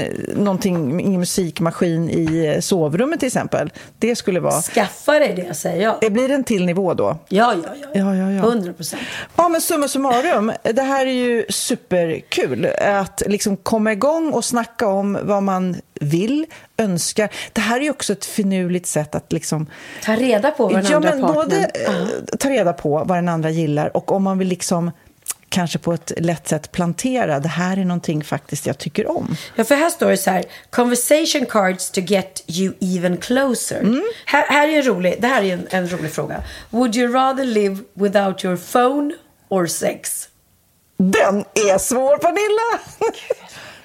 ingen 1.00 1.20
musikmaskin 1.20 2.10
i 2.10 2.52
eh, 2.54 2.60
sovrummet 2.60 3.20
till 3.20 3.26
exempel. 3.26 3.72
Det 3.98 4.16
skulle 4.16 4.40
vara... 4.40 4.62
Skaffa 4.62 5.12
dig 5.12 5.44
det 5.46 5.54
säger 5.54 5.82
jag. 5.82 5.96
Det 6.00 6.10
blir 6.10 6.30
en 6.30 6.44
till 6.44 6.66
nivå 6.66 6.94
då? 6.94 7.18
Ja, 7.28 7.54
ja, 7.64 7.74
ja. 7.82 7.88
Ja, 7.94 8.16
ja, 8.16 8.30
ja. 8.30 8.42
100 8.42 8.72
procent. 8.72 9.02
Ja, 9.36 9.48
men 9.48 9.60
summa 9.60 9.88
summarum, 9.88 10.52
det 10.62 10.82
här 10.82 11.06
är 11.06 11.12
ju 11.12 11.44
superkul. 11.48 12.66
Att 12.80 13.22
liksom 13.26 13.56
komma 13.56 13.92
igång 13.92 14.32
och 14.32 14.44
snacka 14.44 14.86
om 14.86 15.18
vad 15.22 15.42
man 15.42 15.76
vill, 16.00 16.46
önskar. 16.76 17.28
Det 17.52 17.60
här 17.60 17.76
är 17.76 17.84
ju 17.84 17.90
också 17.90 18.12
ett 18.12 18.24
finurligt 18.24 18.86
sätt 18.86 19.14
att 19.14 19.32
liksom... 19.32 19.66
Ta 20.04 20.16
reda 20.16 20.50
på 20.50 20.64
vad 20.64 20.74
den 20.74 20.84
ja, 20.90 20.96
andra 20.96 21.10
men 21.10 21.20
partnern... 21.20 21.44
både 21.44 21.56
eh, 21.56 22.36
ta 22.38 22.50
reda 22.50 22.72
på 22.72 23.04
vad 23.04 23.18
den 23.18 23.28
andra 23.28 23.50
gillar 23.56 23.96
och 23.96 24.12
om 24.12 24.22
man 24.22 24.38
vill 24.38 24.48
liksom 24.48 24.90
kanske 25.48 25.78
på 25.78 25.92
ett 25.92 26.12
lätt 26.16 26.48
sätt 26.48 26.72
plantera, 26.72 27.40
det 27.40 27.48
här 27.48 27.76
är 27.76 27.84
någonting 27.84 28.24
faktiskt 28.24 28.66
jag 28.66 28.78
tycker 28.78 29.10
om. 29.10 29.36
Ja, 29.56 29.64
för 29.64 29.74
här 29.74 29.90
står 29.90 30.10
det 30.10 30.16
så 30.16 30.30
här. 30.30 30.44
Conversation 30.70 31.46
cards 31.46 31.90
to 31.90 32.00
get 32.00 32.44
you 32.46 32.74
even 32.80 33.16
closer. 33.16 33.80
Mm. 33.80 34.04
Här, 34.24 34.46
här 34.48 34.68
är 34.68 34.76
en 34.76 34.82
rolig, 34.82 35.16
det 35.20 35.26
här 35.26 35.42
är 35.42 35.54
en, 35.54 35.66
en 35.70 35.88
rolig 35.88 36.12
fråga. 36.12 36.42
Would 36.70 36.96
you 36.96 37.12
rather 37.12 37.44
live 37.44 37.78
without 37.94 38.44
your 38.44 38.56
phone 38.56 39.14
or 39.48 39.66
sex? 39.66 40.28
Den 40.96 41.44
är 41.54 41.78
svår, 41.78 42.18
Pernilla! 42.18 42.80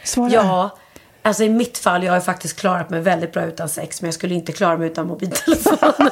Svara. 0.03 0.31
Ja, 0.31 0.77
alltså 1.21 1.43
i 1.43 1.49
mitt 1.49 1.77
fall, 1.77 2.03
jag 2.03 2.13
har 2.13 2.19
faktiskt 2.19 2.59
klarat 2.59 2.89
mig 2.89 3.01
väldigt 3.01 3.33
bra 3.33 3.43
utan 3.43 3.69
sex, 3.69 4.01
men 4.01 4.07
jag 4.07 4.13
skulle 4.13 4.35
inte 4.35 4.51
klara 4.51 4.77
mig 4.77 4.87
utan 4.87 5.07
mobiltelefonen. 5.07 6.11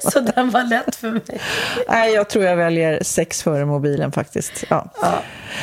så 0.12 0.20
den 0.20 0.50
var 0.50 0.62
lätt 0.62 0.96
för 0.96 1.10
mig. 1.10 1.40
Nej, 1.88 2.12
jag 2.12 2.28
tror 2.28 2.44
jag 2.44 2.56
väljer 2.56 3.02
sex 3.02 3.42
före 3.42 3.64
mobilen 3.64 4.12
faktiskt. 4.12 4.64
Ja. 4.68 4.90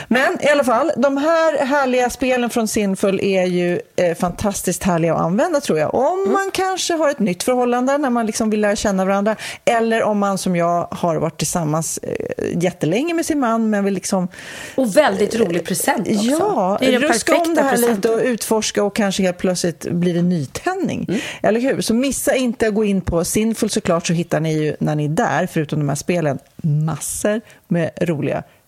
Men 0.08 0.38
i 0.42 0.48
alla 0.50 0.64
fall, 0.64 0.92
de 0.98 1.18
här 1.18 1.66
härliga 1.66 2.10
spelen 2.10 2.50
från 2.50 2.68
Sinful 2.68 3.20
är 3.24 3.46
ju 3.46 3.80
eh, 3.96 4.16
fantastiskt 4.18 4.84
härliga 4.84 5.14
att 5.16 5.22
använda 5.22 5.62
tror 5.62 5.80
jag. 5.80 5.96
Om 5.96 6.20
Mm. 6.22 6.34
man 6.34 6.52
kanske 6.54 6.94
har 6.94 7.10
ett 7.10 7.20
nytt 7.20 7.44
förhållande 7.44 7.98
när 7.98 8.10
man 8.10 8.26
liksom 8.26 8.50
vill 8.50 8.62
lära 8.62 8.76
känna 8.76 9.06
varandra. 9.06 9.36
Eller 9.66 10.04
om 10.04 10.20
man 10.20 10.38
som 10.38 10.56
jag 10.56 10.88
har 10.92 11.16
varit 11.16 11.38
tillsammans 11.38 11.98
eh, 12.04 12.64
jättelänge 12.64 13.14
med 13.14 13.26
sin 13.26 13.40
man 13.40 13.70
men 13.70 13.86
vill 13.86 13.94
liksom 13.94 14.28
Och 14.76 14.98
väldigt 14.98 15.36
rolig 15.36 15.66
present 15.66 16.08
också. 16.08 16.24
Ja, 16.24 16.78
det 16.80 16.88
är 16.88 16.92
den 16.92 17.02
ruska 17.02 17.36
om 17.38 17.56
det 17.56 17.62
här 17.62 17.72
lite 17.78 17.88
presenten. 17.88 18.14
och 18.14 18.20
utforska 18.26 18.84
och 18.84 18.96
kanske 18.96 19.24
helt 19.24 19.38
plötsligt 19.38 19.92
blir 19.92 20.14
det 20.14 20.22
nytändning 20.22 20.72
användning. 20.82 21.22
Eller 21.44 21.60
hur? 21.60 21.82
Så 21.82 21.94
missa 21.94 22.36
inte 22.36 22.68
att 22.68 22.74
gå 22.74 22.84
in 22.84 23.02
på 23.02 23.26
Sinful 23.26 23.70
såklart 23.70 24.08
så 24.08 24.14
hittar 24.14 24.40
ni 24.40 24.54
ju 24.64 24.76
när 24.80 24.96
ni 24.96 25.06
är 25.06 25.10
där, 25.10 25.48
förutom 25.52 25.80
de 25.80 25.90
här 25.90 25.96
spelen, 25.96 26.40
massor 26.64 27.42
med 27.68 27.92
roliga 28.02 28.44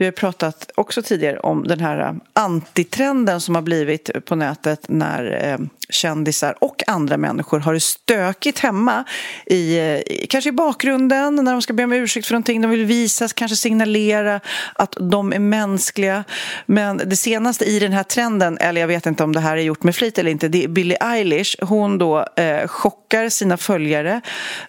Vi 0.00 0.04
har 0.04 0.12
pratat 0.12 0.70
också 0.74 1.02
tidigare 1.02 1.38
om 1.38 1.64
den 1.66 1.80
här 1.80 2.00
äh, 2.00 2.12
antitrenden 2.32 3.40
som 3.40 3.54
har 3.54 3.62
blivit 3.62 4.10
på 4.24 4.34
nätet 4.34 4.84
när 4.88 5.44
eh, 5.44 5.66
kändisar 5.88 6.54
och 6.60 6.82
andra 6.86 7.16
människor 7.16 7.60
har 7.60 7.74
det 7.74 7.80
stökigt 7.80 8.58
hemma 8.58 9.04
i, 9.46 9.78
eh, 9.78 10.26
kanske 10.28 10.50
i 10.50 10.52
bakgrunden 10.52 11.34
när 11.34 11.52
de 11.52 11.62
ska 11.62 11.72
be 11.72 11.84
om 11.84 11.92
ursäkt 11.92 12.26
för 12.26 12.34
någonting. 12.34 12.60
De 12.60 12.70
vill 12.70 12.84
visa, 12.84 13.28
kanske 13.28 13.56
signalera 13.56 14.40
att 14.74 14.96
de 15.00 15.32
är 15.32 15.38
mänskliga. 15.38 16.24
Men 16.66 16.96
det 16.96 17.16
senaste 17.16 17.64
i 17.64 17.78
den 17.78 17.92
här 17.92 18.02
trenden, 18.02 18.58
eller 18.58 18.80
jag 18.80 18.88
vet 18.88 19.06
inte 19.06 19.24
om 19.24 19.32
det 19.32 19.40
här 19.40 19.56
är 19.56 19.62
gjort 19.62 19.82
med 19.82 19.96
flit 19.96 20.18
eller 20.18 20.30
inte, 20.30 20.48
det 20.48 20.64
är 20.64 20.68
Billie 20.68 20.96
Eilish. 21.00 21.56
Hon 21.60 21.98
då 21.98 22.26
eh, 22.36 22.68
chockar 22.68 23.28
sina 23.28 23.56
följare 23.56 24.20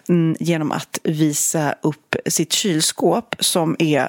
mm, 0.08 0.36
genom 0.40 0.72
att 0.72 0.98
visa 1.02 1.74
upp 1.82 2.16
sitt 2.26 2.52
kylskåp 2.52 3.36
som 3.38 3.76
är 3.78 4.08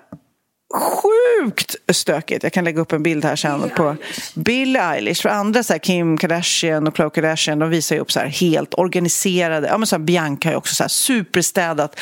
sjukt 0.74 1.76
stökigt. 1.92 2.44
Jag 2.44 2.54
kan 2.54 2.64
lägga 2.64 2.82
upp 2.82 2.92
en 2.92 3.04
bild 3.04 3.26
här 3.26 3.36
sen 3.36 3.70
på 3.70 3.96
Billie 4.36 4.80
Eilish. 4.80 5.22
För 5.22 5.30
andra, 5.30 5.64
så 5.64 5.74
här, 5.74 5.80
Kim 5.80 6.18
Kardashian 6.18 6.88
och 6.88 6.96
Khloe 6.96 7.10
Kardashian, 7.10 7.60
de 7.60 7.70
visar 7.70 7.96
ju 7.96 8.02
upp 8.02 8.12
så 8.12 8.20
här 8.20 8.28
helt 8.28 8.74
organiserade. 8.74 9.68
Ja, 9.68 9.78
men 9.78 9.88
så 9.88 9.96
här, 9.96 10.04
Bianca 10.04 10.52
är 10.52 10.56
också 10.56 10.76
så 10.76 10.84
här 10.84 10.90
superstädat, 10.90 12.00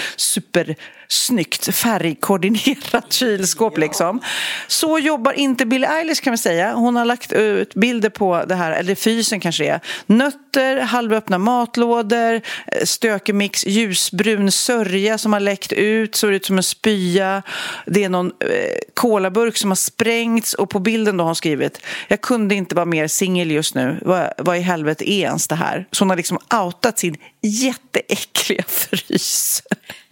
supersnyggt, 1.09 1.75
färgkoordinerat 1.75 3.13
kylskåp 3.13 3.77
liksom. 3.77 4.21
Så 4.67 4.99
jobbar 4.99 5.33
inte 5.33 5.65
Billie 5.65 5.87
Eilish 5.87 6.21
kan 6.23 6.31
man 6.31 6.37
säga. 6.37 6.73
Hon 6.73 6.95
har 6.95 7.05
lagt 7.05 7.31
ut 7.31 7.73
bilder 7.73 8.09
på 8.09 8.43
det 8.47 8.55
här, 8.55 8.71
eller 8.71 8.95
fysen 8.95 9.39
kanske 9.39 9.63
det 9.63 9.69
är. 9.69 9.79
Nötter, 10.05 10.79
halvöppna 10.79 11.37
matlådor, 11.37 12.33
eh, 12.33 12.41
stökig 12.83 13.35
mix, 13.35 13.65
ljusbrun 13.67 14.51
sörja 14.51 15.17
som 15.17 15.33
har 15.33 15.39
läckt 15.39 15.73
ut, 15.73 16.15
ser 16.15 16.31
ut 16.31 16.45
som 16.45 16.57
en 16.57 16.63
spya. 16.63 17.41
Det 17.85 18.03
är 18.03 18.09
någon 18.09 18.27
eh, 18.27 18.79
kolaburk 18.93 19.57
som 19.57 19.71
har 19.71 19.75
sprängts 19.75 20.53
och 20.53 20.69
på 20.69 20.79
bilden 20.79 21.17
då 21.17 21.23
har 21.23 21.27
hon 21.27 21.35
skrivit 21.35 21.81
Jag 22.07 22.21
kunde 22.21 22.55
inte 22.55 22.75
vara 22.75 22.85
mer 22.85 23.07
singel 23.07 23.51
just 23.51 23.75
nu. 23.75 23.99
Vad, 24.01 24.33
vad 24.37 24.57
i 24.57 24.61
helvete 24.61 25.11
är 25.11 25.25
ens 25.25 25.47
det 25.47 25.55
här? 25.55 25.87
Så 25.91 26.03
hon 26.03 26.09
har 26.09 26.17
liksom 26.17 26.39
outat 26.63 26.99
sin 26.99 27.15
jätteäckliga 27.41 28.63
frys. 28.67 29.63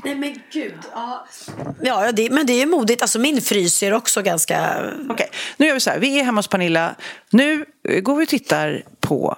Nej 0.03 0.15
men 0.15 0.39
gud. 0.51 0.79
Ja, 0.93 1.27
ja 1.81 2.11
det, 2.11 2.29
men 2.29 2.45
det 2.45 2.61
är 2.61 2.65
modigt. 2.65 3.01
Alltså 3.01 3.19
min 3.19 3.41
frys 3.41 3.83
är 3.83 3.93
också 3.93 4.21
ganska... 4.21 4.83
Okej, 5.09 5.29
nu 5.57 5.65
gör 5.65 5.73
vi 5.73 5.79
så 5.79 5.89
här. 5.89 5.99
Vi 5.99 6.19
är 6.19 6.23
hemma 6.23 6.39
hos 6.39 6.47
Pernilla. 6.47 6.95
Nu 7.29 7.65
går 8.01 8.15
vi 8.15 8.25
och 8.25 8.29
tittar 8.29 8.83
på 8.99 9.37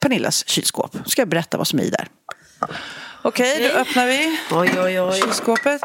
Pernillas 0.00 0.48
kylskåp. 0.48 0.96
Ska 1.06 1.20
jag 1.20 1.28
berätta 1.28 1.58
vad 1.58 1.66
som 1.66 1.78
är 1.78 1.82
i 1.82 1.90
där. 1.90 2.08
Okej, 3.26 3.70
då 3.72 3.78
öppnar 3.80 4.06
vi 4.06 4.38
oj, 4.50 4.70
oj, 4.80 5.00
oj. 5.00 5.20
kylskåpet. 5.20 5.82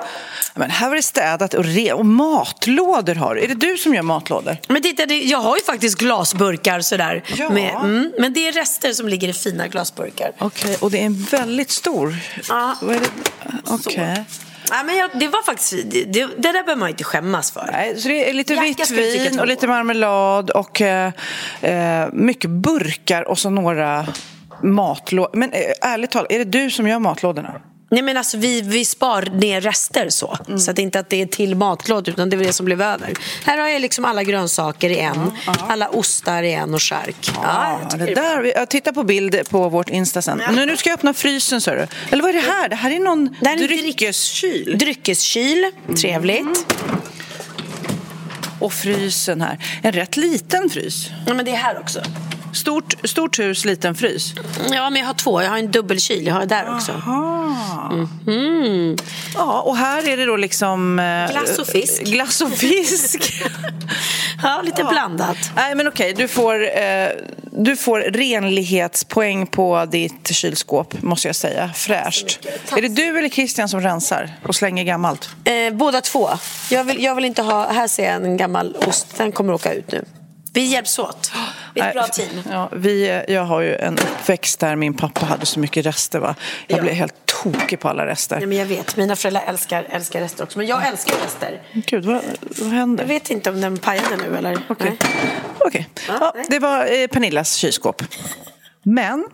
Men 0.55 0.69
här 0.69 0.89
var 0.89 0.95
det 0.95 1.01
städat 1.01 1.53
och, 1.53 1.63
re- 1.63 1.91
och 1.91 2.05
matlådor 2.05 3.15
har 3.15 3.35
du. 3.35 3.41
Är 3.41 3.47
det 3.47 3.53
du 3.53 3.77
som 3.77 3.93
gör 3.93 4.01
matlådor? 4.01 4.57
Men 4.67 4.81
titta, 4.81 5.05
det, 5.05 5.19
jag 5.19 5.39
har 5.39 5.57
ju 5.57 5.63
faktiskt 5.63 5.97
glasburkar 5.97 6.81
sådär. 6.81 7.23
Ja. 7.37 7.49
Med, 7.49 7.75
mm, 7.75 8.11
men 8.19 8.33
det 8.33 8.47
är 8.47 8.51
rester 8.51 8.93
som 8.93 9.07
ligger 9.07 9.27
i 9.27 9.33
fina 9.33 9.67
glasburkar. 9.67 10.31
Okej, 10.37 10.77
och 10.79 10.91
det 10.91 11.01
är 11.01 11.05
en 11.05 11.23
väldigt 11.23 11.71
stor. 11.71 12.15
Ja. 12.49 12.75
Okej. 13.65 14.23
Ja, 14.69 14.83
men 14.83 14.95
jag, 14.97 15.09
det 15.13 15.27
var 15.27 15.43
faktiskt, 15.43 15.71
det, 15.71 16.03
det, 16.03 16.25
det 16.25 16.41
där 16.41 16.53
behöver 16.53 16.75
man 16.75 16.89
inte 16.89 17.03
skämmas 17.03 17.51
för. 17.51 17.69
Nej, 17.71 18.01
så 18.01 18.07
det 18.07 18.29
är 18.29 18.33
lite 18.33 18.55
vitt 18.55 18.91
vin 18.91 19.39
och 19.39 19.47
lite 19.47 19.67
marmelad 19.67 20.49
och 20.49 20.81
eh, 20.81 21.11
eh, 21.61 22.07
mycket 22.13 22.49
burkar 22.49 23.27
och 23.27 23.39
så 23.39 23.49
några 23.49 24.07
matlådor. 24.63 25.37
Men 25.37 25.51
eh, 25.53 25.59
ärligt 25.81 26.11
talat, 26.11 26.31
är 26.31 26.39
det 26.39 26.45
du 26.45 26.71
som 26.71 26.87
gör 26.87 26.99
matlådorna? 26.99 27.61
Nej 27.91 28.01
men 28.01 28.17
alltså 28.17 28.37
vi, 28.37 28.61
vi 28.61 28.85
spar 28.85 29.21
ner 29.21 29.61
rester 29.61 30.09
så. 30.09 30.37
Mm. 30.47 30.59
Så 30.59 30.71
att 30.71 30.75
det 30.75 30.81
inte 30.81 30.99
att 30.99 31.09
det 31.09 31.21
är 31.21 31.25
till 31.25 31.55
matlåd 31.55 32.07
utan 32.07 32.29
det 32.29 32.37
är 32.37 32.39
det 32.39 32.53
som 32.53 32.65
blev 32.65 32.81
över. 32.81 33.13
Här 33.45 33.57
har 33.57 33.67
jag 33.67 33.81
liksom 33.81 34.05
alla 34.05 34.23
grönsaker 34.23 34.89
i 34.89 34.99
en. 34.99 35.31
Alla 35.45 35.87
ostar 35.89 36.43
i 36.43 36.53
en 36.53 36.73
och 36.73 36.81
skärk. 36.81 37.31
Ja, 37.43 37.79
tycker 37.89 38.05
det 38.05 38.13
där, 38.13 38.51
jag 38.55 38.69
tittar 38.69 38.91
på 38.91 39.03
bild 39.03 39.49
på 39.49 39.69
vårt 39.69 39.89
Insta 39.89 40.21
sen. 40.21 40.41
Nu, 40.51 40.65
nu 40.65 40.77
ska 40.77 40.89
jag 40.89 40.97
öppna 40.97 41.13
frysen, 41.13 41.61
så. 41.61 41.71
Eller 41.71 42.21
vad 42.21 42.29
är 42.29 42.33
det 42.33 42.51
här? 42.51 42.69
Det 42.69 42.75
här 42.75 42.91
är 42.91 42.99
någon 42.99 43.35
Det 43.41 43.49
här 43.49 43.63
är 43.63 43.67
dryckeskyl. 43.67 44.77
Dryckeskyl, 44.77 45.71
trevligt. 46.01 46.75
Och 48.59 48.73
frysen 48.73 49.41
här. 49.41 49.57
En 49.81 49.91
rätt 49.91 50.17
liten 50.17 50.69
frys. 50.69 51.09
Ja, 51.27 51.33
men 51.33 51.45
det 51.45 51.51
är 51.51 51.55
här 51.55 51.79
också. 51.79 52.01
Stort, 52.53 52.93
stort 53.03 53.39
hus, 53.39 53.65
liten 53.65 53.95
frys. 53.95 54.33
Ja, 54.71 54.89
men 54.89 54.99
jag 54.99 55.07
har 55.07 55.13
två. 55.13 55.41
Jag 55.41 55.49
har 55.49 55.57
en 55.57 55.71
dubbelkyl. 55.71 56.27
Jag 56.27 56.33
har 56.33 56.39
det 56.41 56.45
där 56.45 56.75
också. 56.75 56.91
Mhm. 58.25 58.95
Ja, 59.35 59.61
och 59.61 59.77
här 59.77 60.07
är 60.09 60.17
det 60.17 60.25
då 60.25 60.35
liksom... 60.35 60.99
eh, 60.99 61.31
Glass 61.31 61.59
och 61.59 61.67
fisk. 61.67 62.01
Glass 62.05 62.41
och 62.41 62.51
fisk. 62.51 63.33
Ja, 64.43 64.61
lite 64.61 64.83
blandat. 64.83 65.37
Nej, 65.55 65.75
men 65.75 65.87
okej. 65.87 66.13
Du 66.13 66.27
får, 66.27 66.77
eh, 66.79 67.07
du 67.51 67.75
får 67.75 67.99
renlighetspoäng 67.99 69.47
på 69.47 69.85
ditt 69.85 70.27
kylskåp, 70.35 71.01
måste 71.01 71.27
jag 71.27 71.35
säga. 71.35 71.69
Fräscht. 71.75 72.39
Är 72.77 72.81
det 72.81 72.87
du 72.87 73.19
eller 73.19 73.29
Christian 73.29 73.69
som 73.69 73.81
rensar 73.81 74.29
och 74.43 74.55
slänger 74.55 74.83
gammalt? 74.83 75.29
Eh, 75.43 75.73
båda 75.73 76.01
två. 76.01 76.29
Jag 76.71 76.83
vill, 76.83 77.03
jag 77.03 77.15
vill 77.15 77.25
inte 77.25 77.41
ha... 77.41 77.71
Här 77.71 77.87
ser 77.87 78.05
jag 78.05 78.15
en 78.15 78.37
gammal 78.37 78.75
ost. 78.87 79.07
Den 79.17 79.31
kommer 79.31 79.53
åka 79.53 79.73
ut 79.73 79.91
nu. 79.91 80.05
Vi 80.53 80.65
hjälps 80.65 80.99
åt. 80.99 81.31
Vi 81.75 81.81
är 81.81 81.87
ett 81.87 81.93
bra 81.93 82.03
team. 82.07 82.29
Ja, 82.51 82.69
vi, 82.73 83.23
jag 83.27 83.43
har 83.43 83.61
ju 83.61 83.75
en 83.75 83.93
uppväxt 83.99 84.59
där 84.59 84.75
min 84.75 84.93
pappa 84.93 85.25
hade 85.25 85.45
så 85.45 85.59
mycket 85.59 85.85
rester. 85.85 86.19
Va? 86.19 86.35
Jag 86.67 86.77
Ja. 86.77 86.81
blev 86.83 86.93
helt 86.93 87.13
tokig 87.43 87.79
på 87.79 87.89
alla 87.89 88.05
rester. 88.05 88.37
Nej, 88.37 88.45
men 88.45 88.57
jag 88.57 88.65
vet, 88.65 88.97
mina 88.97 89.15
föräldrar 89.15 89.43
älskar, 89.47 89.87
älskar 89.89 90.19
rester 90.21 90.43
också. 90.43 90.57
Men 90.57 90.67
jag 90.67 90.87
älskar 90.87 91.15
rester. 91.25 91.61
Gud, 91.73 92.05
vad, 92.05 92.21
vad 92.41 92.69
händer? 92.69 93.03
Jag 93.03 93.07
vet 93.07 93.29
inte 93.29 93.49
om 93.49 93.61
den 93.61 93.77
pajade 93.77 94.17
nu 94.17 94.37
eller? 94.37 94.59
Okej. 94.69 94.97
Okej. 95.59 95.89
Ja, 96.07 96.33
det 96.49 96.59
var 96.59 97.01
eh, 97.01 97.07
Pernillas 97.07 97.53
kylskåp. 97.53 98.03
Men... 98.83 99.25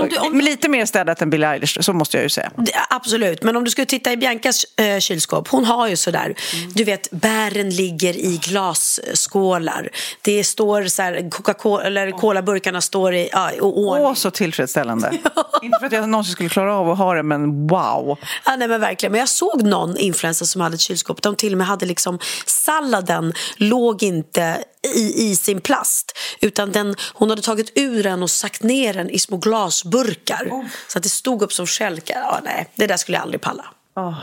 om 0.00 0.08
du- 0.08 0.16
om- 0.18 0.40
lite 0.40 0.68
mer 0.68 0.86
städat 0.86 1.22
än 1.22 1.30
Billie 1.30 1.46
Eilish, 1.46 1.78
så 1.80 1.92
måste 1.92 2.16
jag 2.16 2.22
ju 2.24 2.28
säga. 2.28 2.50
Absolut, 2.90 3.42
men 3.42 3.56
om 3.56 3.64
du 3.64 3.70
skulle 3.70 3.86
titta 3.86 4.12
i 4.12 4.16
Biancas 4.16 4.64
eh, 4.76 4.98
kylskåp, 4.98 5.48
hon 5.48 5.64
har 5.64 5.88
ju 5.88 5.96
sådär, 5.96 6.34
du 6.74 6.84
vet, 6.84 7.10
bären 7.10 7.70
ligger 7.70 8.16
i 8.16 8.40
glasskålar. 8.42 9.90
Det 10.22 10.44
står 10.44 10.84
så 10.84 11.02
här, 11.02 11.30
Coca-Cola, 11.30 11.82
eller 11.84 12.10
colaburkarna 12.10 12.80
står 12.80 13.14
i, 13.14 13.28
ja, 13.32 13.50
ordning. 13.60 14.06
Åh, 14.06 14.14
så 14.14 14.30
tillfredsställande. 14.30 15.10
Inte 15.62 15.78
för 15.78 15.86
att 15.86 15.92
jag 15.92 16.08
någonsin 16.08 16.32
skulle 16.32 16.48
klara 16.48 16.74
av 16.76 16.90
att 16.90 16.98
ha 16.98 17.14
det, 17.14 17.22
men 17.22 17.66
wow. 17.66 18.18
Ja, 18.44 18.56
nej, 18.56 18.68
men 18.68 18.80
verkligen. 18.80 19.12
Men 19.12 19.18
jag 19.18 19.28
såg 19.28 19.62
någon 19.62 19.96
influencer 19.96 20.46
som 20.46 20.60
hade 20.60 20.74
ett 20.74 20.80
kylskåp. 20.80 21.22
De 21.22 21.36
till 21.36 21.52
och 21.52 21.58
med 21.58 21.66
hade 21.66 21.86
liksom 21.86 22.18
salladen 22.46 23.32
låg 23.56 24.02
inte 24.02 24.56
i, 24.86 25.30
i 25.30 25.36
sin 25.36 25.60
plast. 25.60 26.18
Utan 26.40 26.72
den, 26.72 26.94
hon 27.14 27.30
hade 27.30 27.42
tagit 27.42 27.72
ur 27.74 28.02
den 28.02 28.22
och 28.22 28.30
sagt 28.30 28.62
ner 28.62 28.94
den 28.94 29.10
i 29.10 29.18
små 29.18 29.36
glasburkar. 29.36 30.68
Så 30.88 30.98
att 30.98 31.02
det 31.02 31.08
stod 31.08 31.42
upp 31.42 31.52
som 31.52 31.66
stjälkar. 31.66 32.14
Ja, 32.20 32.40
nej, 32.44 32.68
det 32.74 32.86
där 32.86 32.96
skulle 32.96 33.16
jag 33.16 33.22
aldrig 33.22 33.40
palla. 33.40 33.64
Oh, 33.96 34.18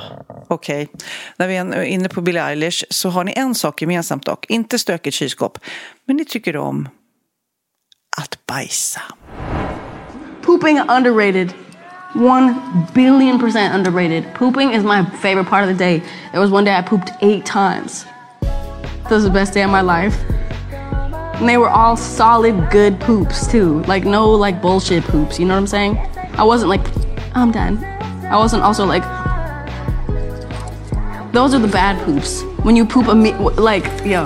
Okej. 0.47 0.89
När 1.37 1.47
vi 1.47 1.55
är 1.55 1.81
inne 1.81 2.09
på 2.09 2.21
Billie 2.21 2.39
Eilish 2.39 2.83
så 2.89 3.09
har 3.09 3.23
ni 3.23 3.33
en 3.35 3.55
sak 3.55 3.81
gemensamt 3.81 4.25
dock. 4.25 4.45
Inte 4.49 4.79
stökigt 4.79 5.15
kylskåp, 5.15 5.59
men 6.05 6.15
ni 6.15 6.25
tycker 6.25 6.57
om 6.57 6.89
att 8.17 8.45
bajsa. 8.45 9.01
Pooping 10.41 10.79
underrated. 10.79 11.53
One 12.15 12.55
billion 12.93 13.39
percent 13.39 13.75
underrated. 13.75 14.23
Pooping 14.33 14.73
is 14.73 14.83
my 14.83 15.05
favorite 15.21 15.49
part 15.49 15.63
of 15.63 15.77
the 15.77 15.85
day. 15.85 16.03
There 16.31 16.41
was 16.41 16.51
one 16.51 16.65
day 16.65 16.79
I 16.79 16.83
pooped 16.83 17.13
eight 17.21 17.45
times. 17.45 18.05
That 19.03 19.11
was 19.11 19.23
the 19.23 19.31
best 19.31 19.53
day 19.53 19.63
of 19.63 19.71
my 19.71 19.81
life. 19.81 20.15
And 21.35 21.49
they 21.49 21.57
were 21.57 21.69
all 21.69 21.97
solid, 21.97 22.69
good 22.69 22.99
poops 22.99 23.47
too. 23.47 23.81
Like 23.83 24.05
no 24.05 24.29
like 24.31 24.61
bullshit 24.61 25.03
poops. 25.03 25.39
You 25.39 25.45
know 25.45 25.53
what 25.55 25.59
I'm 25.61 25.67
saying? 25.67 25.97
I 26.37 26.43
wasn't 26.43 26.69
like, 26.69 26.85
I'm 27.35 27.51
done. 27.51 27.83
I 28.25 28.37
wasn't 28.37 28.63
also 28.63 28.85
like. 28.85 29.03
Those 31.33 31.53
are 31.53 31.59
the 31.59 31.67
bad 31.67 32.03
poops. 32.05 32.43
When 32.63 32.75
you 32.75 32.85
poop 32.85 33.07
a 33.07 33.15
me- 33.15 33.33
like, 33.33 33.85
yo, 34.05 34.25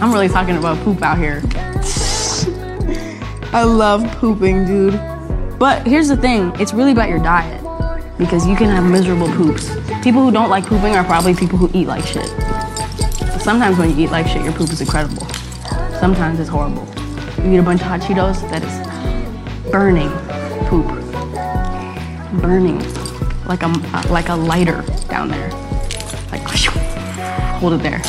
I'm 0.00 0.12
really 0.12 0.28
talking 0.28 0.56
about 0.56 0.78
poop 0.84 1.02
out 1.02 1.18
here. 1.18 1.42
I 3.52 3.62
love 3.64 4.04
pooping, 4.18 4.64
dude. 4.66 4.98
But 5.58 5.86
here's 5.86 6.08
the 6.08 6.16
thing 6.16 6.52
it's 6.60 6.72
really 6.72 6.92
about 6.92 7.08
your 7.08 7.18
diet. 7.18 7.60
because 8.18 8.46
you 8.46 8.54
can 8.56 8.68
have 8.68 8.84
miserable 8.84 9.26
poops. 9.28 9.68
People 10.02 10.22
who 10.22 10.30
don't 10.30 10.48
like 10.50 10.64
pooping 10.66 10.94
are 10.94 11.04
probably 11.04 11.34
people 11.34 11.58
who 11.58 11.68
eat 11.74 11.86
like 11.88 12.04
shit. 12.06 12.28
Sometimes 13.40 13.76
when 13.76 13.90
you 13.90 14.04
eat 14.04 14.10
like 14.10 14.26
shit, 14.26 14.42
your 14.44 14.52
poop 14.52 14.70
is 14.70 14.80
incredible. 14.80 15.26
Sometimes 16.00 16.40
it's 16.40 16.50
horrible. 16.50 16.86
You 17.44 17.54
eat 17.54 17.58
a 17.58 17.62
bunch 17.62 17.80
of 17.80 17.86
hot 17.86 18.00
Cheetos, 18.00 18.40
that 18.50 18.62
is 18.62 19.70
burning 19.70 20.10
poop. 20.68 20.86
Burning. 22.42 22.78
Like 23.48 23.62
a, 23.62 23.68
like 24.10 24.28
a 24.28 24.34
lighter 24.34 24.82
down 25.08 25.28
there. 25.28 25.50
Like, 26.32 26.42
hold 27.60 27.74
it 27.74 27.82
there. 27.82 28.00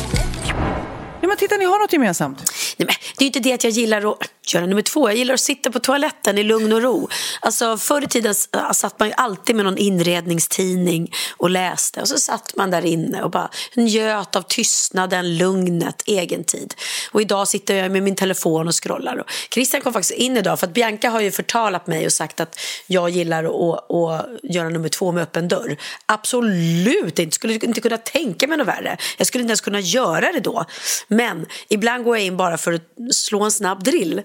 Ja, 1.20 1.28
men 1.28 1.36
titta, 1.36 1.56
ni 1.56 1.64
har 1.64 1.78
något 1.78 1.92
gemensamt. 1.92 2.52
Nej, 2.76 2.86
men 2.86 2.94
det 3.18 3.24
är 3.24 3.26
inte 3.26 3.40
det 3.40 3.52
att 3.52 3.64
jag 3.64 3.72
gillar 3.72 4.12
att 4.12 4.18
göra 4.54 4.66
nummer 4.66 4.82
två. 4.82 5.08
Jag 5.08 5.16
gillar 5.16 5.34
att 5.34 5.40
sitta 5.40 5.70
på 5.70 5.78
toaletten 5.78 6.38
i 6.38 6.42
lugn 6.42 6.72
och 6.72 6.82
ro. 6.82 7.08
Alltså, 7.40 7.76
förr 7.76 8.04
i 8.04 8.06
tiden 8.06 8.34
äh, 8.54 8.72
satt 8.72 8.98
man 8.98 9.08
ju 9.08 9.14
alltid 9.16 9.56
med 9.56 9.64
någon 9.64 9.78
inredningstidning 9.78 11.12
och 11.36 11.50
läste. 11.50 12.00
Och 12.00 12.08
så 12.08 12.18
satt 12.18 12.56
man 12.56 12.70
där 12.70 12.84
inne 12.84 13.22
och 13.22 13.30
bara 13.30 13.50
njöt 13.74 14.36
av 14.36 14.42
tystnaden, 14.42 15.36
lugnet, 15.36 16.02
egen 16.06 16.44
tid. 16.44 16.74
Och 17.12 17.20
idag 17.20 17.48
sitter 17.48 17.74
jag 17.74 17.90
med 17.90 18.02
min 18.02 18.16
telefon 18.16 18.68
och 18.68 18.82
scrollar. 18.82 19.16
Och 19.16 19.26
Christian 19.50 19.80
kom 19.82 19.92
faktiskt 19.92 20.18
in 20.18 20.36
idag 20.36 20.60
för 20.60 20.66
att 20.66 20.74
Bianca 20.74 21.10
har 21.10 21.20
ju 21.20 21.30
förtalat 21.30 21.86
mig 21.86 22.06
och 22.06 22.12
sagt 22.12 22.40
att 22.40 22.58
jag 22.86 23.10
gillar 23.10 23.44
att, 23.44 23.90
att 23.90 24.26
göra 24.42 24.68
nummer 24.68 24.88
två 24.88 25.12
med 25.12 25.22
öppen 25.22 25.48
dörr. 25.48 25.76
Absolut 26.06 27.18
inte. 27.18 27.34
Skulle 27.34 27.54
inte 27.54 27.80
kunna 27.80 27.98
tänka 27.98 28.46
mig 28.46 28.58
något 28.58 28.68
värre. 28.68 28.96
Jag 29.18 29.26
skulle 29.26 29.42
inte 29.42 29.50
ens 29.50 29.60
kunna 29.60 29.80
göra 29.80 30.32
det 30.32 30.40
då. 30.40 30.64
Men 31.08 31.46
ibland 31.68 32.04
går 32.04 32.16
jag 32.16 32.26
in 32.26 32.36
bara 32.36 32.58
för 32.58 32.72
att 32.72 33.14
slå 33.14 33.42
en 33.42 33.52
snabb 33.52 33.84
drill. 33.84 34.22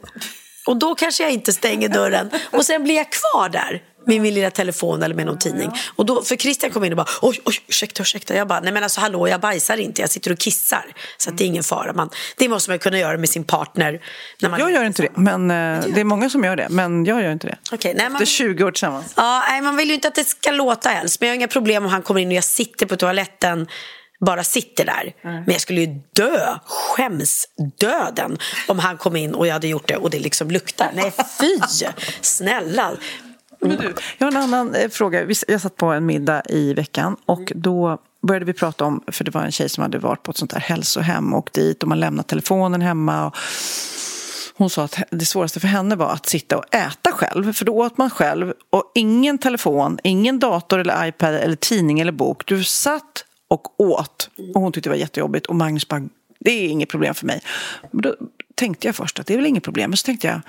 Och 0.67 0.77
då 0.77 0.95
kanske 0.95 1.23
jag 1.23 1.31
inte 1.31 1.53
stänger 1.53 1.89
dörren. 1.89 2.29
Och 2.51 2.65
sen 2.65 2.83
blir 2.83 2.95
jag 2.95 3.07
kvar 3.11 3.49
där 3.49 3.81
med 4.07 4.21
min 4.21 4.33
lilla 4.33 4.51
telefon 4.51 5.03
eller 5.03 5.15
med 5.15 5.25
någon 5.25 5.37
tidning. 5.37 5.71
Och 5.95 6.05
då, 6.05 6.23
för 6.23 6.35
Christian 6.35 6.71
kom 6.71 6.83
in 6.83 6.93
och 6.93 6.97
bara 6.97 7.07
oj, 7.21 7.39
oj, 7.45 7.55
ursäkta, 7.67 8.01
ursäkta. 8.01 8.35
Jag 8.35 8.47
bara, 8.47 8.59
nej 8.59 8.73
men 8.73 8.83
alltså 8.83 9.01
hallå, 9.01 9.27
jag 9.27 9.41
bajsar 9.41 9.77
inte, 9.77 10.01
jag 10.01 10.09
sitter 10.09 10.31
och 10.31 10.37
kissar. 10.37 10.85
Så 11.17 11.29
att 11.29 11.37
det 11.37 11.43
är 11.43 11.45
ingen 11.45 11.63
fara. 11.63 11.93
Man, 11.93 12.09
det 12.37 12.49
måste 12.49 12.69
man 12.71 12.79
kunna 12.79 12.99
göra 12.99 13.17
med 13.17 13.29
sin 13.29 13.43
partner. 13.43 14.01
När 14.41 14.49
man 14.49 14.59
jag 14.59 14.71
gör 14.71 14.83
inte 14.83 15.01
det, 15.01 15.09
men 15.15 15.51
eh, 15.51 15.85
det 15.93 15.99
är 15.99 16.03
många 16.03 16.29
som 16.29 16.43
gör 16.43 16.55
det. 16.55 16.67
Men 16.69 17.05
jag 17.05 17.21
gör 17.21 17.31
inte 17.31 17.47
det. 17.47 17.57
Okay, 17.71 17.93
nej, 17.93 18.09
man, 18.09 18.21
Efter 18.21 18.25
20 18.25 18.63
år 18.63 18.71
tillsammans. 18.71 19.13
Ja, 19.15 19.43
nej, 19.49 19.61
man 19.61 19.77
vill 19.77 19.87
ju 19.87 19.93
inte 19.93 20.07
att 20.07 20.15
det 20.15 20.27
ska 20.27 20.51
låta 20.51 20.89
helst. 20.89 21.19
Men 21.19 21.27
jag 21.27 21.33
har 21.33 21.35
inga 21.35 21.47
problem 21.47 21.85
om 21.85 21.91
han 21.91 22.01
kommer 22.01 22.21
in 22.21 22.27
och 22.27 22.33
jag 22.33 22.43
sitter 22.43 22.85
på 22.85 22.95
toaletten 22.95 23.67
bara 24.25 24.43
sitter 24.43 24.85
där. 24.85 25.13
Mm. 25.21 25.35
Men 25.35 25.51
jag 25.51 25.61
skulle 25.61 25.81
ju 25.81 26.01
dö, 26.13 26.57
skämsdöden 26.65 28.37
om 28.67 28.79
han 28.79 28.97
kom 28.97 29.15
in 29.15 29.33
och 29.33 29.47
jag 29.47 29.53
hade 29.53 29.67
gjort 29.67 29.87
det 29.87 29.95
och 29.95 30.09
det 30.09 30.19
liksom 30.19 30.51
luktar. 30.51 30.91
Nej, 30.95 31.13
fy! 31.39 31.85
Snälla. 32.21 32.91
Men 33.59 33.77
du, 33.77 33.93
jag 34.17 34.27
har 34.27 34.31
en 34.31 34.37
annan 34.37 34.75
eh, 34.75 34.89
fråga. 34.89 35.25
Jag 35.47 35.61
satt 35.61 35.75
på 35.75 35.85
en 35.85 36.05
middag 36.05 36.41
i 36.49 36.73
veckan 36.73 37.15
och 37.25 37.51
då 37.55 37.97
började 38.27 38.45
vi 38.45 38.53
prata 38.53 38.85
om, 38.85 39.03
för 39.07 39.23
det 39.23 39.31
var 39.31 39.41
en 39.41 39.51
tjej 39.51 39.69
som 39.69 39.81
hade 39.81 39.97
varit 39.97 40.23
på 40.23 40.31
ett 40.31 40.37
sånt 40.37 40.51
där 40.51 40.59
hälsohem 40.59 41.33
och 41.33 41.49
dit 41.53 41.83
och 41.83 41.89
man 41.89 41.99
lämnat 41.99 42.27
telefonen 42.27 42.81
hemma. 42.81 43.25
Och 43.25 43.35
hon 44.57 44.69
sa 44.69 44.83
att 44.83 44.99
det 45.09 45.25
svåraste 45.25 45.59
för 45.59 45.67
henne 45.67 45.95
var 45.95 46.09
att 46.09 46.25
sitta 46.25 46.57
och 46.57 46.75
äta 46.75 47.11
själv, 47.11 47.53
för 47.53 47.65
då 47.65 47.77
åt 47.77 47.97
man 47.97 48.09
själv 48.09 48.53
och 48.69 48.91
ingen 48.95 49.37
telefon, 49.37 49.99
ingen 50.03 50.39
dator 50.39 50.79
eller 50.79 51.05
iPad 51.05 51.35
eller 51.35 51.55
tidning 51.55 51.99
eller 51.99 52.11
bok. 52.11 52.43
Du 52.45 52.63
satt 52.63 53.25
och 53.51 53.79
åt. 53.79 54.29
Och 54.53 54.61
hon 54.61 54.71
tyckte 54.71 54.89
det 54.89 54.93
var 54.93 54.99
jättejobbigt. 54.99 55.47
Och 55.47 55.55
Magnus 55.55 55.87
bara, 55.87 56.01
det 56.39 56.51
är 56.51 56.67
inget 56.67 56.89
problem 56.89 57.15
för 57.15 57.25
mig. 57.25 57.41
Men 57.91 58.01
då 58.01 58.15
tänkte 58.55 58.87
jag 58.87 58.95
först 58.95 59.19
att 59.19 59.27
det 59.27 59.33
är 59.33 59.37
väl 59.37 59.45
inget 59.45 59.63
problem. 59.63 59.89
Men 59.89 59.97
så 59.97 60.05
tänkte 60.05 60.27
jag, 60.27 60.41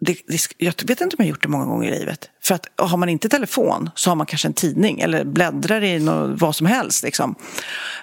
det, 0.00 0.16
det, 0.26 0.38
jag 0.58 0.74
vet 0.86 1.00
inte 1.00 1.04
om 1.04 1.08
jag 1.18 1.24
har 1.24 1.28
gjort 1.28 1.42
det 1.42 1.48
många 1.48 1.64
gånger 1.64 1.88
i 1.88 1.98
livet. 1.98 2.30
För 2.42 2.54
att 2.54 2.66
har 2.76 2.96
man 2.96 3.08
inte 3.08 3.28
telefon 3.28 3.90
så 3.94 4.10
har 4.10 4.14
man 4.16 4.26
kanske 4.26 4.48
en 4.48 4.54
tidning 4.54 5.00
eller 5.00 5.24
bläddrar 5.24 5.84
i 5.84 5.98
något, 5.98 6.40
vad 6.40 6.56
som 6.56 6.66
helst. 6.66 7.02
Liksom. 7.02 7.34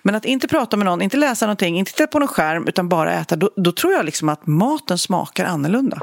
Men 0.03 0.15
att 0.15 0.25
inte 0.25 0.47
prata 0.47 0.77
med 0.77 0.85
någon, 0.85 1.01
inte 1.01 1.17
läsa 1.17 1.45
någonting, 1.45 1.79
inte 1.79 1.91
titta 1.91 2.07
på 2.07 2.19
någon 2.19 2.27
skärm 2.27 2.67
utan 2.67 2.89
bara 2.89 3.13
äta, 3.13 3.35
då, 3.35 3.51
då 3.55 3.71
tror 3.71 3.93
jag 3.93 4.05
liksom 4.05 4.29
att 4.29 4.47
maten 4.47 4.97
smakar 4.97 5.45
annorlunda. 5.45 6.01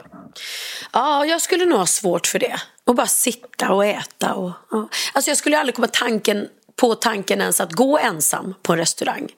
Ja, 0.92 1.24
jag 1.24 1.40
skulle 1.40 1.64
nog 1.64 1.78
ha 1.78 1.86
svårt 1.86 2.26
för 2.26 2.38
det. 2.38 2.60
Och 2.84 2.94
bara 2.94 3.06
sitta 3.06 3.72
och 3.72 3.84
äta. 3.84 4.34
Och, 4.34 4.52
ja. 4.70 4.88
Alltså 5.12 5.30
jag 5.30 5.38
skulle 5.38 5.58
aldrig 5.58 5.74
komma 5.74 5.88
tanken 5.92 6.48
på 6.80 6.94
tanken 6.94 7.40
ens 7.40 7.60
att 7.60 7.72
gå 7.72 7.98
ensam 7.98 8.54
på 8.62 8.72
en 8.72 8.78
restaurang. 8.78 9.28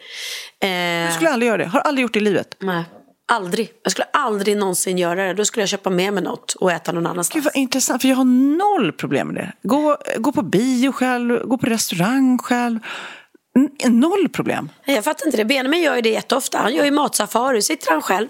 Eh... 0.61 0.71
Jag 0.71 1.15
skulle 1.15 1.31
aldrig 1.31 1.49
göra 1.49 1.59
det. 1.59 1.67
Har 1.67 1.81
aldrig 1.81 2.03
gjort 2.03 2.13
det 2.13 2.19
i 2.19 2.23
livet. 2.23 2.57
Nej. 2.59 2.85
Aldrig. 3.33 3.73
Jag 3.83 3.93
skulle 3.93 4.07
aldrig 4.13 4.57
någonsin 4.57 4.99
göra 4.99 5.27
det. 5.27 5.35
Då 5.35 5.45
skulle 5.45 5.63
jag 5.63 5.69
köpa 5.69 5.91
med 5.91 6.13
mig 6.13 6.23
något 6.23 6.53
och 6.53 6.73
äta 6.73 6.93
någon 6.93 7.07
annanstans. 7.07 7.35
Gud 7.35 7.45
vad 7.45 7.57
intressant, 7.57 8.03
för 8.03 8.09
jag 8.09 8.17
har 8.17 8.25
noll 8.59 8.93
problem 8.93 9.29
med 9.29 9.37
det. 9.37 9.53
Gå, 9.69 9.97
gå 10.17 10.33
på 10.33 10.43
bio 10.43 10.93
själv, 10.93 11.43
gå 11.45 11.59
på 11.59 11.67
restaurang 11.67 12.39
själv. 12.39 12.79
Noll 13.85 14.29
problem. 14.29 14.71
Jag 14.85 15.05
fattar 15.05 15.27
inte 15.27 15.37
det. 15.37 15.45
Benjamin 15.45 15.83
gör 15.83 15.97
ju 15.97 16.03
det 16.03 16.11
jätteofta. 16.11 16.59
Han 16.59 16.75
gör 16.75 16.85
ju 16.85 16.91
matsafari, 16.91 17.63
sitter 17.63 17.91
han 17.91 18.03
själv 18.03 18.29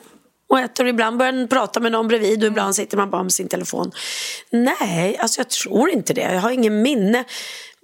och 0.51 0.61
äter. 0.61 0.87
Ibland 0.87 1.19
börjar 1.19 1.33
han 1.33 1.49
prata 1.49 1.81
med 1.81 1.93
någon 1.93 2.09
bredvid 2.09 2.43
och 2.45 2.47
ibland 2.47 2.75
sitter 2.75 2.97
man 2.97 3.11
bara 3.11 3.23
med 3.23 3.33
sin 3.33 3.49
telefon. 3.49 3.93
Nej, 4.51 5.17
alltså 5.19 5.41
jag 5.41 5.49
tror 5.49 5.91
inte 5.91 6.15
det. 6.15 6.21
Jag 6.21 6.41
har 6.41 6.51
ingen 6.51 6.83
minne. 6.83 7.25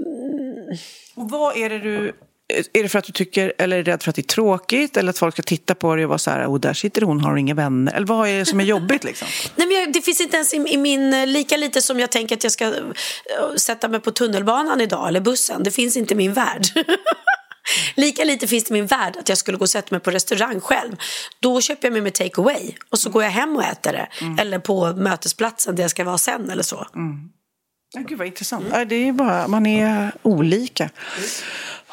Mm. 0.07 0.79
Och 1.15 1.31
vad 1.31 1.57
är 1.57 1.71
det 1.71 1.79
du... 1.79 2.13
Är 2.73 2.83
det 2.83 2.89
för 2.89 2.99
att 2.99 3.05
du 3.05 3.13
tycker, 3.13 3.53
eller 3.59 3.79
är 3.79 3.85
rädd 3.85 4.03
för 4.03 4.11
att 4.11 4.17
det 4.17 4.21
är 4.21 4.35
tråkigt 4.35 4.97
eller 4.97 5.11
att 5.11 5.19
folk 5.19 5.35
ska 5.35 5.43
titta 5.43 5.75
på 5.75 5.95
dig 5.95 6.05
och 6.05 6.09
vara 6.09 6.19
så 6.19 6.31
här, 6.31 6.47
oh, 6.47 6.61
där 6.61 6.75
sitter 6.75 7.03
hon, 7.03 7.21
har 7.21 7.37
inga 7.37 7.55
vänner. 7.55 7.93
Eller 7.93 8.07
vad 8.07 8.29
är 8.29 8.39
det 8.39 8.47
som 8.47 8.61
är 8.61 8.65
jobbigt 8.65 9.05
liksom? 9.05 9.29
Nej, 9.57 9.67
men 9.67 9.77
jag, 9.77 9.93
det 9.93 10.03
finns 10.03 10.21
inte 10.21 10.37
ens 10.37 10.55
i, 10.55 10.57
i, 10.57 10.77
min, 10.77 11.33
lika 11.33 11.57
lite 11.57 11.83
som 11.83 12.01
jag 12.01 12.11
tänker 12.11 12.37
att 12.37 12.43
jag 12.43 12.53
ska 12.53 12.67
uh, 12.67 12.75
sätta 13.57 13.89
mig 13.89 14.01
på 14.01 14.11
tunnelbanan 14.11 14.81
idag 14.81 15.09
eller 15.09 15.21
bussen. 15.21 15.63
Det 15.63 15.71
finns 15.71 15.97
inte 15.97 16.15
i 16.15 16.17
min 16.17 16.33
värld. 16.33 16.63
Lika 17.95 18.25
lite 18.25 18.47
finns 18.47 18.65
det 18.65 18.71
i 18.71 18.73
min 18.73 18.87
värld 18.87 19.17
att 19.21 19.29
jag 19.29 19.39
skulle 19.39 19.59
gå 19.59 19.63
och 19.63 19.71
sätta 19.71 19.95
mig 19.95 20.01
på 20.01 20.11
restaurang 20.11 20.61
själv. 20.61 20.97
Då 21.41 21.61
köper 21.61 21.89
jag 21.89 21.93
med 21.93 22.03
mig 22.03 22.13
take 22.13 22.41
away 22.41 22.73
och 22.91 22.99
så 22.99 23.11
går 23.11 23.23
jag 23.23 23.31
hem 23.31 23.57
och 23.57 23.65
äter 23.65 23.93
det. 23.93 24.09
Mm. 24.21 24.39
Eller 24.39 24.59
på 24.59 24.93
mötesplatsen 24.93 25.77
där 25.77 25.85
jag 25.85 25.91
ska 25.91 26.05
vara 26.05 26.19
sen 26.19 26.51
eller 26.51 26.63
så. 26.63 26.87
Mm. 26.95 27.31
Ja, 27.95 28.01
gud 28.09 28.19
vad 28.19 28.27
intressant. 28.27 28.67
Mm. 28.73 28.89
Det 28.89 29.09
är 29.09 29.13
bara, 29.13 29.49
man 29.49 29.67
är 29.67 30.13
olika. 30.23 30.91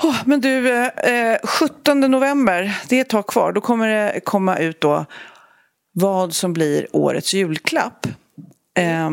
Oh, 0.02 0.16
men 0.26 0.42
du, 0.42 0.70
eh, 0.86 1.38
17 1.44 2.00
november, 2.00 2.82
det 2.88 2.98
är 2.98 3.02
ett 3.02 3.10
tag 3.10 3.28
kvar. 3.28 3.52
Då 3.52 3.62
kommer 3.62 3.88
det 3.88 4.20
komma 4.20 4.58
ut 4.58 4.82
då 4.82 5.06
vad 5.94 6.36
som 6.36 6.54
blir 6.54 6.88
årets 6.92 7.34
julklapp. 7.34 8.08
Eh, 8.78 9.10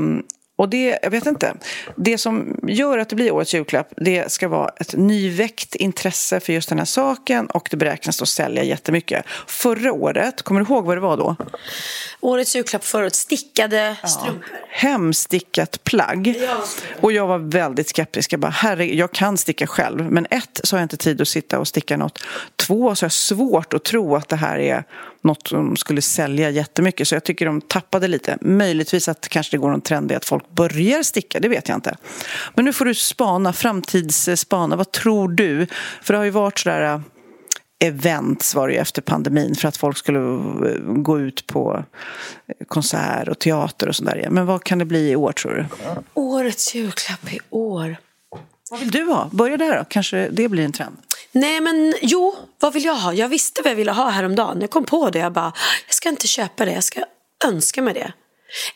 och 0.60 0.68
det, 0.68 0.98
jag 1.02 1.10
vet 1.10 1.26
inte, 1.26 1.54
det 1.96 2.18
som 2.18 2.60
gör 2.62 2.98
att 2.98 3.08
det 3.08 3.16
blir 3.16 3.30
årets 3.30 3.54
julklapp 3.54 3.92
det 3.96 4.32
ska 4.32 4.48
vara 4.48 4.68
ett 4.68 4.94
nyväckt 4.96 5.74
intresse 5.74 6.40
för 6.40 6.52
just 6.52 6.68
den 6.68 6.78
här 6.78 6.84
saken 6.84 7.46
och 7.46 7.68
det 7.70 7.76
beräknas 7.76 8.18
då 8.18 8.26
sälja 8.26 8.62
jättemycket. 8.62 9.24
Förra 9.46 9.92
året, 9.92 10.42
kommer 10.42 10.60
du 10.60 10.66
ihåg 10.66 10.84
vad 10.84 10.96
det 10.96 11.00
var 11.00 11.16
då? 11.16 11.36
Årets 12.20 12.56
julklapp 12.56 12.94
året, 12.94 13.14
stickade 13.14 13.96
ja. 14.02 14.08
strumpor. 14.08 14.44
Hemstickat 14.68 15.84
plagg. 15.84 16.34
Och 17.00 17.12
jag 17.12 17.26
var 17.26 17.38
väldigt 17.38 17.88
skeptisk. 17.88 18.32
Jag 18.32 18.40
bara, 18.40 18.50
herre, 18.50 18.94
jag 18.94 19.12
kan 19.12 19.36
sticka 19.36 19.66
själv. 19.66 20.12
Men 20.12 20.26
ett, 20.30 20.60
så 20.64 20.76
har 20.76 20.80
jag 20.80 20.84
inte 20.84 20.96
tid 20.96 21.20
att 21.20 21.28
sitta 21.28 21.58
och 21.58 21.68
sticka 21.68 21.96
något. 21.96 22.18
Två, 22.56 22.94
så 22.94 23.02
har 23.02 23.06
jag 23.06 23.12
svårt 23.12 23.74
att 23.74 23.84
tro 23.84 24.16
att 24.16 24.28
det 24.28 24.36
här 24.36 24.58
är 24.58 24.84
något 25.22 25.48
som 25.48 25.76
skulle 25.76 26.02
sälja 26.02 26.50
jättemycket. 26.50 27.08
Så 27.08 27.14
jag 27.14 27.24
tycker 27.24 27.46
de 27.46 27.60
tappade 27.60 28.08
lite. 28.08 28.38
Möjligtvis 28.40 29.08
att 29.08 29.28
kanske 29.28 29.56
det 29.56 29.60
går 29.60 29.70
någon 29.70 29.80
trend 29.80 30.12
i 30.12 30.14
att 30.14 30.24
folk 30.24 30.49
börjar 30.54 31.02
sticka, 31.02 31.40
det 31.40 31.48
vet 31.48 31.68
jag 31.68 31.76
inte. 31.76 31.96
Men 32.54 32.64
nu 32.64 32.72
får 32.72 32.84
du 32.84 32.94
spana, 32.94 33.52
framtidsspana. 33.52 34.76
Vad 34.76 34.92
tror 34.92 35.28
du? 35.28 35.66
För 36.02 36.14
det 36.14 36.18
har 36.18 36.24
ju 36.24 36.30
varit 36.30 36.58
sådär 36.58 36.94
äh, 36.94 37.00
events 37.84 38.54
var 38.54 38.68
det 38.68 38.74
ju 38.74 38.80
efter 38.80 39.02
pandemin 39.02 39.54
för 39.54 39.68
att 39.68 39.76
folk 39.76 39.96
skulle 39.96 40.18
äh, 40.18 40.80
gå 40.82 41.20
ut 41.20 41.46
på 41.46 41.84
äh, 42.46 42.66
konsert 42.66 43.28
och 43.28 43.38
teater 43.38 43.88
och 43.88 43.96
sådär. 43.96 44.28
Men 44.30 44.46
vad 44.46 44.64
kan 44.64 44.78
det 44.78 44.84
bli 44.84 45.10
i 45.10 45.16
år 45.16 45.32
tror 45.32 45.52
du? 45.52 45.66
Årets 46.14 46.74
julklapp 46.74 47.32
i 47.32 47.38
år. 47.50 47.96
Vad 48.70 48.80
vill 48.80 48.90
du 48.90 49.04
ha? 49.04 49.30
Börja 49.32 49.56
där 49.56 49.78
då, 49.78 49.84
kanske 49.88 50.28
det 50.28 50.48
blir 50.48 50.64
en 50.64 50.72
trend. 50.72 50.96
Nej 51.32 51.60
men 51.60 51.94
jo, 52.02 52.34
vad 52.60 52.72
vill 52.72 52.84
jag 52.84 52.94
ha? 52.94 53.14
Jag 53.14 53.28
visste 53.28 53.62
vad 53.62 53.70
jag 53.70 53.76
ville 53.76 53.92
ha 53.92 54.08
häromdagen. 54.08 54.60
Jag 54.60 54.70
kom 54.70 54.84
på 54.84 55.10
det. 55.10 55.18
Jag 55.18 55.32
bara, 55.32 55.52
jag 55.86 55.94
ska 55.94 56.08
inte 56.08 56.26
köpa 56.26 56.64
det. 56.64 56.72
Jag 56.72 56.84
ska 56.84 57.04
önska 57.46 57.82
mig 57.82 57.94
det. 57.94 58.12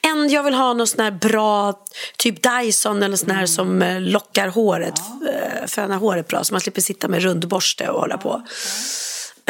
En, 0.03 0.31
jag 0.31 0.43
vill 0.43 0.55
ha 0.55 0.73
någon 0.73 0.87
sån 0.87 1.05
här 1.05 1.11
bra, 1.11 1.85
typ 2.17 2.43
Dyson 2.43 3.03
eller 3.03 3.17
sån 3.17 3.31
här 3.31 3.37
mm. 3.37 3.49
som 3.49 3.83
eh, 3.83 4.01
lockar 4.01 4.49
håret, 4.49 4.95
ja. 4.97 5.29
Eh, 5.29 5.67
fönar 5.67 5.97
håret 5.97 6.29
bra 6.29 6.45
så 6.45 6.55
man 6.55 6.61
slipper 6.61 6.81
sitta 6.81 7.09
med 7.09 7.23
rundborste 7.23 7.89
och 7.89 8.01
hålla 8.01 8.19
på. 8.19 8.43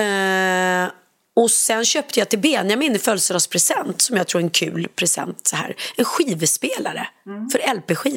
Uh, 0.00 0.90
och 1.36 1.50
sen 1.50 1.84
köpte 1.84 2.20
jag 2.20 2.28
till 2.28 2.38
Benjamin 2.38 2.96
i 2.96 2.98
födelsedagspresent 2.98 4.02
som 4.02 4.16
jag 4.16 4.26
tror 4.26 4.40
är 4.40 4.44
en 4.44 4.50
kul 4.50 4.88
present 4.96 5.46
så 5.46 5.56
här. 5.56 5.76
En 5.96 6.04
skivspelare 6.04 7.08
mm. 7.26 7.48
för 7.48 7.58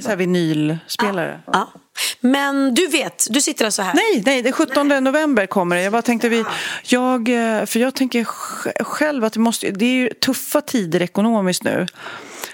här 0.10 0.16
vinylspelare? 0.16 1.42
Ja. 1.46 1.52
ja. 1.54 1.80
Men 2.20 2.74
du 2.74 2.88
vet, 2.88 3.28
du 3.30 3.42
sitter 3.42 3.66
alltså 3.66 3.82
här. 3.82 3.94
Nej, 3.94 4.24
nej, 4.26 4.42
det 4.42 4.52
17 4.52 4.88
november 4.88 5.46
kommer 5.46 5.76
det. 5.76 5.82
Jag 5.82 5.92
bara 5.92 6.02
tänkte 6.02 6.30
vi, 6.30 6.44
jag, 6.84 7.30
eh, 7.30 7.66
för 7.66 7.80
jag 7.80 7.96
tänker 7.96 8.24
sj- 8.24 8.84
själv 8.84 9.24
att 9.24 9.34
det 9.34 9.40
måste, 9.40 9.72
det 9.72 9.86
är 9.86 9.94
ju 9.94 10.10
tuffa 10.10 10.62
tider 10.62 11.02
ekonomiskt 11.02 11.64
nu. 11.64 11.86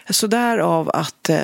Så 0.09 0.27
därav 0.27 0.89
att 0.93 1.29
eh, 1.29 1.37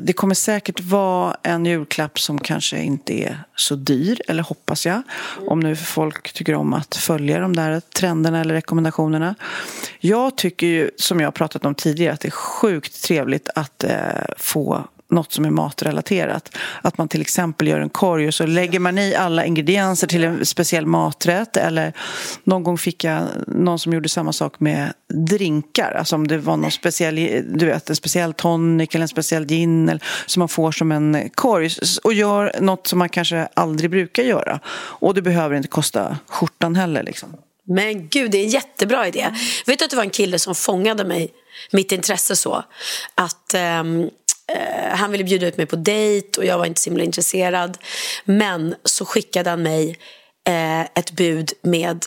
det 0.00 0.12
kommer 0.12 0.34
säkert 0.34 0.80
vara 0.80 1.36
en 1.42 1.66
julklapp 1.66 2.20
som 2.20 2.38
kanske 2.38 2.78
inte 2.78 3.12
är 3.12 3.38
så 3.56 3.74
dyr, 3.74 4.20
eller 4.28 4.42
hoppas 4.42 4.86
jag. 4.86 5.02
Om 5.48 5.60
nu 5.60 5.76
folk 5.76 6.32
tycker 6.32 6.54
om 6.54 6.72
att 6.74 6.96
följa 6.96 7.40
de 7.40 7.56
där 7.56 7.80
trenderna 7.80 8.40
eller 8.40 8.54
rekommendationerna. 8.54 9.34
Jag 10.00 10.36
tycker 10.36 10.66
ju, 10.66 10.90
som 10.96 11.20
jag 11.20 11.26
har 11.26 11.32
pratat 11.32 11.64
om 11.64 11.74
tidigare, 11.74 12.12
att 12.12 12.20
det 12.20 12.28
är 12.28 12.30
sjukt 12.30 13.02
trevligt 13.04 13.48
att 13.54 13.84
eh, 13.84 13.96
få 14.38 14.84
något 15.10 15.32
som 15.32 15.44
är 15.44 15.50
matrelaterat. 15.50 16.56
Att 16.82 16.98
man 16.98 17.08
till 17.08 17.20
exempel 17.20 17.68
gör 17.68 17.80
en 17.80 17.88
korg 17.88 18.28
och 18.28 18.34
så 18.34 18.46
lägger 18.46 18.78
man 18.78 18.98
i 18.98 19.14
alla 19.14 19.44
ingredienser 19.44 20.06
till 20.06 20.24
en 20.24 20.46
speciell 20.46 20.86
maträtt. 20.86 21.56
Eller 21.56 21.92
någon 22.44 22.62
gång 22.62 22.78
fick 22.78 23.04
jag 23.04 23.22
någon 23.46 23.78
som 23.78 23.92
gjorde 23.92 24.08
samma 24.08 24.32
sak 24.32 24.60
med 24.60 24.92
drinkar. 25.28 25.96
Alltså 25.98 26.16
om 26.16 26.28
det 26.28 26.38
var 26.38 26.56
någon 26.56 26.70
speciell, 26.70 27.14
du 27.48 27.66
vet, 27.66 27.90
en 27.90 27.96
speciell 27.96 28.34
tonic 28.34 28.94
eller 28.94 29.02
en 29.02 29.08
speciell 29.08 29.46
gin 29.46 29.88
eller, 29.88 30.02
som 30.26 30.40
man 30.40 30.48
får 30.48 30.72
som 30.72 30.92
en 30.92 31.30
korg. 31.34 31.70
Och 32.04 32.12
gör 32.12 32.52
något 32.60 32.86
som 32.86 32.98
man 32.98 33.08
kanske 33.08 33.48
aldrig 33.54 33.90
brukar 33.90 34.22
göra. 34.22 34.60
Och 34.76 35.14
det 35.14 35.22
behöver 35.22 35.56
inte 35.56 35.68
kosta 35.68 36.18
skjortan 36.28 36.76
heller 36.76 37.02
liksom. 37.02 37.36
Men 37.66 38.08
gud, 38.08 38.30
det 38.30 38.38
är 38.38 38.44
en 38.44 38.50
jättebra 38.50 39.08
idé. 39.08 39.34
Vet 39.66 39.78
du 39.78 39.84
att 39.84 39.90
det 39.90 39.96
var 39.96 40.04
en 40.04 40.10
kille 40.10 40.38
som 40.38 40.54
fångade 40.54 41.04
mig, 41.04 41.32
mitt 41.72 41.92
intresse 41.92 42.36
så. 42.36 42.64
Att 43.14 43.54
Um 43.80 44.10
eh, 44.54 44.96
han 44.96 45.10
ville 45.10 45.24
bjuda 45.24 45.46
ut 45.46 45.56
mig 45.56 45.66
på 45.66 45.76
dejt 45.76 46.40
och 46.40 46.46
jag 46.46 46.58
var 46.58 46.66
inte 46.66 46.80
så 46.80 46.90
himla 46.90 47.04
intresserad. 47.04 47.78
Men 48.24 48.74
så 48.84 49.04
skickade 49.04 49.50
han 49.50 49.62
mig 49.62 49.98
eh, 50.48 50.80
ett 50.80 51.10
bud 51.10 51.52
med 51.62 52.04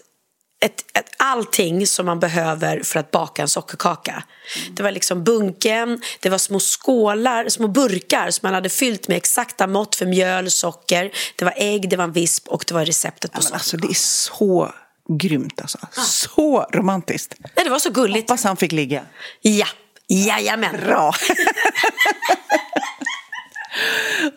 ett, 0.66 0.98
ett, 0.98 1.10
allting 1.18 1.88
som 1.88 2.06
man 2.06 2.20
behöver 2.20 2.84
för 2.84 3.00
att 3.00 3.12
baka 3.12 3.42
en 3.42 3.48
sockerkaka. 3.48 4.24
Det 4.72 4.84
var 4.84 4.92
liksom 4.92 5.24
bunken, 5.24 6.02
det 6.20 6.30
var 6.30 6.38
små 6.38 6.60
skålar, 6.60 7.50
små 7.50 7.68
burkar 7.68 8.32
som 8.32 8.48
man 8.48 8.54
hade 8.54 8.70
fyllt 8.70 9.08
med 9.08 9.18
exakta 9.18 9.68
mått 9.68 9.96
för 9.96 10.06
mjöl, 10.06 10.52
socker. 10.52 11.12
Det 11.36 11.46
var 11.46 11.54
ägg, 11.58 11.90
det 11.90 11.98
var 11.98 12.04
en 12.04 12.12
visp 12.12 12.48
och 12.48 12.64
det 12.68 12.74
var 12.74 12.86
receptet 12.86 13.32
på 13.32 13.40
Ja, 13.44 13.54
alltså, 13.54 13.78
det 13.78 13.88
är 13.88 13.94
så 13.94 14.72
grymt 15.20 15.62
alltså. 15.62 15.78
Så 15.96 16.66
romantiskt. 16.74 17.36
Ja, 17.56 17.64
det 17.64 17.70
var 17.70 17.80
så 17.80 17.90
gulligt. 17.90 18.30
Hoppas 18.30 18.44
han 18.44 18.58
fick 18.58 18.72
ligga. 18.72 19.06
Ja, 19.42 19.68
jajamän. 20.08 20.76
Bra. 20.86 21.14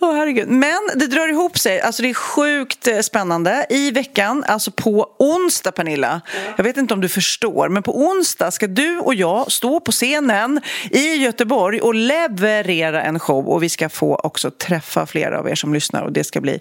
Åh, 0.00 0.14
herregud. 0.14 0.48
Men 0.48 0.78
det 0.96 1.06
drar 1.06 1.28
ihop 1.28 1.58
sig. 1.58 1.80
Alltså, 1.80 2.02
det 2.02 2.10
är 2.10 2.14
sjukt 2.14 2.86
eh, 2.86 3.00
spännande. 3.00 3.66
I 3.70 3.90
veckan, 3.90 4.44
alltså 4.46 4.70
på 4.70 5.16
onsdag, 5.18 5.72
Pernilla. 5.72 6.20
Jag 6.56 6.64
vet 6.64 6.76
inte 6.76 6.94
om 6.94 7.00
du 7.00 7.08
förstår, 7.08 7.68
men 7.68 7.82
på 7.82 7.98
onsdag 7.98 8.50
ska 8.50 8.66
du 8.66 8.98
och 8.98 9.14
jag 9.14 9.52
stå 9.52 9.80
på 9.80 9.92
scenen 9.92 10.60
i 10.90 11.14
Göteborg 11.14 11.80
och 11.80 11.94
leverera 11.94 13.02
en 13.02 13.18
show. 13.18 13.48
Och 13.48 13.62
vi 13.62 13.68
ska 13.68 13.88
få 13.88 14.14
också 14.16 14.50
träffa 14.50 15.06
flera 15.06 15.38
av 15.38 15.48
er 15.48 15.54
som 15.54 15.74
lyssnar 15.74 16.02
och 16.02 16.12
det 16.12 16.24
ska 16.24 16.40
bli 16.40 16.60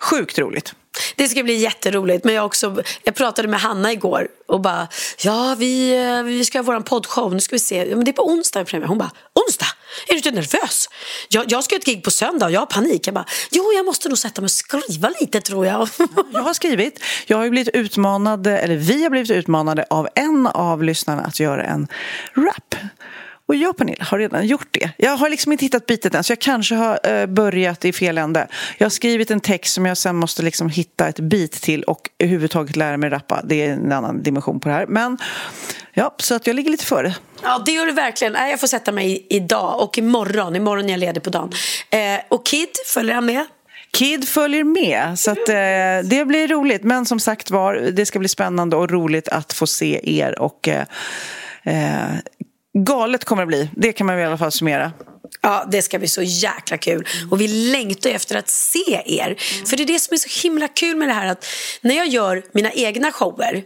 sjukt 0.00 0.38
roligt. 0.38 0.74
Det 1.16 1.28
ska 1.28 1.42
bli 1.42 1.54
jätteroligt. 1.54 2.24
Men 2.24 2.34
jag, 2.34 2.46
också, 2.46 2.82
jag 3.02 3.14
pratade 3.14 3.48
med 3.48 3.60
Hanna 3.60 3.92
igår 3.92 4.28
och 4.48 4.60
bara, 4.60 4.88
ja 5.18 5.56
vi, 5.58 6.04
eh, 6.04 6.22
vi 6.22 6.44
ska 6.44 6.58
ha 6.58 6.62
vår 6.62 6.80
poddshow, 6.80 7.34
nu 7.34 7.40
ska 7.40 7.54
vi 7.54 7.60
se. 7.60 7.96
Men 7.96 8.04
det 8.04 8.10
är 8.10 8.12
på 8.12 8.28
onsdag 8.28 8.64
premiär. 8.64 8.88
Hon 8.88 8.98
bara, 8.98 9.10
onsdag? 9.34 9.66
Är 10.08 10.12
du 10.12 10.16
inte 10.16 10.30
nervös? 10.30 10.88
Jag, 11.28 11.44
jag 11.48 11.64
ska 11.64 11.74
ha 11.74 11.78
ett 11.78 11.86
gig 11.86 12.04
på 12.04 12.10
söndag 12.10 12.46
och 12.46 12.52
jag 12.52 12.60
har 12.60 12.66
panik. 12.66 13.06
Jag 13.06 13.14
bara, 13.14 13.26
jo 13.50 13.72
jag 13.76 13.86
måste 13.86 14.08
nog 14.08 14.18
sätta 14.18 14.40
mig 14.40 14.46
och 14.46 14.50
skriva 14.50 15.12
lite 15.20 15.40
tror 15.40 15.66
jag. 15.66 15.88
Jag 16.32 16.42
har 16.42 16.54
skrivit. 16.54 17.00
Jag 17.26 17.36
har 17.36 17.44
ju 17.44 17.50
blivit 17.50 17.74
utmanad, 17.74 18.46
eller 18.46 18.76
vi 18.76 19.02
har 19.02 19.10
blivit 19.10 19.30
utmanade 19.30 19.86
av 19.90 20.08
en 20.14 20.46
av 20.46 20.82
lyssnarna 20.82 21.22
att 21.22 21.40
göra 21.40 21.64
en 21.64 21.88
rap. 22.36 22.74
Och 23.48 23.54
jag, 23.54 23.76
Pernilla, 23.76 24.04
har 24.04 24.18
redan 24.18 24.46
gjort 24.46 24.68
det. 24.70 24.90
Jag 24.96 25.16
har 25.16 25.30
liksom 25.30 25.52
inte 25.52 25.64
hittat 25.64 25.86
bitet 25.86 26.14
än, 26.14 26.24
så 26.24 26.32
jag 26.32 26.40
kanske 26.40 26.74
har 26.74 26.98
eh, 27.02 27.26
börjat 27.26 27.84
i 27.84 27.92
fel 27.92 28.18
ände. 28.18 28.48
Jag 28.78 28.84
har 28.84 28.90
skrivit 28.90 29.30
en 29.30 29.40
text 29.40 29.74
som 29.74 29.86
jag 29.86 29.96
sen 29.96 30.16
måste 30.16 30.42
liksom 30.42 30.68
hitta 30.68 31.08
ett 31.08 31.20
bit 31.20 31.52
till 31.52 31.82
och 31.82 32.10
överhuvudtaget 32.18 32.76
lära 32.76 32.96
mig 32.96 33.10
rappa. 33.10 33.40
Det 33.44 33.66
är 33.66 33.72
en 33.72 33.92
annan 33.92 34.22
dimension 34.22 34.60
på 34.60 34.68
det 34.68 34.74
här. 34.74 34.86
Men, 34.86 35.18
ja, 35.92 36.14
så 36.18 36.34
att 36.34 36.46
jag 36.46 36.56
ligger 36.56 36.70
lite 36.70 36.84
före. 36.84 37.14
Ja, 37.42 37.62
det 37.66 37.72
gör 37.72 37.86
du 37.86 37.92
verkligen. 37.92 38.34
Jag 38.34 38.60
får 38.60 38.66
sätta 38.66 38.92
mig 38.92 39.26
idag 39.30 39.82
och 39.82 39.98
imorgon. 39.98 40.56
Imorgon 40.56 40.86
är 40.86 40.90
jag 40.90 41.00
ledig 41.00 41.22
på 41.22 41.30
dagen. 41.30 41.52
Eh, 41.90 42.20
och 42.28 42.46
Kid, 42.46 42.68
följer 42.86 43.14
han 43.14 43.26
med? 43.26 43.46
Kid 43.90 44.28
följer 44.28 44.64
med, 44.64 45.18
så 45.18 45.30
att, 45.30 45.48
eh, 45.48 45.54
det 46.04 46.26
blir 46.26 46.48
roligt. 46.48 46.82
Men 46.84 47.06
som 47.06 47.20
sagt 47.20 47.50
var, 47.50 47.74
det 47.74 48.06
ska 48.06 48.18
bli 48.18 48.28
spännande 48.28 48.76
och 48.76 48.90
roligt 48.90 49.28
att 49.28 49.52
få 49.52 49.66
se 49.66 50.00
er. 50.20 50.38
Och, 50.38 50.68
eh, 50.68 50.84
eh, 51.62 52.16
galet 52.84 53.24
kommer 53.24 53.42
det 53.42 53.46
bli, 53.46 53.70
det 53.76 53.92
kan 53.92 54.06
man 54.06 54.18
i 54.18 54.24
alla 54.24 54.38
fall 54.38 54.52
summera. 54.52 54.92
Ja, 55.40 55.68
det 55.70 55.82
ska 55.82 55.98
bli 55.98 56.08
så 56.08 56.22
jäkla 56.22 56.78
kul. 56.78 57.08
Och 57.30 57.40
vi 57.40 57.48
längtar 57.48 58.10
efter 58.10 58.36
att 58.36 58.48
se 58.48 59.02
er. 59.06 59.36
För 59.66 59.76
det 59.76 59.82
är 59.82 59.86
det 59.86 60.00
som 60.00 60.14
är 60.14 60.18
så 60.18 60.42
himla 60.42 60.68
kul 60.68 60.96
med 60.96 61.08
det 61.08 61.14
här 61.14 61.26
att 61.26 61.46
när 61.80 61.96
jag 61.96 62.08
gör 62.08 62.42
mina 62.52 62.72
egna 62.72 63.12
shower, 63.12 63.64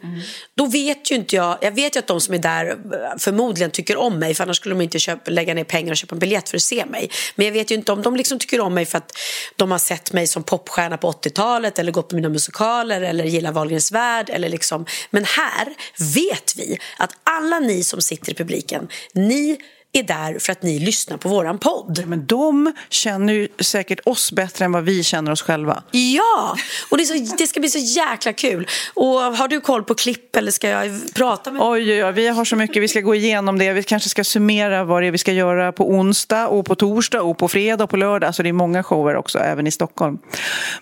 då 0.56 0.66
vet 0.66 1.10
ju 1.10 1.14
inte 1.14 1.36
jag, 1.36 1.58
jag 1.60 1.72
vet 1.72 1.96
ju 1.96 1.98
att 1.98 2.06
de 2.06 2.20
som 2.20 2.34
är 2.34 2.38
där 2.38 2.78
förmodligen 3.18 3.70
tycker 3.70 3.96
om 3.96 4.18
mig, 4.18 4.34
för 4.34 4.44
annars 4.44 4.56
skulle 4.56 4.74
de 4.74 4.80
inte 4.80 4.98
köpa, 4.98 5.30
lägga 5.30 5.54
ner 5.54 5.64
pengar 5.64 5.90
och 5.90 5.96
köpa 5.96 6.14
en 6.14 6.18
biljett 6.18 6.48
för 6.48 6.56
att 6.56 6.62
se 6.62 6.86
mig. 6.86 7.10
Men 7.34 7.46
jag 7.46 7.52
vet 7.52 7.70
ju 7.70 7.74
inte 7.74 7.92
om 7.92 8.02
de 8.02 8.16
liksom 8.16 8.38
tycker 8.38 8.60
om 8.60 8.74
mig 8.74 8.86
för 8.86 8.98
att 8.98 9.12
de 9.56 9.70
har 9.70 9.78
sett 9.78 10.12
mig 10.12 10.26
som 10.26 10.42
popstjärna 10.42 10.96
på 10.96 11.12
80-talet 11.12 11.78
eller 11.78 11.92
gått 11.92 12.08
på 12.08 12.16
mina 12.16 12.28
musikaler 12.28 13.00
eller 13.00 13.24
gillar 13.24 13.52
Wahlgrens 13.52 13.92
värld. 13.92 14.30
Eller 14.30 14.48
liksom. 14.48 14.86
Men 15.10 15.24
här 15.24 15.68
vet 16.14 16.54
vi 16.56 16.78
att 16.98 17.10
alla 17.24 17.58
ni 17.58 17.84
som 17.84 18.00
sitter 18.00 18.32
i 18.32 18.34
publiken, 18.34 18.88
ni 19.12 19.58
är 19.92 20.02
där 20.02 20.38
för 20.38 20.52
att 20.52 20.62
ni 20.62 20.78
lyssnar 20.78 21.16
på 21.16 21.28
våran 21.28 21.58
podd. 21.58 22.04
Men 22.06 22.26
de 22.26 22.72
känner 22.88 23.32
ju 23.32 23.48
säkert 23.60 24.00
oss 24.04 24.32
bättre 24.32 24.64
än 24.64 24.72
vad 24.72 24.84
vi 24.84 25.04
känner 25.04 25.32
oss 25.32 25.42
själva. 25.42 25.82
Ja, 25.90 26.56
och 26.90 26.98
det, 26.98 27.04
så, 27.04 27.34
det 27.38 27.46
ska 27.46 27.60
bli 27.60 27.68
så 27.68 27.78
jäkla 27.78 28.32
kul. 28.32 28.68
Och 28.94 29.06
har 29.08 29.48
du 29.48 29.60
koll 29.60 29.84
på 29.84 29.94
klipp 29.94 30.36
eller 30.36 30.50
ska 30.50 30.68
jag 30.68 31.00
prata 31.14 31.50
med 31.50 31.62
Oj, 31.62 31.92
oj, 31.92 32.04
oj, 32.04 32.12
vi 32.12 32.28
har 32.28 32.44
så 32.44 32.56
mycket. 32.56 32.82
Vi 32.82 32.88
ska 32.88 33.00
gå 33.00 33.14
igenom 33.14 33.58
det. 33.58 33.72
Vi 33.72 33.82
kanske 33.82 34.08
ska 34.08 34.24
summera 34.24 34.84
vad 34.84 35.02
det 35.02 35.06
är 35.06 35.10
vi 35.10 35.18
ska 35.18 35.32
göra 35.32 35.72
på 35.72 35.90
onsdag 35.90 36.48
och 36.48 36.66
på 36.66 36.74
torsdag 36.74 37.22
och 37.22 37.38
på 37.38 37.48
fredag 37.48 37.84
och 37.84 37.90
på 37.90 37.96
lördag. 37.96 38.26
Alltså 38.26 38.42
det 38.42 38.48
är 38.48 38.52
många 38.52 38.82
shower 38.82 39.16
också, 39.16 39.38
även 39.38 39.66
i 39.66 39.70
Stockholm. 39.70 40.18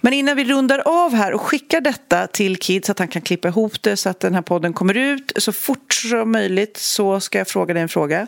Men 0.01 0.13
innan 0.13 0.37
vi 0.37 0.45
rundar 0.45 0.83
av 0.85 1.15
här 1.15 1.33
och 1.33 1.41
skickar 1.41 1.81
detta 1.81 2.27
till 2.27 2.57
Kid 2.57 2.85
så 2.85 2.93
att 2.93 2.99
han 2.99 3.09
kan 3.09 3.23
klippa 3.23 3.49
ihop 3.49 3.83
det 3.83 3.97
så 3.97 4.09
att 4.09 4.21
den 4.21 4.35
här 4.35 4.43
podden 4.43 4.73
kommer 4.73 4.97
ut 4.97 5.33
så 5.37 5.53
fort 5.53 5.95
som 5.95 6.33
möjligt 6.33 6.77
så 6.77 7.21
ska 7.21 7.39
jag 7.39 7.49
fråga 7.49 7.75
dig 7.75 7.83
en 7.83 7.89
fråga. 7.89 8.27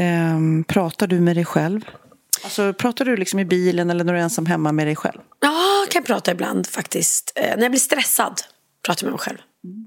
Ehm, 0.00 0.64
pratar 0.64 1.06
du 1.06 1.20
med 1.20 1.36
dig 1.36 1.44
själv? 1.44 1.80
Alltså, 2.44 2.72
pratar 2.72 3.04
du 3.04 3.16
liksom 3.16 3.38
i 3.38 3.44
bilen 3.44 3.90
eller 3.90 4.04
när 4.04 4.12
du 4.12 4.18
är 4.18 4.22
ensam 4.22 4.46
hemma 4.46 4.72
med 4.72 4.86
dig 4.86 4.96
själv? 4.96 5.18
Ja, 5.40 5.80
jag 5.84 5.90
kan 5.90 6.02
prata 6.02 6.30
ibland 6.30 6.66
faktiskt. 6.66 7.32
Eh, 7.34 7.56
när 7.56 7.62
jag 7.62 7.70
blir 7.70 7.80
stressad 7.80 8.40
pratar 8.86 9.06
jag 9.06 9.10
med 9.10 9.12
mig 9.12 9.18
själv. 9.18 9.38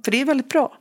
För 0.06 0.12
det 0.12 0.22
är 0.22 0.26
väldigt 0.26 0.50
bra. 0.50 0.74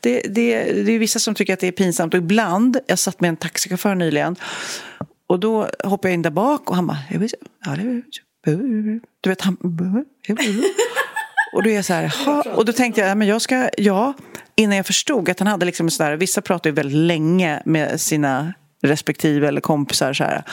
Det, 0.00 0.20
det, 0.20 0.64
det 0.72 0.92
är 0.92 0.98
vissa 0.98 1.18
som 1.18 1.34
tycker 1.34 1.52
att 1.52 1.60
det 1.60 1.66
är 1.66 1.72
pinsamt 1.72 2.14
och 2.14 2.18
ibland, 2.18 2.76
jag 2.86 2.98
satt 2.98 3.20
med 3.20 3.28
en 3.28 3.36
taxichaufför 3.36 3.94
nyligen 3.94 4.36
och 5.26 5.40
då 5.40 5.68
hoppade 5.84 6.08
jag 6.08 6.14
in 6.14 6.22
där 6.22 6.30
bak 6.30 6.70
och 6.70 6.76
han 6.76 6.86
bara, 6.86 6.98
du 9.20 9.28
vet 9.28 9.40
han, 9.40 9.56
och 11.52 11.62
då 11.62 11.70
är 11.70 11.74
jag 11.74 11.84
så 11.84 11.92
här, 11.92 12.24
"Ha." 12.24 12.42
och 12.42 12.64
då 12.64 12.72
tänkte 12.72 13.00
jag, 13.00 13.10
ja, 13.10 13.14
men 13.14 13.28
jag 13.28 13.42
ska, 13.42 13.68
ja, 13.76 14.14
innan 14.56 14.76
jag 14.76 14.86
förstod 14.86 15.28
att 15.28 15.38
han 15.38 15.48
hade 15.48 15.66
liksom 15.66 15.90
sådär, 15.90 16.16
vissa 16.16 16.40
pratar 16.40 16.70
ju 16.70 16.74
väldigt 16.74 16.96
länge 16.96 17.62
med 17.64 18.00
sina 18.00 18.54
respektive 18.82 19.48
eller 19.48 19.60
kompisar 19.60 20.12
så 20.12 20.24
här, 20.24 20.44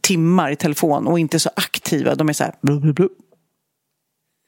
timmar 0.00 0.50
i 0.50 0.56
telefon 0.56 1.06
och 1.06 1.18
inte 1.18 1.40
så 1.40 1.50
aktiva, 1.56 2.14
de 2.14 2.28
är 2.28 2.32
så 2.32 2.44
här, 2.44 2.54
blub, 2.62 2.82
blub, 2.82 2.94
blub. 2.94 3.10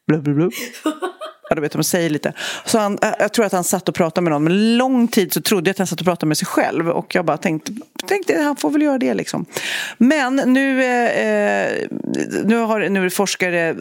Blub, 0.06 0.22
blub, 0.22 0.36
blub. 0.36 0.52
Ja, 1.48 1.54
du 1.54 1.60
vet, 1.60 1.72
de 1.72 1.84
säger 1.84 2.10
lite. 2.10 2.32
Så 2.64 2.78
han, 2.78 2.98
eh, 3.02 3.12
jag 3.18 3.32
tror 3.32 3.44
att 3.44 3.52
han 3.52 3.64
satt 3.64 3.88
och 3.88 3.94
pratade 3.94 4.24
med 4.24 4.32
någon, 4.32 4.44
men 4.44 4.76
lång 4.76 5.08
tid 5.08 5.32
så 5.32 5.40
trodde 5.40 5.68
jag 5.68 5.72
att 5.72 5.78
han 5.78 5.86
satt 5.86 6.00
och 6.00 6.06
pratade 6.06 6.28
med 6.28 6.38
sig 6.38 6.46
själv. 6.46 6.88
Och 6.88 7.14
jag 7.14 7.24
bara 7.24 7.36
tänkte, 7.36 7.72
tänkte 8.06 8.40
han 8.42 8.56
får 8.56 8.70
väl 8.70 8.82
göra 8.82 8.98
det 8.98 9.14
liksom. 9.14 9.46
Men 9.98 10.36
nu, 10.36 10.84
eh, 10.84 11.28
eh 11.28 11.88
nu 12.44 12.56
har 12.56 12.88
nu 12.88 13.10
forskare 13.10 13.68
eh, 13.68 13.74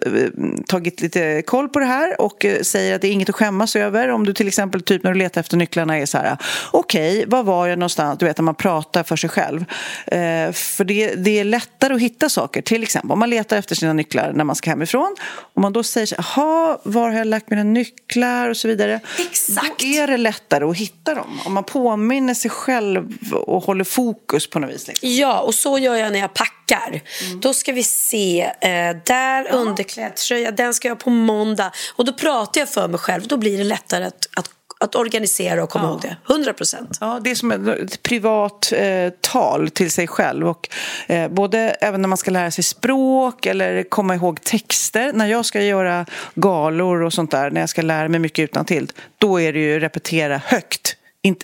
tagit 0.68 1.02
lite 1.02 1.42
koll 1.42 1.70
på 1.70 1.80
det 1.80 1.86
här 1.86 2.22
och 2.22 2.46
säger 2.62 2.96
att 2.96 3.02
det 3.02 3.08
är 3.08 3.12
inget 3.12 3.30
att 3.30 3.36
skämmas 3.36 3.76
över. 3.76 4.10
Om 4.10 4.26
du 4.26 4.34
till 4.34 4.48
exempel 4.48 4.82
typ 4.82 5.04
när 5.04 5.14
du 5.14 5.20
letar 5.20 5.42
efter 5.42 5.58
nycklarna 5.58 5.98
är 5.98 6.06
så 6.06 6.18
här, 6.18 6.38
okej, 6.72 7.26
var 7.28 7.44
var 7.44 7.68
jag 7.68 7.80
någonstans? 7.80 8.20
Du 8.20 8.26
vet, 8.26 8.38
när 8.38 8.44
man 8.44 8.56
pratar 8.56 9.04
för 9.04 9.16
sig 9.16 9.30
själv. 9.30 9.66
Eh, 10.08 10.52
för 10.52 10.84
det, 10.84 11.16
det 11.16 11.40
är 11.40 11.44
lättare 11.44 11.94
att 11.94 12.02
hitta 12.02 12.30
saker. 12.30 12.62
Till 12.62 12.84
exempel 12.84 13.12
om 13.12 13.20
man 13.20 13.30
letar 13.30 13.58
efter 13.58 13.76
sina 13.76 13.94
nycklar 13.94 14.32
när 14.34 14.44
man 14.44 14.56
ska 14.56 14.70
hemifrån. 14.70 15.16
Om 15.54 15.62
man 15.62 15.74
då 15.74 15.84
säger 15.84 16.16
"Jaha, 16.18 16.78
var 16.84 17.10
har 17.10 17.18
jag 17.18 17.28
lagt 17.28 17.50
mina 17.50 17.57
nycklar 17.64 18.50
och 18.50 18.58
så 18.58 18.68
vidare. 18.68 19.00
Exakt. 19.20 19.80
Då 19.80 19.86
är 19.86 20.08
det 20.08 20.18
lättare 20.18 20.66
att 20.66 20.78
hitta 20.78 21.16
dem. 21.16 21.40
Om 21.46 21.54
man 21.54 21.64
påminner 21.64 22.34
sig 22.34 22.52
själv 22.52 23.18
och 23.32 23.64
håller 23.64 23.84
fokus 23.84 24.50
på 24.50 24.60
något 24.60 24.70
vis. 24.70 24.88
Liksom. 24.88 25.10
Ja, 25.10 25.40
och 25.40 25.56
så 25.56 25.78
gör 25.78 25.96
jag 25.96 26.12
när 26.12 26.20
jag 26.20 26.34
packar. 26.34 27.02
Mm. 27.26 27.40
Då 27.40 27.54
ska 27.54 27.72
vi 27.72 27.84
se, 27.84 28.42
eh, 28.62 28.98
där 29.06 29.52
underklädeströja, 29.52 30.52
den 30.52 30.74
ska 30.74 30.88
jag 30.88 31.00
på 31.00 31.10
måndag. 31.10 31.72
Och 31.96 32.06
då 32.06 32.14
pratar 32.14 32.62
jag 32.62 32.70
för 32.70 32.88
mig 32.88 33.00
själv, 33.00 33.28
då 33.28 33.38
blir 33.38 33.58
det 33.58 33.64
lättare 33.64 34.06
att, 34.06 34.30
att, 34.36 34.50
att 34.80 34.96
organisera 34.96 35.64
och 35.64 35.70
komma 35.70 35.86
Ja. 35.86 35.90
ihåg 35.92 36.02
det. 36.02 36.34
100 36.34 36.54
procent. 36.54 36.98
Ja, 37.02 37.20
det 37.24 37.32
är 37.32 37.36
som 37.36 37.52
ett 37.52 38.04
privat 38.04 38.72
eh, 38.76 39.10
tal 39.22 39.70
till 39.70 39.92
sig 39.92 40.08
själv. 40.08 40.48
Och, 40.48 40.70
eh, 41.08 41.30
både 41.30 41.60
även 41.60 42.02
när 42.02 42.08
man 42.10 42.18
ska 42.18 42.32
lära 42.32 42.52
sig 42.52 42.64
språk 42.64 43.46
eller 43.46 43.84
komma 43.84 44.16
ihåg 44.16 44.42
texter. 44.44 45.14
När 45.14 45.26
jag 45.28 45.46
ska 45.46 45.62
göra 45.62 46.06
galor 46.36 47.02
och 47.02 47.14
sånt 47.14 47.32
där, 47.32 47.52
när 47.52 47.62
jag 47.62 47.70
ska 47.70 47.82
lära 47.82 48.10
mig 48.10 48.20
mycket 48.20 48.44
utan 48.44 48.66
till, 48.66 48.92
då 49.18 49.42
är 49.42 49.54
det 49.54 49.60
ju 49.60 49.80
repetera 49.80 50.42
högt. 50.46 50.94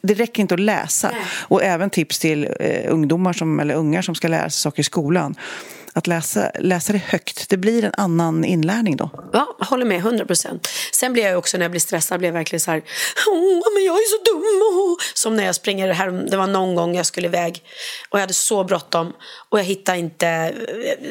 Det 0.01 0.13
räcker 0.13 0.41
inte 0.41 0.53
att 0.53 0.59
läsa. 0.59 1.11
Och 1.41 1.63
även 1.63 1.89
tips 1.89 2.19
till 2.19 2.49
eh, 2.59 2.91
ungdomar 2.93 3.33
som, 3.33 3.59
eller 3.59 3.75
ungar 3.75 4.01
som 4.01 4.15
ska 4.15 4.27
lära 4.27 4.49
sig 4.49 4.61
saker 4.61 4.79
i 4.79 4.83
skolan. 4.83 5.35
Att 5.95 6.07
läsa, 6.07 6.51
läsa 6.59 6.93
det 6.93 6.99
högt, 6.99 7.49
det 7.49 7.57
blir 7.57 7.83
en 7.83 7.93
annan 7.97 8.45
inlärning 8.45 8.97
då. 8.97 9.09
Ja, 9.33 9.55
jag 9.59 9.65
håller 9.65 9.85
med, 9.85 9.97
100 9.97 10.25
procent. 10.25 10.69
Sen 10.91 11.13
blir 11.13 11.23
jag 11.23 11.37
också, 11.37 11.57
när 11.57 11.63
jag 11.63 11.71
blir 11.71 11.81
stressad, 11.81 12.19
blir 12.19 12.29
jag 12.29 12.33
verkligen 12.33 12.59
så 12.59 12.71
här, 12.71 12.83
åh, 13.27 13.73
men 13.73 13.83
jag 13.85 13.95
är 13.95 14.17
så 14.17 14.31
dum. 14.31 14.43
Åh. 14.73 14.97
Som 15.13 15.35
när 15.35 15.45
jag 15.45 15.55
springer 15.55 15.93
här, 15.93 16.11
det 16.11 16.37
var 16.37 16.47
någon 16.47 16.75
gång 16.75 16.95
jag 16.95 17.05
skulle 17.05 17.27
iväg 17.27 17.63
och 18.09 18.17
jag 18.17 18.21
hade 18.21 18.33
så 18.33 18.63
bråttom 18.63 19.13
och 19.49 19.59
jag 19.59 19.63
hittade 19.63 19.97
inte, 19.97 20.53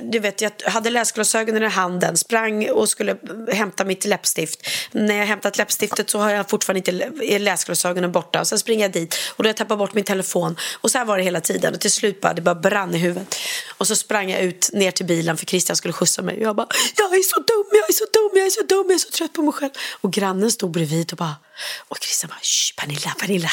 du 0.02 0.18
vet, 0.18 0.40
jag 0.40 0.52
hade 0.64 0.90
läsglasögonen 0.90 1.62
i 1.62 1.66
handen, 1.66 2.16
sprang 2.16 2.70
och 2.70 2.88
skulle 2.88 3.16
hämta 3.52 3.84
mitt 3.84 4.04
läppstift. 4.04 4.68
När 4.92 5.18
jag 5.18 5.26
hämtat 5.26 5.58
läppstiftet 5.58 6.10
så 6.10 6.18
har 6.18 6.30
jag 6.30 6.50
fortfarande 6.50 6.90
inte 6.90 7.38
läsglasögonen 7.38 8.12
borta 8.12 8.40
och 8.40 8.46
sen 8.46 8.58
springer 8.58 8.84
jag 8.84 8.92
dit 8.92 9.16
och 9.36 9.42
då 9.42 9.46
har 9.46 9.48
jag 9.48 9.56
tappat 9.56 9.78
bort 9.78 9.94
min 9.94 10.04
telefon 10.04 10.56
och 10.80 10.90
så 10.90 10.98
här 10.98 11.04
var 11.04 11.18
det 11.18 11.24
hela 11.24 11.40
tiden 11.40 11.74
och 11.74 11.80
till 11.80 11.92
slut 11.92 12.20
bara, 12.20 12.34
det 12.34 12.42
bara 12.42 12.54
brann 12.54 12.94
i 12.94 12.98
huvudet. 12.98 13.36
Och 13.78 13.86
så 13.86 13.96
sprang 13.96 14.30
jag 14.30 14.40
ut 14.40 14.70
ner 14.72 14.90
till 14.90 15.06
bilen 15.06 15.36
för 15.36 15.46
Christian 15.46 15.76
skulle 15.76 15.92
skjutsa 15.92 16.22
mig 16.22 16.36
och 16.36 16.42
jag 16.42 16.56
bara, 16.56 16.68
jag 16.96 17.14
är 17.14 17.22
så 17.22 17.36
dum, 17.36 17.66
jag 17.70 17.88
är 17.88 17.92
så 17.92 18.04
dum, 18.04 18.30
jag 18.34 18.46
är 18.46 18.50
så 18.50 18.62
dum, 18.62 18.84
jag 18.88 18.94
är 18.94 18.98
så 18.98 19.10
trött 19.10 19.32
på 19.32 19.42
mig 19.42 19.52
själv. 19.52 19.70
Och 20.00 20.12
grannen 20.12 20.50
stod 20.50 20.70
bredvid 20.70 21.12
och 21.12 21.18
bara, 21.18 21.34
och 21.88 21.98
Christian 22.00 22.28
bara, 22.28 22.40
Shh, 22.42 22.74
Pernilla, 22.76 23.10
Pernilla. 23.20 23.50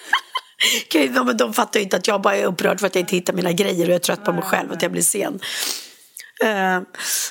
Gud, 0.90 1.12
men 1.12 1.36
de 1.36 1.54
fattar 1.54 1.80
ju 1.80 1.84
inte 1.84 1.96
att 1.96 2.06
jag 2.06 2.22
bara 2.22 2.36
är 2.36 2.44
upprörd 2.44 2.80
för 2.80 2.86
att 2.86 2.94
jag 2.94 3.02
inte 3.02 3.16
hittar 3.16 3.32
mina 3.32 3.52
grejer 3.52 3.84
och 3.84 3.90
jag 3.90 3.94
är 3.94 3.98
trött 3.98 4.24
på 4.24 4.32
mig 4.32 4.42
själv 4.42 4.70
och 4.70 4.76
att 4.76 4.82
jag 4.82 4.92
blir 4.92 5.02
sen. 5.02 5.40
Uh, 6.44 6.82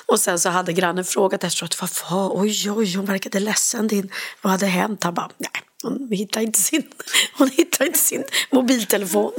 och 0.06 0.20
sen 0.20 0.38
så 0.38 0.48
hade 0.48 0.72
grannen 0.72 1.04
frågat 1.04 1.44
efteråt, 1.44 1.80
vad 1.80 1.90
var, 2.10 2.40
oj, 2.42 2.70
oj, 2.70 2.96
hon 2.96 3.06
verkade 3.06 3.40
ledsen, 3.40 3.88
din, 3.88 4.12
vad 4.42 4.50
hade 4.50 4.66
hänt? 4.66 5.04
Han 5.04 5.14
bara, 5.14 5.30
nej, 5.38 5.50
hon 5.82 6.08
hittar 6.12 6.40
inte 6.40 6.58
sin, 6.58 6.82
hon 7.38 7.50
hittar 7.50 7.84
inte 7.84 7.98
sin 7.98 8.24
mobiltelefon. 8.50 9.32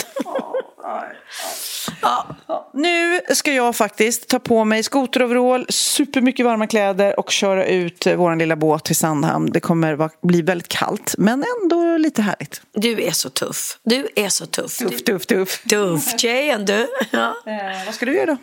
Nu 2.73 3.21
ska 3.35 3.53
jag 3.53 3.75
faktiskt 3.75 4.27
ta 4.27 4.39
på 4.39 4.65
mig 4.65 4.83
skoteroverall, 4.83 5.65
supermycket 5.69 6.45
varma 6.45 6.67
kläder 6.67 7.19
och 7.19 7.31
köra 7.31 7.65
ut 7.65 8.07
eh, 8.07 8.15
vår 8.15 8.35
lilla 8.35 8.55
båt 8.55 8.85
till 8.85 8.95
Sandhamn. 8.95 9.51
Det 9.51 9.59
kommer 9.59 10.09
bli 10.27 10.41
väldigt 10.41 10.67
kallt, 10.67 11.15
men 11.17 11.45
ändå 11.61 11.97
lite 11.97 12.21
härligt. 12.21 12.61
Du 12.73 13.03
är 13.03 13.11
så 13.11 13.29
tuff. 13.29 13.77
Du 13.83 14.07
är 14.15 14.29
så 14.29 14.45
tuff. 14.45 14.77
Tuff, 14.77 15.03
tuff, 15.03 15.25
tuff. 15.25 15.63
Tuff 15.69 16.19
tjejen 16.19 16.65
du. 16.65 16.87
Ja. 17.11 17.35
vad 17.85 17.95
ska 17.95 18.05
du 18.05 18.15
göra 18.15 18.25
då? 18.25 18.37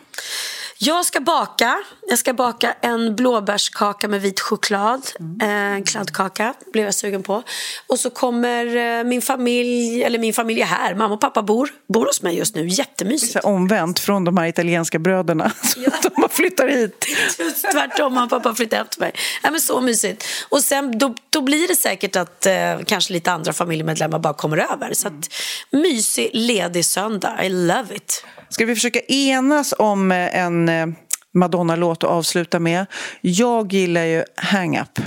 Jag 0.81 1.05
ska 1.05 1.19
baka. 1.19 1.77
Jag 2.07 2.19
ska 2.19 2.33
baka 2.33 2.73
en 2.81 3.15
blåbärskaka 3.15 4.07
med 4.07 4.21
vit 4.21 4.39
choklad. 4.39 5.01
Eh, 5.41 5.49
En 5.49 5.83
kladdkaka 5.83 6.53
blev 6.73 6.85
jag 6.85 6.93
sugen 6.93 7.23
på. 7.23 7.43
Och 7.87 7.99
så 7.99 8.09
kommer 8.09 8.75
eh, 8.75 9.03
min 9.03 9.21
familj, 9.21 10.03
eller 10.03 10.19
min 10.19 10.33
familj 10.33 10.61
är 10.61 10.65
här. 10.65 10.95
Mamma 10.95 11.13
och 11.13 11.21
pappa 11.21 11.41
bor, 11.41 11.69
bor 11.93 12.05
hos 12.05 12.21
mig 12.21 12.37
just 12.37 12.55
nu. 12.55 12.67
Jättemysigt. 12.67 13.31
Så 13.33 13.39
här 13.39 13.45
omvänt 13.45 13.99
från 13.99 14.23
de 14.23 14.37
här 14.37 14.47
italienska 14.47 14.99
bröderna. 14.99 15.45
Att 15.87 16.03
de 16.03 16.09
bara 16.21 16.29
flyttar 16.29 16.67
hit. 16.67 17.05
Tvärtom, 17.71 18.13
mamma 18.13 18.23
och 18.25 18.29
pappa 18.29 18.55
flyttade 18.55 18.77
hem 18.77 18.87
till 18.87 19.01
mig. 19.01 19.13
Ja, 19.43 19.51
men 19.51 19.61
så 19.61 19.81
mysigt. 19.81 20.25
Och 20.49 20.63
sen, 20.63 20.97
då, 20.97 21.15
då 21.29 21.41
blir 21.41 21.67
det 21.67 21.75
säkert 21.75 22.15
att 22.15 22.45
eh, 22.45 22.53
kanske 22.85 23.13
lite 23.13 23.31
andra 23.31 23.53
familjemedlemmar 23.53 24.19
bara 24.19 24.33
kommer 24.33 24.57
över. 24.57 24.93
Så 24.93 25.07
att, 25.07 25.29
mysig, 25.71 26.29
ledig 26.33 26.85
söndag. 26.85 27.45
I 27.45 27.49
love 27.49 27.95
it. 27.95 28.25
Ska 28.49 28.65
vi 28.65 28.75
försöka 28.75 28.99
enas 28.99 29.73
om 29.77 30.11
eh, 30.11 30.37
en 30.37 30.69
eh, 30.69 30.87
Madonna-låt 31.33 32.03
att 32.03 32.09
avsluta 32.09 32.59
med? 32.59 32.85
Jag 33.21 33.73
gillar 33.73 34.03
ju 34.03 34.23
Hang 34.35 34.79
Up. 34.79 34.99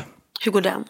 Hur 0.44 0.52
går 0.52 0.60
den? 0.60 0.84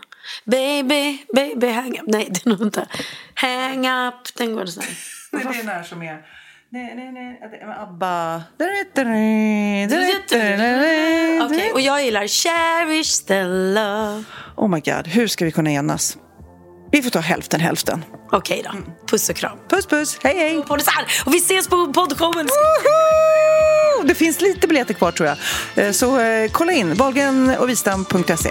Baby, 0.45 1.19
baby, 1.35 1.67
hang 1.67 1.99
up. 1.99 2.05
Nej, 2.07 2.29
det 2.31 2.47
är 2.47 2.49
nog 2.49 2.63
inte. 2.63 2.87
Hang 3.35 3.87
up, 3.87 4.15
den 4.37 4.55
går 4.55 4.67
så 4.67 4.81
här. 4.81 4.91
Nej, 5.33 5.45
det 5.45 5.51
är 5.51 5.59
den 5.59 5.69
här 5.69 5.83
som 5.83 6.03
är... 6.03 6.27
Nej, 6.71 6.95
nej, 6.97 7.13
nej. 7.13 7.41
ABBA. 7.79 8.43
Okej, 11.45 11.73
och 11.73 11.81
jag 11.81 12.05
gillar 12.05 12.27
Cherish 12.27 13.27
the 13.27 13.45
love. 13.45 14.25
Oh 14.57 14.69
my 14.69 14.81
god, 14.81 15.07
hur 15.07 15.27
ska 15.27 15.45
vi 15.45 15.53
kunna 15.53 15.71
enas? 15.71 16.19
Vi 16.93 17.03
får 17.03 17.11
ta 17.11 17.19
hälften 17.19 17.61
hälften. 17.61 18.05
Okej 18.33 18.63
då, 18.65 18.79
puss 19.07 19.29
och 19.31 19.37
kram. 19.37 19.59
Puss 19.69 19.87
puss, 19.87 20.19
hej 20.23 20.37
hej! 20.37 20.65
Och 21.27 21.35
vi 21.35 21.39
ses 21.39 21.69
på 21.69 21.93
poddshowen. 21.93 22.49
Det 24.05 24.15
finns 24.15 24.41
lite 24.41 24.67
biljetter 24.69 24.95
kvar 24.95 25.13
tror 25.13 25.29
jag. 25.29 25.37
Eh, 25.87 25.93
Så 25.93 26.21
eh, 26.21 26.51
kolla 26.51 26.73
in, 26.73 26.95
wahlgrenochwistam.se. 26.95 28.51